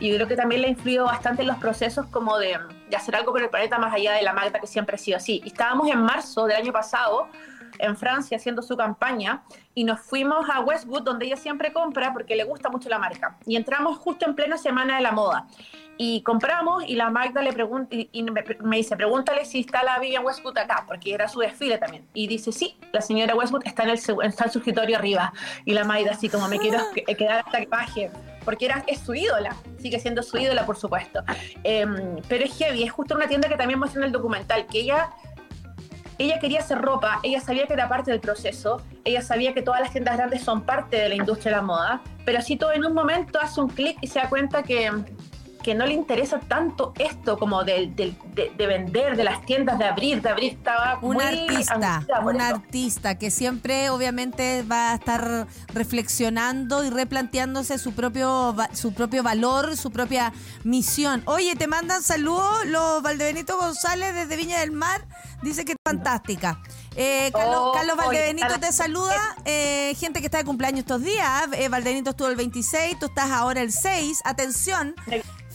Y 0.00 0.08
yo 0.10 0.16
creo 0.16 0.26
que 0.28 0.36
también 0.36 0.62
le 0.62 0.68
ha 0.68 0.70
influido 0.70 1.04
bastante 1.06 1.42
en 1.42 1.48
los 1.48 1.56
procesos 1.58 2.06
como 2.06 2.36
de, 2.38 2.58
de 2.90 2.96
hacer 2.96 3.14
algo 3.16 3.32
por 3.32 3.40
el 3.42 3.48
planeta 3.50 3.78
más 3.78 3.94
allá 3.94 4.12
de 4.14 4.22
la 4.22 4.32
Magda, 4.32 4.58
que 4.58 4.66
siempre 4.66 4.96
ha 4.96 4.98
sido 4.98 5.16
así. 5.16 5.40
Y 5.44 5.48
estábamos 5.48 5.88
en 5.88 6.00
marzo 6.00 6.44
del 6.46 6.56
año 6.56 6.72
pasado 6.72 7.28
en 7.78 7.96
Francia 7.96 8.36
haciendo 8.36 8.62
su 8.62 8.76
campaña 8.76 9.42
y 9.74 9.84
nos 9.84 10.00
fuimos 10.00 10.48
a 10.50 10.60
Westwood, 10.60 11.02
donde 11.02 11.26
ella 11.26 11.36
siempre 11.36 11.72
compra 11.72 12.12
porque 12.12 12.36
le 12.36 12.44
gusta 12.44 12.68
mucho 12.68 12.88
la 12.88 12.98
marca. 12.98 13.38
Y 13.46 13.56
entramos 13.56 13.98
justo 13.98 14.26
en 14.26 14.34
plena 14.34 14.56
semana 14.58 14.96
de 14.96 15.02
la 15.02 15.12
moda. 15.12 15.46
Y 15.98 16.22
compramos 16.22 16.84
y 16.86 16.96
la 16.96 17.10
Magda 17.10 17.42
le 17.42 17.52
pregunta 17.52 17.94
y, 17.94 18.08
y 18.12 18.22
me, 18.22 18.42
me 18.60 18.76
dice, 18.78 18.96
pregúntale 18.96 19.44
si 19.44 19.60
está 19.60 19.82
la 19.84 19.98
Vivian 19.98 20.24
Westwood 20.24 20.56
acá, 20.58 20.84
porque 20.88 21.12
era 21.12 21.28
su 21.28 21.40
desfile 21.40 21.76
también. 21.78 22.06
Y 22.14 22.26
dice, 22.26 22.50
sí, 22.50 22.76
la 22.92 23.02
señora 23.02 23.34
Westwood 23.34 23.62
está 23.66 23.82
en 23.84 23.90
el, 23.90 23.98
está 23.98 24.44
en 24.44 24.50
su 24.50 24.58
escritorio 24.58 24.96
arriba. 24.96 25.32
Y 25.64 25.74
la 25.74 25.84
Magda 25.84 26.12
así 26.12 26.28
como 26.28 26.48
me 26.48 26.58
quiero 26.58 26.78
que- 26.94 27.04
quedar 27.14 27.44
hasta 27.44 27.60
que 27.60 27.66
baje, 27.66 28.10
porque 28.44 28.64
era, 28.64 28.82
es 28.86 29.00
su 29.00 29.14
ídola, 29.14 29.54
sigue 29.78 30.00
siendo 30.00 30.22
su 30.22 30.38
ídola, 30.38 30.64
por 30.66 30.76
supuesto. 30.76 31.22
Em, 31.62 32.16
pero 32.28 32.44
es 32.44 32.56
heavy, 32.56 32.82
es 32.82 32.90
justo 32.90 33.14
una 33.14 33.28
tienda 33.28 33.48
que 33.48 33.56
también 33.56 33.78
muestra 33.78 34.00
en 34.00 34.06
el 34.06 34.12
documental, 34.12 34.66
que 34.66 34.80
ella 34.80 35.10
ella 36.18 36.38
quería 36.38 36.60
hacer 36.60 36.78
ropa, 36.78 37.20
ella 37.22 37.40
sabía 37.40 37.66
que 37.66 37.72
era 37.72 37.88
parte 37.88 38.10
del 38.10 38.20
proceso, 38.20 38.80
ella 39.04 39.22
sabía 39.22 39.54
que 39.54 39.62
todas 39.62 39.80
las 39.80 39.90
tiendas 39.90 40.16
grandes 40.16 40.42
son 40.42 40.62
parte 40.62 40.96
de 40.96 41.08
la 41.08 41.14
industria 41.14 41.52
de 41.52 41.56
la 41.56 41.62
moda, 41.62 42.02
pero 42.24 42.38
así 42.38 42.56
todo 42.56 42.72
en 42.72 42.84
un 42.84 42.94
momento 42.94 43.40
hace 43.40 43.60
un 43.60 43.68
clic 43.68 43.98
y 44.00 44.06
se 44.06 44.18
da 44.18 44.28
cuenta 44.28 44.62
que, 44.62 44.90
que 45.62 45.74
no 45.74 45.86
le 45.86 45.94
interesa 45.94 46.40
tanto 46.40 46.92
esto 46.98 47.38
como 47.38 47.62
de, 47.64 47.86
de- 47.94 48.14
de- 48.34 48.52
de 48.56 48.66
vender, 48.66 49.16
de 49.16 49.24
las 49.24 49.44
tiendas, 49.46 49.78
de 49.78 49.84
abrir, 49.84 50.20
de 50.20 50.28
abrir, 50.30 50.52
estaba 50.54 50.98
Un 51.02 51.14
muy 51.14 51.24
artista, 51.24 52.02
un 52.22 52.36
eso. 52.40 52.44
artista 52.54 53.18
que 53.18 53.30
siempre 53.30 53.90
obviamente 53.90 54.62
va 54.64 54.92
a 54.92 54.94
estar 54.94 55.46
reflexionando 55.72 56.84
y 56.84 56.90
replanteándose 56.90 57.78
su 57.78 57.92
propio 57.92 58.54
su 58.72 58.92
propio 58.92 59.22
valor, 59.22 59.76
su 59.76 59.90
propia 59.90 60.32
misión. 60.64 61.22
Oye, 61.26 61.54
te 61.54 61.66
mandan 61.66 62.02
saludos 62.02 62.66
los 62.66 63.02
Valdebenito 63.02 63.56
González 63.58 64.14
desde 64.14 64.36
Viña 64.36 64.60
del 64.60 64.72
Mar, 64.72 65.06
dice 65.42 65.64
que 65.64 65.72
es 65.72 65.78
fantástica. 65.86 66.60
Eh, 66.96 67.30
Carlos, 67.32 67.56
Oh, 67.58 67.72
Carlos 67.72 67.96
Valdebenito 67.96 68.58
te 68.60 68.72
saluda, 68.72 69.16
eh, 69.44 69.94
gente 69.98 70.20
que 70.20 70.26
está 70.26 70.38
de 70.38 70.44
cumpleaños 70.44 70.80
estos 70.80 71.02
días. 71.02 71.44
Eh, 71.52 71.68
Valdebenito 71.68 72.10
estuvo 72.10 72.28
el 72.28 72.36
26, 72.36 72.98
tú 72.98 73.06
estás 73.06 73.30
ahora 73.30 73.60
el 73.62 73.72
6. 73.72 74.20
Atención, 74.24 74.94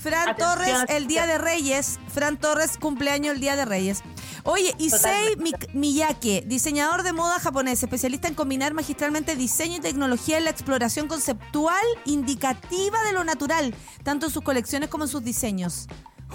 Fran 0.10 0.30
Atención, 0.30 0.56
Torres, 0.58 0.76
el. 0.90 1.08
Día 1.08 1.26
de 1.28 1.38
Reyes. 1.38 2.00
Fran 2.14 2.38
Torres, 2.38 2.78
cumpleaños 2.78 3.36
el 3.36 3.42
Día 3.42 3.56
de 3.56 3.66
Reyes. 3.66 4.02
Oye, 4.44 4.74
Issei 4.78 5.36
Mi- 5.38 5.52
Miyake, 5.74 6.44
diseñador 6.46 7.04
de 7.04 7.12
moda 7.14 7.40
japonés, 7.40 7.82
especialista 7.84 8.28
en 8.28 8.34
combinar 8.34 8.74
magistralmente 8.74 9.36
diseño 9.36 9.78
y 9.78 9.80
tecnología 9.82 10.38
en 10.38 10.46
la 10.46 10.52
exploración 10.52 11.08
conceptual 11.08 11.84
indicativa 12.06 13.02
de 13.04 13.14
lo 13.14 13.24
natural, 13.24 13.74
tanto 14.04 14.28
en 14.28 14.32
sus 14.32 14.44
colecciones 14.44 14.90
como 14.90 15.04
en 15.04 15.10
sus 15.10 15.24
diseños. 15.24 15.88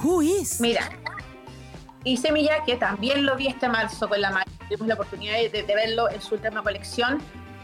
Who 0.02 0.22
is? 0.22 0.60
Mira, 0.60 0.90
Semilla, 2.20 2.64
que 2.66 2.76
también 2.76 3.24
lo 3.24 3.36
vi 3.36 3.46
este 3.46 3.68
marzo 3.68 4.08
con 4.08 4.20
la 4.20 4.30
Maya, 4.30 4.50
tuvimos 4.68 4.88
la 4.88 4.94
oportunidad 4.94 5.34
de, 5.36 5.48
de 5.62 5.74
verlo 5.74 6.10
en 6.10 6.20
su 6.20 6.34
última 6.34 6.62
colección, 6.62 7.18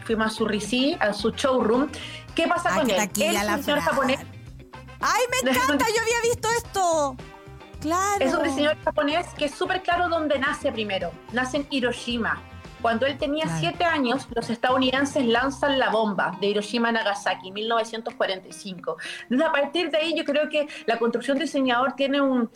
fuimos 0.06 0.28
a 0.28 0.30
su 0.30 0.46
RICI, 0.46 0.96
a 1.00 1.12
su 1.12 1.30
showroom. 1.30 1.88
¿Qué 2.34 2.46
pasa 2.46 2.70
Ay, 2.72 2.80
con 2.80 2.90
él? 2.90 2.96
Él 3.16 3.36
es 3.36 3.44
la 3.44 3.56
un 3.56 3.64
Fran. 3.64 3.80
japonés 3.80 4.20
¡Ay, 5.00 5.22
me 5.30 5.50
encanta! 5.50 5.84
Yo 5.94 6.02
había 6.02 6.20
visto 6.22 6.48
esto. 6.56 7.16
Claro. 7.80 8.24
Es 8.24 8.34
un 8.34 8.42
diseñador 8.42 8.78
japonés 8.84 9.26
que 9.36 9.44
es 9.44 9.54
súper 9.54 9.82
claro 9.82 10.08
dónde 10.08 10.38
nace 10.38 10.72
primero. 10.72 11.12
Nace 11.32 11.58
en 11.58 11.66
Hiroshima. 11.70 12.42
Cuando 12.82 13.06
él 13.06 13.18
tenía 13.18 13.44
Claro. 13.44 13.58
siete 13.60 13.84
años, 13.84 14.26
los 14.34 14.50
estadounidenses 14.50 15.24
lanzan 15.26 15.78
la 15.78 15.90
bomba 15.90 16.36
de 16.40 16.48
Hiroshima 16.48 16.88
a 16.88 16.92
Nagasaki, 16.92 17.50
1945. 17.52 18.96
Entonces, 19.22 19.48
a 19.48 19.52
partir 19.52 19.90
de 19.90 19.98
ahí, 19.98 20.14
yo 20.16 20.24
creo 20.24 20.48
que 20.48 20.68
la 20.86 20.98
construcción 20.98 21.38
de 21.38 21.44
diseñador 21.44 21.92
tiene 21.94 22.20
un 22.20 22.50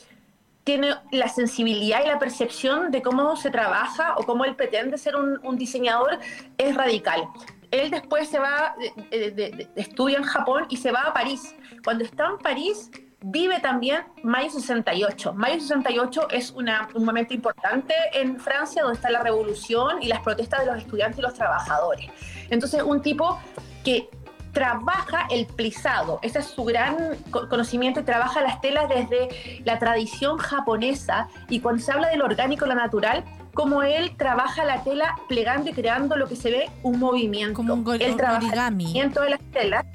tiene 0.64 0.94
la 1.10 1.26
sensibilidad 1.26 2.04
y 2.04 2.06
la 2.06 2.20
percepción 2.20 2.92
de 2.92 3.02
cómo 3.02 3.34
se 3.34 3.50
trabaja 3.50 4.14
o 4.16 4.22
cómo 4.24 4.44
él 4.44 4.54
pretende 4.54 4.96
ser 4.96 5.16
un, 5.16 5.40
un 5.42 5.56
diseñador 5.58 6.20
es 6.56 6.76
radical. 6.76 7.28
Él 7.72 7.90
después 7.90 8.28
se 8.28 8.38
va, 8.38 8.76
eh, 8.80 8.92
de- 9.10 9.30
de- 9.32 9.50
de- 9.50 9.68
estudia 9.74 10.18
en 10.18 10.22
Japón 10.22 10.66
y 10.68 10.76
se 10.76 10.92
va 10.92 11.00
a 11.00 11.12
París. 11.12 11.56
Cuando 11.84 12.04
está 12.04 12.26
en 12.26 12.38
París, 12.38 12.90
vive 13.24 13.60
también 13.60 14.02
Mayo 14.22 14.50
68. 14.50 15.32
Mayo 15.34 15.60
68 15.60 16.28
es 16.30 16.50
una- 16.50 16.88
un 16.94 17.04
momento 17.04 17.34
importante 17.34 17.94
en 18.14 18.38
Francia 18.40 18.82
donde 18.82 18.96
está 18.96 19.10
la 19.10 19.22
revolución 19.22 20.02
y 20.02 20.06
las 20.08 20.20
protestas 20.20 20.60
de 20.60 20.66
los 20.66 20.78
estudiantes 20.78 21.18
y 21.18 21.22
los 21.22 21.34
trabajadores. 21.34 22.10
Entonces, 22.50 22.82
un 22.82 23.00
tipo 23.02 23.38
que 23.84 24.08
trabaja 24.52 25.26
el 25.30 25.46
plisado, 25.46 26.18
ese 26.22 26.40
es 26.40 26.46
su 26.46 26.62
gran 26.64 27.16
co- 27.30 27.48
conocimiento 27.48 28.00
y 28.00 28.02
trabaja 28.02 28.42
las 28.42 28.60
telas 28.60 28.86
desde 28.88 29.62
la 29.64 29.78
tradición 29.78 30.36
japonesa 30.36 31.28
y 31.48 31.60
cuando 31.60 31.82
se 31.82 31.90
habla 31.90 32.08
del 32.08 32.20
orgánico, 32.22 32.66
lo 32.66 32.74
natural, 32.74 33.24
como 33.54 33.82
él 33.82 34.14
trabaja 34.16 34.64
la 34.64 34.82
tela 34.84 35.14
plegando 35.28 35.70
y 35.70 35.72
creando 35.72 36.16
lo 36.16 36.26
que 36.28 36.36
se 36.36 36.50
ve 36.50 36.70
un 36.82 36.98
movimiento. 36.98 37.54
Como 37.54 37.74
un 37.74 37.94
él 38.00 38.16
trabaja 38.16 38.46
origami. 38.46 38.84
el 38.84 38.88
movimiento 38.90 39.20
de 39.22 39.30
las 39.30 39.40
telas 39.52 39.86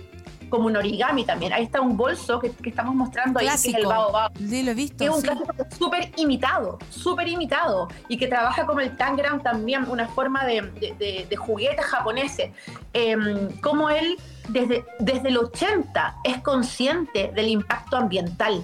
como 0.49 0.67
un 0.67 0.77
origami 0.77 1.25
también. 1.25 1.53
Ahí 1.53 1.63
está 1.63 1.81
un 1.81 1.95
bolso 1.97 2.39
que, 2.39 2.51
que 2.51 2.69
estamos 2.69 2.95
mostrando 2.95 3.39
ahí, 3.39 3.47
que 3.47 3.53
es 3.53 3.65
el 3.65 3.71
Clásico. 3.71 3.89
baobab. 3.89 4.31
Sí, 4.37 4.63
lo 4.63 4.71
he 4.71 4.73
visto. 4.73 4.97
Que 4.97 5.05
es 5.05 5.09
un 5.11 5.21
sí. 5.21 5.27
clásico 5.27 5.53
súper 5.77 6.11
imitado, 6.17 6.79
súper 6.89 7.27
imitado, 7.27 7.87
y 8.07 8.17
que 8.17 8.27
trabaja 8.27 8.65
como 8.65 8.79
el 8.79 8.95
tangram 8.97 9.41
también, 9.43 9.85
una 9.89 10.07
forma 10.07 10.45
de, 10.45 10.61
de, 10.61 10.93
de- 10.97 11.27
de 11.29 11.35
juguetes 11.35 11.85
japoneses. 11.85 12.51
Em, 12.93 13.49
como 13.61 13.89
él, 13.89 14.17
desde, 14.49 14.85
desde 14.99 15.29
el 15.29 15.37
80, 15.37 16.15
es 16.23 16.41
consciente 16.41 17.31
del 17.35 17.47
impacto 17.49 17.97
ambiental 17.97 18.61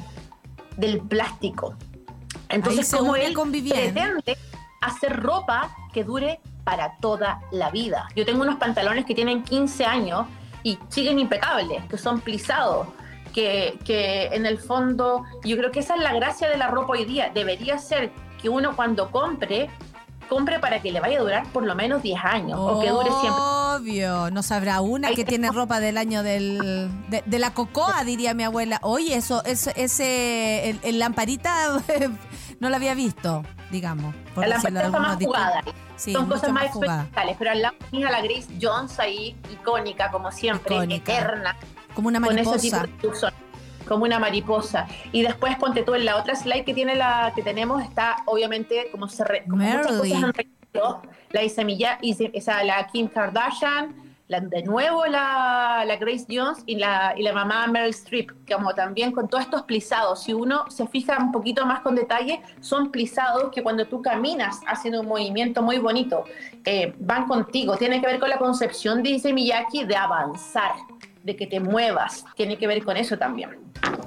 del 0.78 1.02
plástico. 1.02 1.76
Entonces, 2.50 2.94
como 2.94 3.16
él 3.16 3.34
con 3.34 3.52
pretende 3.52 4.38
hacer 4.82 5.22
ropa 5.22 5.76
que 5.94 6.04
dure 6.04 6.40
para 6.64 6.98
toda 6.98 7.42
la 7.52 7.70
vida. 7.72 8.08
Yo 8.16 8.26
tengo 8.26 8.42
unos 8.42 8.56
pantalones 8.56 9.06
que 9.06 9.14
tienen 9.16 9.44
15 9.44 9.86
años 9.86 10.26
y 10.64 10.80
siguen 10.89 11.20
impecables, 11.20 11.84
que 11.89 11.97
son 11.97 12.22
plisados, 12.22 12.88
que, 13.34 13.78
que 13.84 14.28
en 14.28 14.45
el 14.45 14.57
fondo 14.57 15.24
yo 15.43 15.57
creo 15.57 15.72
que 15.72 15.80
esa 15.80 15.95
es 15.95 16.01
la 16.01 16.14
gracia 16.14 16.49
de 16.49 16.57
la 16.57 16.68
ropa 16.68 16.93
hoy 16.93 17.05
día. 17.05 17.32
Debería 17.34 17.78
ser 17.78 18.11
que 18.41 18.49
uno 18.49 18.76
cuando 18.76 19.11
compre, 19.11 19.70
compre 20.30 20.59
para 20.59 20.82
que 20.82 20.91
le 20.91 20.99
vaya 20.99 21.20
a 21.20 21.22
durar 21.22 21.47
por 21.51 21.66
lo 21.66 21.76
menos 21.76 22.01
10 22.01 22.20
años 22.24 22.59
o 22.59 22.80
que 22.80 22.89
dure 22.89 23.09
siempre. 23.22 23.41
Obvio, 23.41 24.32
no 24.32 24.43
sabrá 24.43 24.82
una 24.82 25.11
que 25.11 25.26
tiene 25.26 25.51
ropa 25.51 25.80
del 25.80 25.97
año 25.97 26.24
del 26.24 26.89
de, 27.09 27.24
de 27.26 27.39
la 27.39 27.53
cocoa, 27.53 28.03
diría 28.03 28.34
mi 28.34 28.43
abuela. 28.43 28.80
Oye, 28.84 29.16
eso, 29.16 29.43
eso 29.45 29.72
ese 29.76 30.70
el, 30.70 30.80
el 30.84 30.99
lamparita 30.99 31.82
no 32.64 32.70
la 32.70 32.78
había 32.78 32.95
visto, 32.95 33.43
digamos. 33.70 34.16
por 34.34 34.47
La 34.47 34.55
decirlo 34.55 34.80
de 34.80 34.89
más 34.89 35.18
jugada. 35.24 35.61
Sí, 35.95 36.11
Son 36.14 36.28
cosas 36.28 36.51
más 36.51 36.66
experimentales, 36.66 37.36
pero 37.38 37.51
al 37.51 37.61
lado 37.61 37.76
tenía 37.91 38.09
la 38.09 38.22
Grace 38.22 38.47
Jones 38.59 38.99
ahí, 38.99 39.36
icónica 39.51 40.09
como 40.09 40.32
siempre, 40.32 40.76
Icónica. 40.76 41.14
eterna, 41.14 41.55
Como 41.93 42.07
una 42.07 42.20
con 42.20 42.38
ese 42.39 42.57
tipo 42.57 42.78
mariposa. 42.78 43.01
de 43.01 43.07
uso, 43.07 43.28
como 43.88 44.03
una 44.05 44.18
mariposa. 44.18 44.88
Y 45.11 45.22
después 45.22 45.55
ponte 45.57 45.84
tú 45.84 45.93
en 45.93 46.05
la 46.05 46.18
otra 46.18 46.36
slide 46.36 46.66
que 46.66 46.74
tiene 46.74 46.95
la 46.95 47.32
que 47.36 47.43
tenemos 47.43 47.84
está 47.84 48.18
obviamente 48.26 48.88
como 48.91 49.07
se 49.07 49.24
re- 49.24 49.43
como 49.47 49.64
muchas 49.64 49.88
cosas 49.88 50.34
la 51.32 51.43
Isa 51.43 51.64
Milla- 51.64 51.99
Isa- 52.01 52.30
esa, 52.34 52.64
la 52.64 52.88
Kim 52.88 53.07
Kardashian, 53.07 53.93
de 54.42 54.64
nuevo 54.64 55.06
la, 55.06 55.84
la 55.86 55.96
Grace 55.98 56.26
Jones 56.30 56.64
y 56.66 56.76
la, 56.76 57.14
y 57.18 57.24
la 57.24 57.34
mamá 57.34 57.68
Meryl 57.68 57.90
Streep, 57.90 58.32
como 58.52 58.74
también 58.74 59.12
con 59.12 59.28
todos 59.28 59.44
estos 59.44 59.64
plisados. 59.64 60.24
Si 60.24 60.34
uno 60.34 60.70
se 60.70 60.88
fija 60.88 61.18
un 61.18 61.32
poquito 61.32 61.66
más 61.66 61.82
con 61.82 61.96
detalle, 61.96 62.42
son 62.62 62.92
plisados 62.92 63.52
que 63.52 63.64
cuando 63.64 63.86
tú 63.86 64.02
caminas 64.02 64.62
haciendo 64.68 65.02
un 65.02 65.08
movimiento 65.08 65.62
muy 65.62 65.78
bonito, 65.78 66.26
eh, 66.66 66.94
van 67.00 67.28
contigo. 67.28 67.78
Tiene 67.78 68.02
que 68.02 68.08
ver 68.08 68.20
con 68.20 68.30
la 68.30 68.38
concepción, 68.38 69.04
dice 69.04 69.34
Miyaki, 69.34 69.86
de 69.86 69.96
avanzar, 69.96 70.72
de 71.24 71.36
que 71.36 71.48
te 71.48 71.60
muevas. 71.60 72.26
Tiene 72.36 72.58
que 72.58 72.68
ver 72.68 72.84
con 72.84 72.98
eso 72.98 73.18
también. 73.18 73.58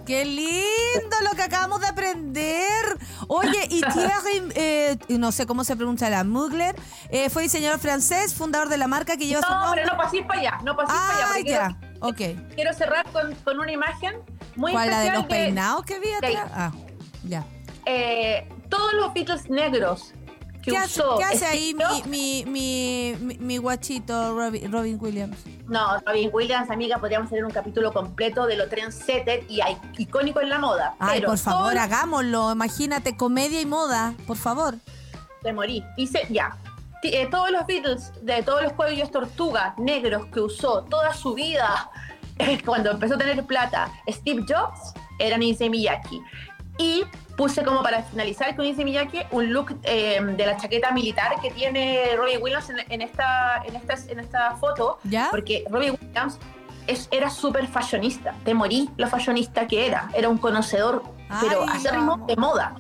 ¡Qué 0.07 0.25
lindo 0.25 1.17
lo 1.29 1.31
que 1.35 1.43
acabamos 1.43 1.81
de 1.81 1.89
aprender! 1.89 2.99
Oye, 3.29 3.67
y 3.71 3.81
Thierry, 3.93 4.53
eh, 4.55 4.97
no 5.09 5.33
sé 5.33 5.47
cómo 5.47 5.65
se 5.65 5.75
pronuncia 5.77 6.09
la 6.11 6.23
Mugler, 6.25 6.77
eh, 7.11 7.29
fue 7.31 7.43
diseñador 7.43 7.81
francés, 7.81 8.35
fundador 8.35 8.69
de 8.69 8.77
la 8.79 8.87
marca 8.87 9.17
que 9.17 9.27
lleva 9.27 9.43
su 9.43 9.51
No, 9.51 9.61
nombre. 9.65 9.83
pero 9.83 9.97
no 9.97 10.03
pasís 10.03 10.23
para 10.27 10.41
allá, 10.41 10.59
no 10.63 10.77
pasís 10.77 10.95
para 10.95 11.17
allá. 11.17 11.27
Ah, 11.29 11.39
ya, 11.39 11.45
quiero, 11.45 11.99
ok. 12.01 12.55
quiero 12.55 12.73
cerrar 12.75 13.11
con, 13.11 13.35
con 13.37 13.59
una 13.59 13.73
imagen 13.73 14.15
muy 14.55 14.73
¿Cuál, 14.73 14.91
la 14.91 15.01
de 15.01 15.07
especial 15.07 15.23
los 15.23 15.27
peinados 15.27 15.85
que 15.85 15.99
vi 15.99 16.13
atrás? 16.13 16.51
Ah, 16.55 16.73
ya. 17.25 17.45
eh, 17.87 18.49
todos 18.69 18.93
los 18.95 19.13
Beatles 19.15 19.49
negros 19.51 20.13
que 20.67 20.73
¿Qué 20.73 20.79
hace, 20.79 21.01
usó 21.01 21.17
qué 21.17 21.25
hace 21.25 21.47
ahí 21.47 21.77
mi, 22.09 22.45
mi, 22.45 23.37
mi, 23.39 23.57
guachito 23.59 24.35
Robin, 24.35 24.73
Robin 24.73 24.99
Williams? 25.01 25.37
No, 25.69 25.97
Robin 26.05 26.29
Williams, 26.33 26.69
amiga, 26.71 26.99
podríamos 26.99 27.29
hacer 27.29 27.45
un 27.45 27.53
capítulo 27.53 27.93
completo 27.93 28.47
de 28.47 28.57
lo 28.57 28.69
trendsetter 28.69 29.45
y 29.49 29.61
hay- 29.61 29.79
icónico 29.97 30.41
en 30.41 30.49
la 30.49 30.59
moda. 30.59 30.97
Ay, 30.99 31.21
pero 31.21 31.31
por 31.31 31.39
favor, 31.39 31.79
hagámoslo. 31.79 32.51
Imagínate, 32.51 33.17
comedia 33.17 33.61
y 33.61 33.67
moda, 33.67 34.15
por 34.27 34.37
favor. 34.37 34.75
Te 35.45 35.53
morí. 35.53 35.85
Dice, 35.97 36.27
ya. 36.31 36.57
Eh, 37.05 37.29
todos 37.31 37.53
los 37.53 37.65
Beatles, 37.67 38.11
de 38.23 38.43
todos 38.43 38.65
los 38.65 38.73
cuellos 38.73 39.13
tortuga 39.13 39.77
negros 39.79 40.27
que 40.33 40.41
usó 40.41 40.83
toda 40.83 41.15
su 41.15 41.35
vida, 41.35 41.89
eh, 42.39 42.61
cuando 42.65 42.91
empezó 42.91 43.15
a 43.15 43.19
tener 43.19 43.45
plata, 43.45 43.89
Steve 44.09 44.45
Jobs, 44.49 44.95
eran 45.21 45.45
Issey 45.45 45.71
Miyake. 45.71 46.21
Y 46.79 47.05
puse 47.37 47.63
como 47.65 47.83
para 47.83 48.03
finalizar 48.03 48.55
con 48.57 48.65
Issey 48.65 48.85
Miyake 48.85 49.27
un 49.31 49.53
look 49.53 49.79
eh, 49.83 50.21
de 50.21 50.47
la 50.47 50.57
chaqueta 50.57 50.91
militar 50.93 51.37
que 51.41 51.51
tiene 51.51 52.17
Robbie 52.17 52.39
Williams 52.39 52.71
en, 52.71 52.79
en 52.89 53.03
esta, 53.03 53.63
en, 53.65 53.77
esta, 53.77 53.95
en 54.11 54.21
esta 54.21 54.57
foto. 54.57 54.99
¿Ya? 55.05 55.29
Porque 55.31 55.65
Robbie 55.71 55.93
Williams 55.93 56.39
es, 56.87 57.09
era 57.11 57.31
súper 57.31 57.67
fashionista. 57.67 58.35
Te 58.45 58.55
morí 58.55 58.91
lo 58.97 59.07
fashionista 59.09 59.67
que 59.67 59.87
era. 59.87 60.09
Era 60.15 60.29
un 60.29 60.39
conocedor, 60.39 61.03
pero 61.41 61.63
Ay, 61.63 61.79
acérrimo 61.79 62.13
vamos. 62.13 62.27
de 62.27 62.37
moda. 62.37 62.75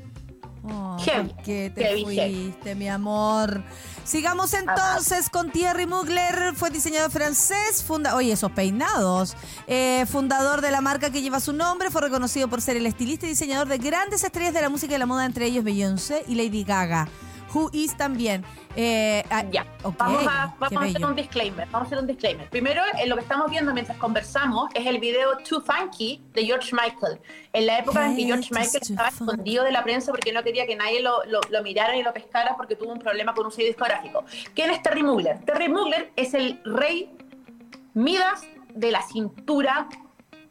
Oh, 0.68 0.96
Heavy, 0.98 1.28
¿por 1.28 1.42
qué 1.44 1.72
te 1.74 1.84
heavy, 1.84 2.04
fuiste, 2.04 2.74
mi 2.74 2.88
amor? 2.88 3.62
Sigamos 4.04 4.52
entonces 4.54 5.30
con 5.30 5.50
Thierry 5.50 5.86
Mugler, 5.86 6.54
fue 6.54 6.70
diseñador 6.70 7.10
francés, 7.10 7.84
funda 7.84 8.16
Oye, 8.16 8.32
esos 8.32 8.50
peinados. 8.52 9.36
Eh, 9.66 10.06
fundador 10.10 10.60
de 10.60 10.70
la 10.70 10.80
marca 10.80 11.10
que 11.10 11.22
lleva 11.22 11.40
su 11.40 11.52
nombre, 11.52 11.90
fue 11.90 12.02
reconocido 12.02 12.48
por 12.48 12.60
ser 12.60 12.76
el 12.76 12.86
estilista 12.86 13.26
y 13.26 13.30
diseñador 13.30 13.68
de 13.68 13.78
grandes 13.78 14.24
estrellas 14.24 14.54
de 14.54 14.62
la 14.62 14.68
música 14.68 14.94
y 14.94 14.98
la 14.98 15.06
moda, 15.06 15.24
entre 15.24 15.46
ellos 15.46 15.64
Beyoncé 15.64 16.24
y 16.26 16.34
Lady 16.34 16.64
Gaga. 16.64 17.08
Who 17.54 17.70
is 17.72 17.96
también. 17.96 18.44
Eh, 18.74 19.24
ah, 19.30 19.44
Ya, 19.50 19.64
vamos 19.98 20.26
a, 20.26 20.54
qué 20.68 20.74
vamos 20.74 20.82
a 20.82 20.84
hacer 20.90 21.04
un 21.06 21.14
disclaimer. 21.16 21.66
Vamos 21.70 21.86
a 21.86 21.86
hacer 21.86 21.98
un 21.98 22.06
disclaimer. 22.06 22.48
Primero, 22.50 22.82
eh, 22.98 23.06
lo 23.06 23.14
que 23.16 23.22
estamos 23.22 23.50
viendo 23.50 23.72
mientras 23.72 23.96
conversamos 23.98 24.68
es 24.74 24.84
el 24.86 24.98
video 24.98 25.36
Too 25.38 25.60
Funky 25.62 26.22
de 26.34 26.44
George 26.44 26.74
Michael. 26.74 27.18
En 27.52 27.66
la 27.66 27.78
época 27.78 28.06
en 28.06 28.16
que 28.16 28.24
George 28.24 28.48
Michael 28.52 28.82
estaba 28.82 29.08
escondido 29.08 29.64
de 29.64 29.72
la 29.72 29.82
prensa 29.84 30.10
porque 30.12 30.32
no 30.32 30.42
quería 30.42 30.66
que 30.66 30.76
nadie 30.76 31.00
lo, 31.02 31.24
lo- 31.24 31.40
lo 31.50 31.62
mirara 31.62 31.96
y 31.96 32.02
lo 32.02 32.12
pescara 32.12 32.54
porque 32.56 32.76
tuvo 32.76 32.92
un 32.92 32.98
problema 32.98 33.32
con 33.34 33.46
un 33.46 33.52
sello 33.52 33.68
discográfico. 33.68 34.24
¿Quién 34.54 34.70
es 34.70 34.82
Terry 34.82 35.02
Mugler? 35.02 35.38
Terry 35.44 35.68
Mugler 35.68 36.12
es 36.16 36.34
el 36.34 36.60
rey 36.64 37.10
Midas 37.94 38.42
de 38.74 38.90
la 38.90 39.00
cintura 39.02 39.88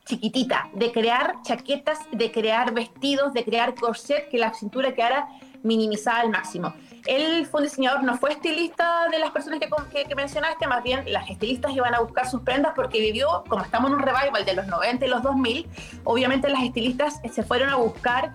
chiquitita, 0.06 0.70
de 0.74 0.91
crear 0.91 1.36
chaquetas, 1.43 2.00
de 2.12 2.32
crear 2.32 2.74
vestidos, 2.74 3.34
de 3.34 3.43
crear 3.43 3.76
corset, 3.76 4.30
que 4.30 4.38
la 4.38 4.54
cintura 4.54 4.93
quedara 4.93 5.28
minimizada 5.64 6.20
al 6.22 6.30
máximo. 6.30 6.74
Él 7.06 7.45
fue 7.45 7.62
un 7.62 7.66
diseñador, 7.68 8.03
no 8.03 8.18
fue 8.18 8.32
estilista 8.32 9.08
de 9.12 9.20
las 9.20 9.32
personas 9.32 9.60
que, 9.60 9.68
que- 9.91 10.06
que 10.06 10.16
mencionaste, 10.16 10.68
más 10.68 10.84
bien 10.84 11.03
las 11.12 11.30
estilistas 11.30 11.72
iban 11.76 11.93
a 11.93 11.99
buscar 11.99 12.28
sus 12.30 12.41
prendas 12.41 12.74
porque 12.76 12.99
vivió, 12.99 13.43
como 13.47 13.64
estamos 13.64 13.89
en 13.91 13.97
un 13.97 14.01
revival 14.01 14.43
de 14.45 14.53
los 14.56 14.68
90 14.68 15.06
y 15.06 15.10
los 15.10 15.22
2000, 15.22 15.68
obviamente 16.03 16.49
las 16.49 16.64
estilistas 16.64 17.20
se 17.32 17.43
fueron 17.43 17.70
a 17.70 17.76
buscar 17.76 18.32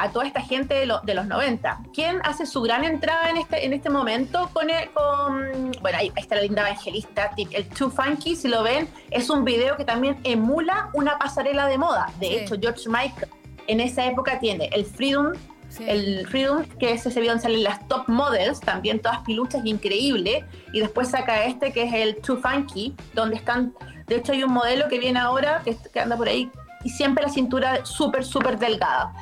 a 0.00 0.08
toda 0.10 0.26
esta 0.26 0.40
gente 0.40 0.74
de, 0.74 0.86
lo- 0.86 1.00
de 1.02 1.14
los 1.14 1.26
90. 1.26 1.78
¿Quién 1.94 2.20
hace 2.24 2.46
su 2.46 2.60
gran 2.62 2.82
entrada 2.82 3.30
en 3.30 3.36
este, 3.36 3.64
en 3.64 3.72
este 3.72 3.90
momento 3.90 4.50
con, 4.52 4.68
el- 4.70 4.90
con 4.90 5.70
bueno, 5.80 5.98
ahí, 5.98 6.10
ahí 6.16 6.22
está 6.22 6.34
la 6.34 6.40
linda 6.42 6.62
evangelista, 6.62 7.30
el 7.52 7.68
Too 7.68 7.88
Funky, 7.90 8.34
si 8.34 8.48
lo 8.48 8.64
ven, 8.64 8.88
es 9.10 9.30
un 9.30 9.44
video 9.44 9.76
que 9.76 9.84
también 9.84 10.18
emula 10.24 10.90
una 10.94 11.16
pasarela 11.18 11.66
de 11.66 11.78
moda. 11.78 12.10
De 12.18 12.26
Sí. 12.26 12.34
hecho, 12.38 12.56
George 12.60 12.88
Michael 12.88 13.28
en 13.68 13.78
esa 13.80 14.04
época 14.06 14.40
tiene 14.40 14.68
el 14.72 14.84
Freedom, 14.84 15.34
Sí. 15.68 15.84
el 15.86 16.26
Freedom, 16.26 16.64
que 16.78 16.92
es 16.92 17.04
ese 17.04 17.20
video 17.20 17.34
donde 17.34 17.42
salen 17.42 17.62
las 17.62 17.86
top 17.88 18.08
models, 18.08 18.60
también 18.60 19.00
todas 19.00 19.18
piluchas, 19.18 19.64
increíble, 19.64 20.44
y 20.72 20.80
después 20.80 21.10
saca 21.10 21.44
este 21.44 21.72
que 21.72 21.82
es 21.82 21.92
el 21.92 22.16
Too 22.16 22.38
Funky, 22.38 22.94
donde 23.14 23.36
están, 23.36 23.74
de 24.06 24.16
hecho 24.16 24.32
hay 24.32 24.42
un 24.42 24.52
modelo 24.52 24.88
que 24.88 24.98
viene 24.98 25.18
ahora, 25.18 25.60
que, 25.64 25.76
que 25.92 26.00
anda 26.00 26.16
por 26.16 26.28
ahí, 26.28 26.50
y 26.84 26.90
siempre 26.90 27.24
la 27.24 27.30
cintura 27.30 27.84
súper, 27.84 28.24
súper 28.24 28.58
delgada. 28.58 29.12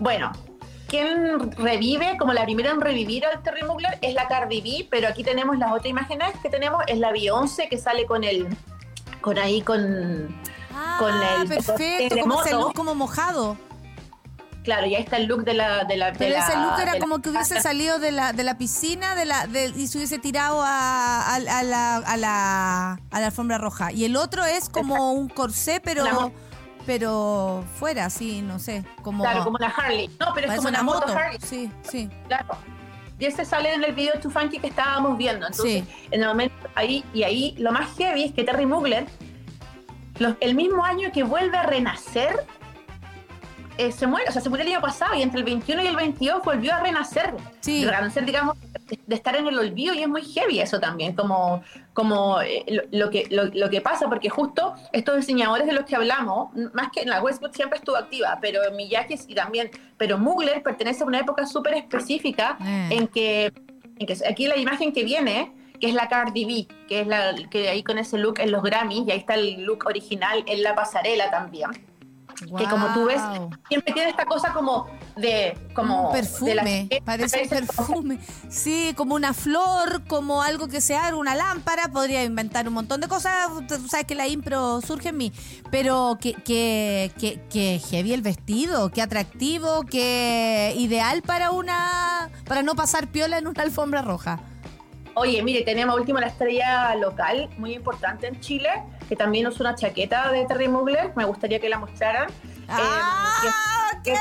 Bueno, 0.00 0.32
quien 0.88 1.52
revive, 1.52 2.16
como 2.18 2.32
la 2.32 2.44
primera 2.44 2.70
en 2.70 2.80
revivir 2.80 3.24
al 3.24 3.42
Terry 3.42 3.62
Mugler, 3.62 3.98
es 4.02 4.14
la 4.14 4.26
Cardi 4.26 4.60
B, 4.60 4.88
pero 4.90 5.08
aquí 5.08 5.22
tenemos 5.22 5.58
las 5.58 5.70
otras 5.70 5.86
imágenes 5.86 6.32
que 6.42 6.48
tenemos, 6.48 6.82
es 6.88 6.98
la 6.98 7.12
Beyoncé 7.12 7.68
que 7.68 7.78
sale 7.78 8.04
con 8.04 8.24
el, 8.24 8.48
con 9.20 9.38
ahí, 9.38 9.62
con, 9.62 10.34
Ah, 10.74 10.96
con 10.98 11.14
el 11.42 11.48
perfecto, 11.48 12.16
como 12.74 12.94
mojado. 12.94 13.56
Claro, 14.64 14.86
y 14.86 14.94
ahí 14.96 15.02
está 15.02 15.18
el 15.18 15.26
look 15.26 15.44
de 15.44 15.54
la... 15.54 15.84
De 15.84 15.96
la 15.96 16.10
de 16.10 16.18
Pero 16.18 16.34
ese 16.36 16.54
la- 16.56 16.62
look 16.64 16.80
era 16.80 16.94
la- 16.94 16.98
como 16.98 17.20
que 17.20 17.30
hubiese 17.30 17.60
salido 17.60 17.98
de 18.00 18.10
la, 18.10 18.32
de 18.32 18.42
la 18.42 18.58
piscina 18.58 19.14
de 19.14 19.24
la, 19.26 19.46
de- 19.46 19.72
y 19.76 19.86
se 19.86 19.98
hubiese 19.98 20.18
tirado 20.18 20.60
a, 20.62 21.20
a- 21.20 21.36
a 21.36 21.62
la, 21.62 21.96
a, 21.98 22.16
la, 22.16 22.92
a 23.10 23.20
la 23.20 23.26
alfombra 23.26 23.58
roja. 23.58 23.92
Y 23.92 24.04
el 24.04 24.16
otro 24.16 24.44
es 24.44 24.68
como 24.68 25.12
un 25.12 25.28
corsé, 25.28 25.80
pero, 25.80 26.02
Una 26.02 26.32
pero 26.86 27.64
fuera, 27.78 28.10
sí, 28.10 28.42
no 28.42 28.58
sé. 28.58 28.84
Como, 29.02 29.22
Claro, 29.24 29.44
como 29.44 29.56
una 29.56 29.68
Harley. 29.68 30.08
No, 30.18 30.32
pero 30.34 30.50
es 30.50 30.56
como 30.56 30.68
una, 30.68 30.82
moto, 30.82 31.12
Harley. 31.16 31.38
Sí, 31.42 31.70
sí. 31.82 32.10
Claro. 32.26 32.56
Y 33.18 33.26
ese 33.26 33.44
sale 33.44 33.72
en 33.72 33.84
el 33.84 33.94
video 33.94 34.18
Too 34.20 34.30
Funky 34.30 34.58
que 34.58 34.66
estábamos 34.66 35.16
viendo. 35.16 35.46
Entonces, 35.46 35.84
en 36.10 36.20
el 36.22 36.26
momento 36.28 36.54
ahí, 36.74 37.04
y 37.14 37.22
ahí 37.22 37.54
lo 37.58 37.70
más 37.70 37.96
heavy 37.96 38.24
es 38.24 38.32
que 38.32 38.42
Terry 38.44 38.66
Mugler, 38.66 39.06
los- 40.18 40.34
el 40.40 40.54
mismo 40.54 40.84
año 40.84 41.10
que 41.12 41.22
vuelve 41.22 41.56
a 41.56 41.62
renacer, 41.62 42.44
eh, 43.78 43.92
se 43.92 44.06
muere, 44.06 44.28
o 44.28 44.32
sea, 44.32 44.40
se 44.40 44.48
murió 44.48 44.64
el 44.64 44.72
año 44.72 44.80
pasado 44.80 45.14
y 45.14 45.22
entre 45.22 45.38
el 45.38 45.44
21 45.44 45.82
y 45.82 45.86
el 45.86 45.96
22 45.96 46.42
volvió 46.44 46.74
a 46.74 46.80
renacer. 46.80 47.34
Sí. 47.60 47.84
Renacer, 47.84 48.24
digamos, 48.24 48.56
de, 49.06 49.14
estar 49.14 49.36
en 49.36 49.46
el 49.46 49.58
olvido 49.58 49.94
y 49.94 50.00
es 50.02 50.08
muy 50.08 50.22
heavy 50.22 50.60
eso 50.60 50.80
también, 50.80 51.14
como, 51.14 51.62
como 51.92 52.40
eh, 52.40 52.64
lo, 52.68 52.82
lo 52.90 53.10
que, 53.10 53.26
lo, 53.30 53.44
lo 53.46 53.70
que 53.70 53.80
pasa, 53.80 54.08
porque 54.08 54.28
justo 54.28 54.74
estos 54.92 55.16
diseñadores 55.16 55.66
de 55.66 55.72
los 55.72 55.84
que 55.84 55.96
hablamos, 55.96 56.54
más 56.72 56.90
que 56.92 57.02
en 57.02 57.10
la 57.10 57.22
Westwood 57.22 57.52
siempre 57.52 57.78
estuvo 57.78 57.96
activa, 57.96 58.38
pero 58.40 58.60
Miyake 58.72 59.18
y 59.26 59.34
también, 59.34 59.70
pero 59.96 60.18
Mugler 60.18 60.62
pertenece 60.62 61.02
a 61.02 61.06
una 61.06 61.20
época 61.20 61.46
súper 61.46 61.74
específica 61.74 62.56
Eh. 62.60 62.88
en 62.90 63.08
que, 63.08 63.52
en 63.98 64.06
que 64.06 64.16
aquí 64.28 64.46
la 64.46 64.56
imagen 64.56 64.92
que 64.92 65.04
viene, 65.04 65.52
que 65.80 65.88
es 65.88 65.94
la 65.94 66.08
Cardi 66.08 66.44
B, 66.44 66.74
que 66.88 67.00
es 67.00 67.06
la 67.06 67.34
que 67.50 67.68
ahí 67.68 67.82
con 67.82 67.98
ese 67.98 68.18
look 68.18 68.38
en 68.38 68.50
los 68.52 68.62
Grammys, 68.62 69.06
y 69.06 69.10
ahí 69.10 69.18
está 69.18 69.34
el 69.34 69.62
look 69.64 69.84
original 69.86 70.44
en 70.46 70.62
la 70.62 70.74
pasarela 70.74 71.30
también. 71.30 71.70
Que 72.34 72.64
como 72.68 72.92
tú 72.92 73.06
ves, 73.06 73.20
siempre 73.68 73.92
tiene 73.92 74.10
esta 74.10 74.24
cosa 74.26 74.52
como 74.52 74.86
de 75.16 75.56
como 75.74 76.08
un 76.08 76.12
de 76.14 76.18
perfume, 76.20 76.88
la- 76.90 77.00
parece 77.04 77.42
un 77.42 77.48
perfume. 77.66 78.18
Sí, 78.48 78.92
como 78.96 79.14
una 79.14 79.32
flor, 79.34 80.04
como 80.06 80.42
algo 80.42 80.68
que 80.68 80.80
se 80.80 80.96
abre, 80.96 81.14
una 81.14 81.34
lámpara, 81.34 81.88
podría 81.88 82.24
inventar 82.24 82.66
un 82.68 82.74
montón 82.74 83.00
de 83.00 83.08
cosas, 83.08 83.48
tú 83.68 83.88
sabes 83.88 84.06
que 84.06 84.14
la 84.14 84.26
impro 84.26 84.80
surge 84.80 85.10
en 85.10 85.16
mí, 85.16 85.32
pero 85.70 86.18
que, 86.20 86.34
que, 86.34 87.12
que, 87.18 87.40
que 87.50 87.80
heavy 87.90 88.12
el 88.12 88.22
vestido, 88.22 88.90
qué 88.90 89.02
atractivo, 89.02 89.82
qué 89.84 90.74
ideal 90.76 91.22
para 91.22 91.50
una, 91.50 92.30
para 92.46 92.62
no 92.62 92.74
pasar 92.74 93.08
piola 93.08 93.38
en 93.38 93.46
una 93.46 93.62
alfombra 93.62 94.02
roja. 94.02 94.40
Oye, 95.16 95.40
mire, 95.44 95.62
tenemos 95.62 95.96
último 95.96 96.18
la 96.18 96.26
estrella 96.26 96.92
local, 96.96 97.48
muy 97.56 97.72
importante 97.72 98.26
en 98.26 98.40
Chile, 98.40 98.68
que 99.08 99.16
también 99.16 99.46
usa 99.46 99.60
una 99.60 99.74
chaqueta 99.74 100.30
de 100.30 100.44
Terry 100.46 100.68
Mugler. 100.68 101.12
Me 101.16 101.24
gustaría 101.24 101.58
que 101.60 101.68
la 101.68 101.78
mostraran. 101.78 102.28
¡Ah! 102.68 103.40
Eh, 104.04 104.10
ok. 104.12 104.18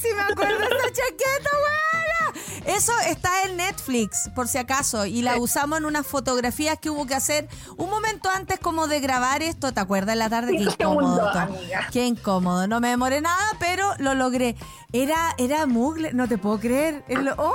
Sí, 0.00 0.08
me 0.16 0.22
acuerdo 0.22 0.58
de 0.58 0.64
esa 0.64 0.86
chaqueta, 0.92 1.50
buena. 1.52 2.76
Eso 2.76 2.92
está 3.08 3.42
en 3.44 3.56
Netflix, 3.56 4.30
por 4.34 4.48
si 4.48 4.58
acaso, 4.58 5.04
y 5.06 5.22
la 5.22 5.36
usamos 5.38 5.78
en 5.78 5.84
unas 5.84 6.06
fotografías 6.06 6.78
que 6.78 6.90
hubo 6.90 7.06
que 7.06 7.14
hacer 7.14 7.48
un 7.76 7.90
momento 7.90 8.30
antes 8.30 8.58
como 8.60 8.86
de 8.88 9.00
grabar 9.00 9.42
esto. 9.42 9.72
¿Te 9.72 9.80
acuerdas? 9.80 10.14
En 10.14 10.18
la 10.20 10.30
tarde, 10.30 10.52
qué 10.56 10.62
incómodo. 10.64 11.28
amiga. 11.28 11.88
Qué 11.92 12.06
incómodo. 12.06 12.66
No 12.68 12.80
me 12.80 12.88
demoré 12.88 13.20
nada, 13.20 13.44
pero 13.58 13.92
lo 13.98 14.14
logré. 14.14 14.56
Era, 14.92 15.34
era 15.38 15.66
Mugler, 15.66 16.14
no 16.14 16.28
te 16.28 16.38
puedo 16.38 16.58
creer. 16.60 17.04
Lo- 17.08 17.34
¡Oh! 17.36 17.52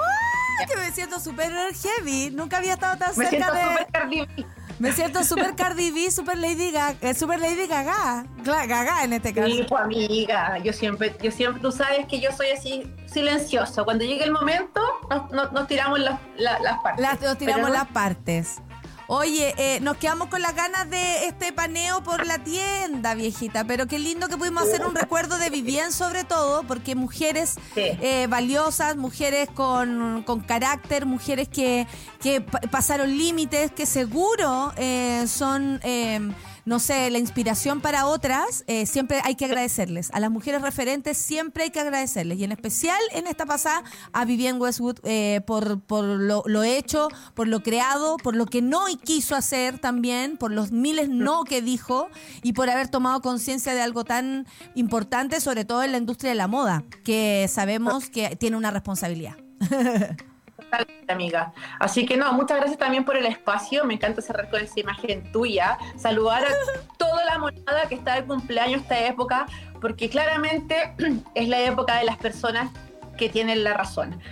Que 0.67 0.75
me 0.77 0.91
siento 0.91 1.19
súper 1.19 1.51
heavy. 1.75 2.31
Nunca 2.31 2.57
había 2.57 2.73
estado 2.73 2.97
tan 2.97 3.15
Me 3.15 3.29
cerca 3.29 3.51
de. 3.51 4.45
Me 4.79 4.91
siento 4.91 5.23
súper 5.23 5.55
Cardi 5.55 5.91
B, 5.91 6.11
súper 6.11 6.37
Lady 6.37 6.71
Gaga, 6.71 6.95
eh, 7.01 7.13
super 7.15 7.39
Lady 7.39 7.65
Gaga, 7.67 8.25
Gaga 8.43 9.03
en 9.03 9.13
este 9.13 9.33
caso. 9.33 9.47
Sí, 9.47 9.65
pues, 9.67 9.81
amiga, 9.81 10.57
yo 10.59 10.71
siempre, 10.71 11.15
yo 11.21 11.31
siempre, 11.31 11.61
tú 11.61 11.71
sabes 11.71 12.05
que 12.05 12.19
yo 12.19 12.31
soy 12.31 12.51
así 12.51 12.83
silencioso. 13.07 13.83
Cuando 13.85 14.03
llegue 14.05 14.23
el 14.23 14.31
momento, 14.31 14.81
nos, 15.09 15.31
nos- 15.31 15.51
nos 15.51 15.67
tiramos 15.67 15.99
las, 15.99 16.19
la- 16.37 16.59
las 16.59 16.79
partes. 16.81 17.01
Las, 17.01 17.19
nos 17.21 17.37
tiramos 17.37 17.63
Pero 17.63 17.73
las 17.73 17.87
partes. 17.87 18.61
Oye, 19.09 19.53
eh, 19.57 19.79
nos 19.79 19.95
quedamos 19.95 20.27
con 20.27 20.41
las 20.41 20.53
ganas 20.53 20.89
de 20.89 21.27
este 21.27 21.53
paneo 21.53 22.03
por 22.03 22.25
la 22.27 22.39
tienda, 22.39 23.15
viejita, 23.15 23.63
pero 23.63 23.87
qué 23.87 23.99
lindo 23.99 24.27
que 24.27 24.35
pudimos 24.37 24.63
hacer 24.63 24.85
un 24.85 24.93
recuerdo 24.95 25.37
de 25.37 25.49
Vivien 25.49 25.93
sobre 25.93 26.25
todo, 26.25 26.63
porque 26.63 26.93
mujeres 26.93 27.51
Sí. 27.73 27.81
eh, 28.01 28.27
valiosas, 28.29 28.97
mujeres 28.97 29.47
con, 29.53 30.23
con 30.23 30.41
carácter, 30.41 31.05
mujeres 31.05 31.47
que, 31.47 31.87
que 32.21 32.41
pa- 32.41 32.59
pasaron 32.69 33.17
límites, 33.17 33.71
que 33.71 33.85
seguro 33.85 34.73
eh, 34.75 35.23
son, 35.27 35.79
eh, 35.83 36.19
no 36.67 36.79
sé, 36.79 37.09
la 37.11 37.17
inspiración 37.17 37.79
para 37.79 38.07
otras, 38.07 38.65
eh, 38.67 38.85
siempre 38.85 39.21
hay 39.23 39.35
que 39.35 39.45
agradecerles. 39.45 40.09
A 40.11 40.19
las 40.19 40.29
mujeres 40.29 40.61
referentes 40.61 41.17
siempre 41.17 41.63
hay 41.63 41.69
que 41.69 41.79
agradecerles, 41.79 42.37
y 42.37 42.43
en 42.43 42.51
especial 42.51 42.99
en 43.13 43.25
esta 43.25 43.45
pasada 43.45 43.83
a 44.11 44.25
Vivienne 44.25 44.59
Westwood 44.59 44.97
eh, 45.03 45.39
por, 45.47 45.79
por 45.79 46.03
lo, 46.03 46.43
lo 46.45 46.63
hecho, 46.63 47.07
por 47.35 47.47
lo 47.47 47.63
creado, 47.63 48.17
por 48.17 48.35
lo 48.35 48.45
que 48.45 48.61
no 48.61 48.83
quiso 49.01 49.33
hacer 49.37 49.79
también, 49.79 50.35
por 50.35 50.51
los 50.51 50.73
miles 50.73 51.07
no 51.07 51.45
que 51.45 51.61
dijo 51.61 52.09
y 52.43 52.51
por 52.51 52.69
haber 52.69 52.89
tomado 52.89 53.21
conciencia 53.21 53.73
de 53.73 53.81
algo 53.81 54.03
tan 54.03 54.45
importante, 54.75 55.39
sobre 55.39 55.63
todo 55.63 55.83
en 55.83 55.93
la 55.93 55.99
industria 55.99 56.31
de 56.31 56.35
la 56.35 56.47
moda, 56.47 56.83
que 57.05 57.47
sabemos 57.49 58.09
que 58.09 58.35
tiene 58.35 58.57
una 58.57 58.71
responsabilidad. 58.71 59.37
Totalmente, 60.57 61.13
amiga. 61.13 61.53
Así 61.79 62.05
que 62.05 62.17
no, 62.17 62.33
muchas 62.33 62.57
gracias 62.57 62.79
también 62.79 63.05
por 63.05 63.15
el 63.15 63.25
espacio. 63.27 63.85
Me 63.85 63.93
encanta 63.93 64.21
cerrar 64.21 64.49
con 64.49 64.59
esa 64.61 64.79
imagen 64.79 65.31
tuya. 65.31 65.77
Saludar 65.97 66.43
a 66.45 66.49
toda 66.97 67.23
la 67.25 67.37
monada 67.37 67.87
que 67.87 67.95
está 67.95 68.15
de 68.15 68.25
cumpleaños 68.25 68.81
esta 68.81 68.99
época, 69.05 69.45
porque 69.79 70.09
claramente 70.09 70.93
es 71.35 71.47
la 71.47 71.59
época 71.61 71.97
de 71.97 72.05
las 72.05 72.17
personas 72.17 72.71
que 73.17 73.29
tienen 73.29 73.63
la 73.63 73.73
razón. 73.73 74.19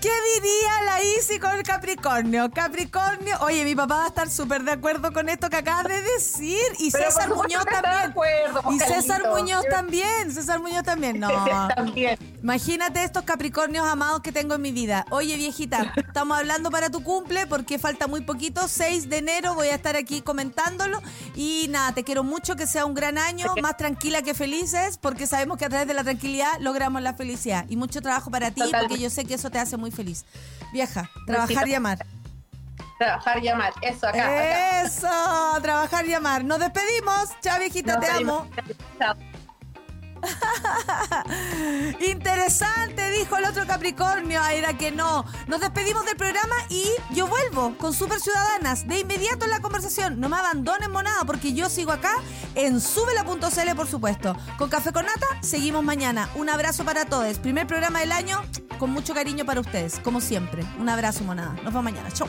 ¿Qué 0.00 0.10
diría 0.34 0.82
la 0.84 1.02
Isi 1.02 1.38
con 1.38 1.54
el 1.54 1.62
Capricornio? 1.62 2.50
Capricornio, 2.50 3.36
oye, 3.40 3.64
mi 3.64 3.74
papá 3.74 3.96
va 3.96 4.04
a 4.04 4.08
estar 4.08 4.30
súper 4.30 4.62
de 4.62 4.72
acuerdo 4.72 5.12
con 5.12 5.28
esto 5.28 5.48
que 5.48 5.56
acabas 5.56 5.84
de 5.84 6.00
decir. 6.02 6.58
Y 6.78 6.90
Pero 6.90 7.10
César 7.10 7.28
Muñoz 7.28 7.64
de 7.64 7.70
también. 7.70 8.10
acuerdo, 8.10 8.62
Y 8.72 8.78
César. 8.80 9.22
Muñoz 9.28 9.64
también. 9.70 10.32
César 10.32 10.60
Muñoz 10.60 10.82
también. 10.82 11.18
No. 11.20 11.28
También. 11.76 12.18
Imagínate 12.42 13.02
estos 13.04 13.22
Capricornios 13.24 13.86
amados 13.86 14.20
que 14.20 14.32
tengo 14.32 14.54
en 14.54 14.62
mi 14.62 14.72
vida. 14.72 15.04
Oye, 15.10 15.36
viejita, 15.36 15.92
estamos 15.96 16.38
hablando 16.38 16.70
para 16.70 16.90
tu 16.90 17.02
cumple 17.02 17.46
porque 17.46 17.78
falta 17.78 18.06
muy 18.06 18.20
poquito. 18.22 18.68
6 18.68 19.08
de 19.08 19.18
enero 19.18 19.54
voy 19.54 19.68
a 19.68 19.74
estar 19.74 19.96
aquí 19.96 20.20
comentándolo. 20.22 21.00
Y 21.34 21.66
nada, 21.70 21.92
te 21.92 22.04
quiero 22.04 22.24
mucho, 22.24 22.56
que 22.56 22.66
sea 22.66 22.84
un 22.84 22.94
gran 22.94 23.18
año, 23.18 23.46
más 23.62 23.76
tranquila 23.76 24.22
que 24.22 24.34
felices, 24.34 24.98
porque 24.98 25.26
sabemos 25.26 25.47
que 25.56 25.64
a 25.64 25.68
través 25.68 25.86
de 25.88 25.94
la 25.94 26.04
tranquilidad 26.04 26.52
logramos 26.60 27.00
la 27.02 27.14
felicidad. 27.14 27.64
Y 27.68 27.76
mucho 27.76 28.00
trabajo 28.02 28.30
para 28.30 28.50
ti, 28.50 28.60
Totalmente. 28.60 28.88
porque 28.88 29.02
yo 29.02 29.10
sé 29.10 29.24
que 29.24 29.34
eso 29.34 29.50
te 29.50 29.58
hace 29.58 29.76
muy 29.76 29.90
feliz. 29.90 30.24
Vieja, 30.72 31.10
trabajar 31.26 31.66
y 31.68 31.74
amar. 31.74 32.04
Trabajar 32.98 33.42
y 33.44 33.48
amar. 33.48 33.72
Eso, 33.82 34.08
acá. 34.08 34.24
acá. 34.24 34.82
Eso, 34.82 35.08
trabajar 35.62 36.06
y 36.06 36.14
amar. 36.14 36.44
Nos 36.44 36.58
despedimos. 36.58 37.28
Chao, 37.40 37.58
viejita, 37.58 37.94
Nos 37.96 38.04
te 38.04 38.12
pedimos- 38.12 38.42
amo. 38.42 38.50
Chao. 38.98 39.27
Interesante, 42.00 43.10
dijo 43.10 43.36
el 43.36 43.44
otro 43.44 43.66
Capricornio. 43.66 44.40
Ah, 44.42 44.52
Era 44.52 44.76
que 44.76 44.90
no. 44.90 45.24
Nos 45.46 45.60
despedimos 45.60 46.04
del 46.04 46.16
programa 46.16 46.54
y 46.68 46.84
yo 47.10 47.26
vuelvo 47.26 47.74
con 47.78 47.92
Super 47.92 48.20
Ciudadanas. 48.20 48.86
De 48.86 49.00
inmediato 49.00 49.44
en 49.44 49.50
la 49.50 49.60
conversación. 49.60 50.20
No 50.20 50.28
me 50.28 50.36
abandonen, 50.36 50.90
monada, 50.90 51.24
porque 51.24 51.52
yo 51.52 51.68
sigo 51.68 51.92
acá 51.92 52.12
en 52.54 52.80
subela.cl, 52.80 53.76
por 53.76 53.86
supuesto. 53.86 54.36
Con 54.56 54.68
Café 54.68 54.92
con 54.92 55.06
Nata, 55.06 55.26
seguimos 55.40 55.84
mañana. 55.84 56.28
Un 56.34 56.48
abrazo 56.48 56.84
para 56.84 57.04
todos. 57.04 57.38
Primer 57.38 57.66
programa 57.66 58.00
del 58.00 58.12
año, 58.12 58.42
con 58.78 58.90
mucho 58.90 59.14
cariño 59.14 59.44
para 59.44 59.60
ustedes, 59.60 60.00
como 60.00 60.20
siempre. 60.20 60.64
Un 60.78 60.88
abrazo, 60.88 61.24
monada. 61.24 61.52
Nos 61.54 61.64
vemos 61.66 61.84
mañana. 61.84 62.10
Chau. 62.12 62.28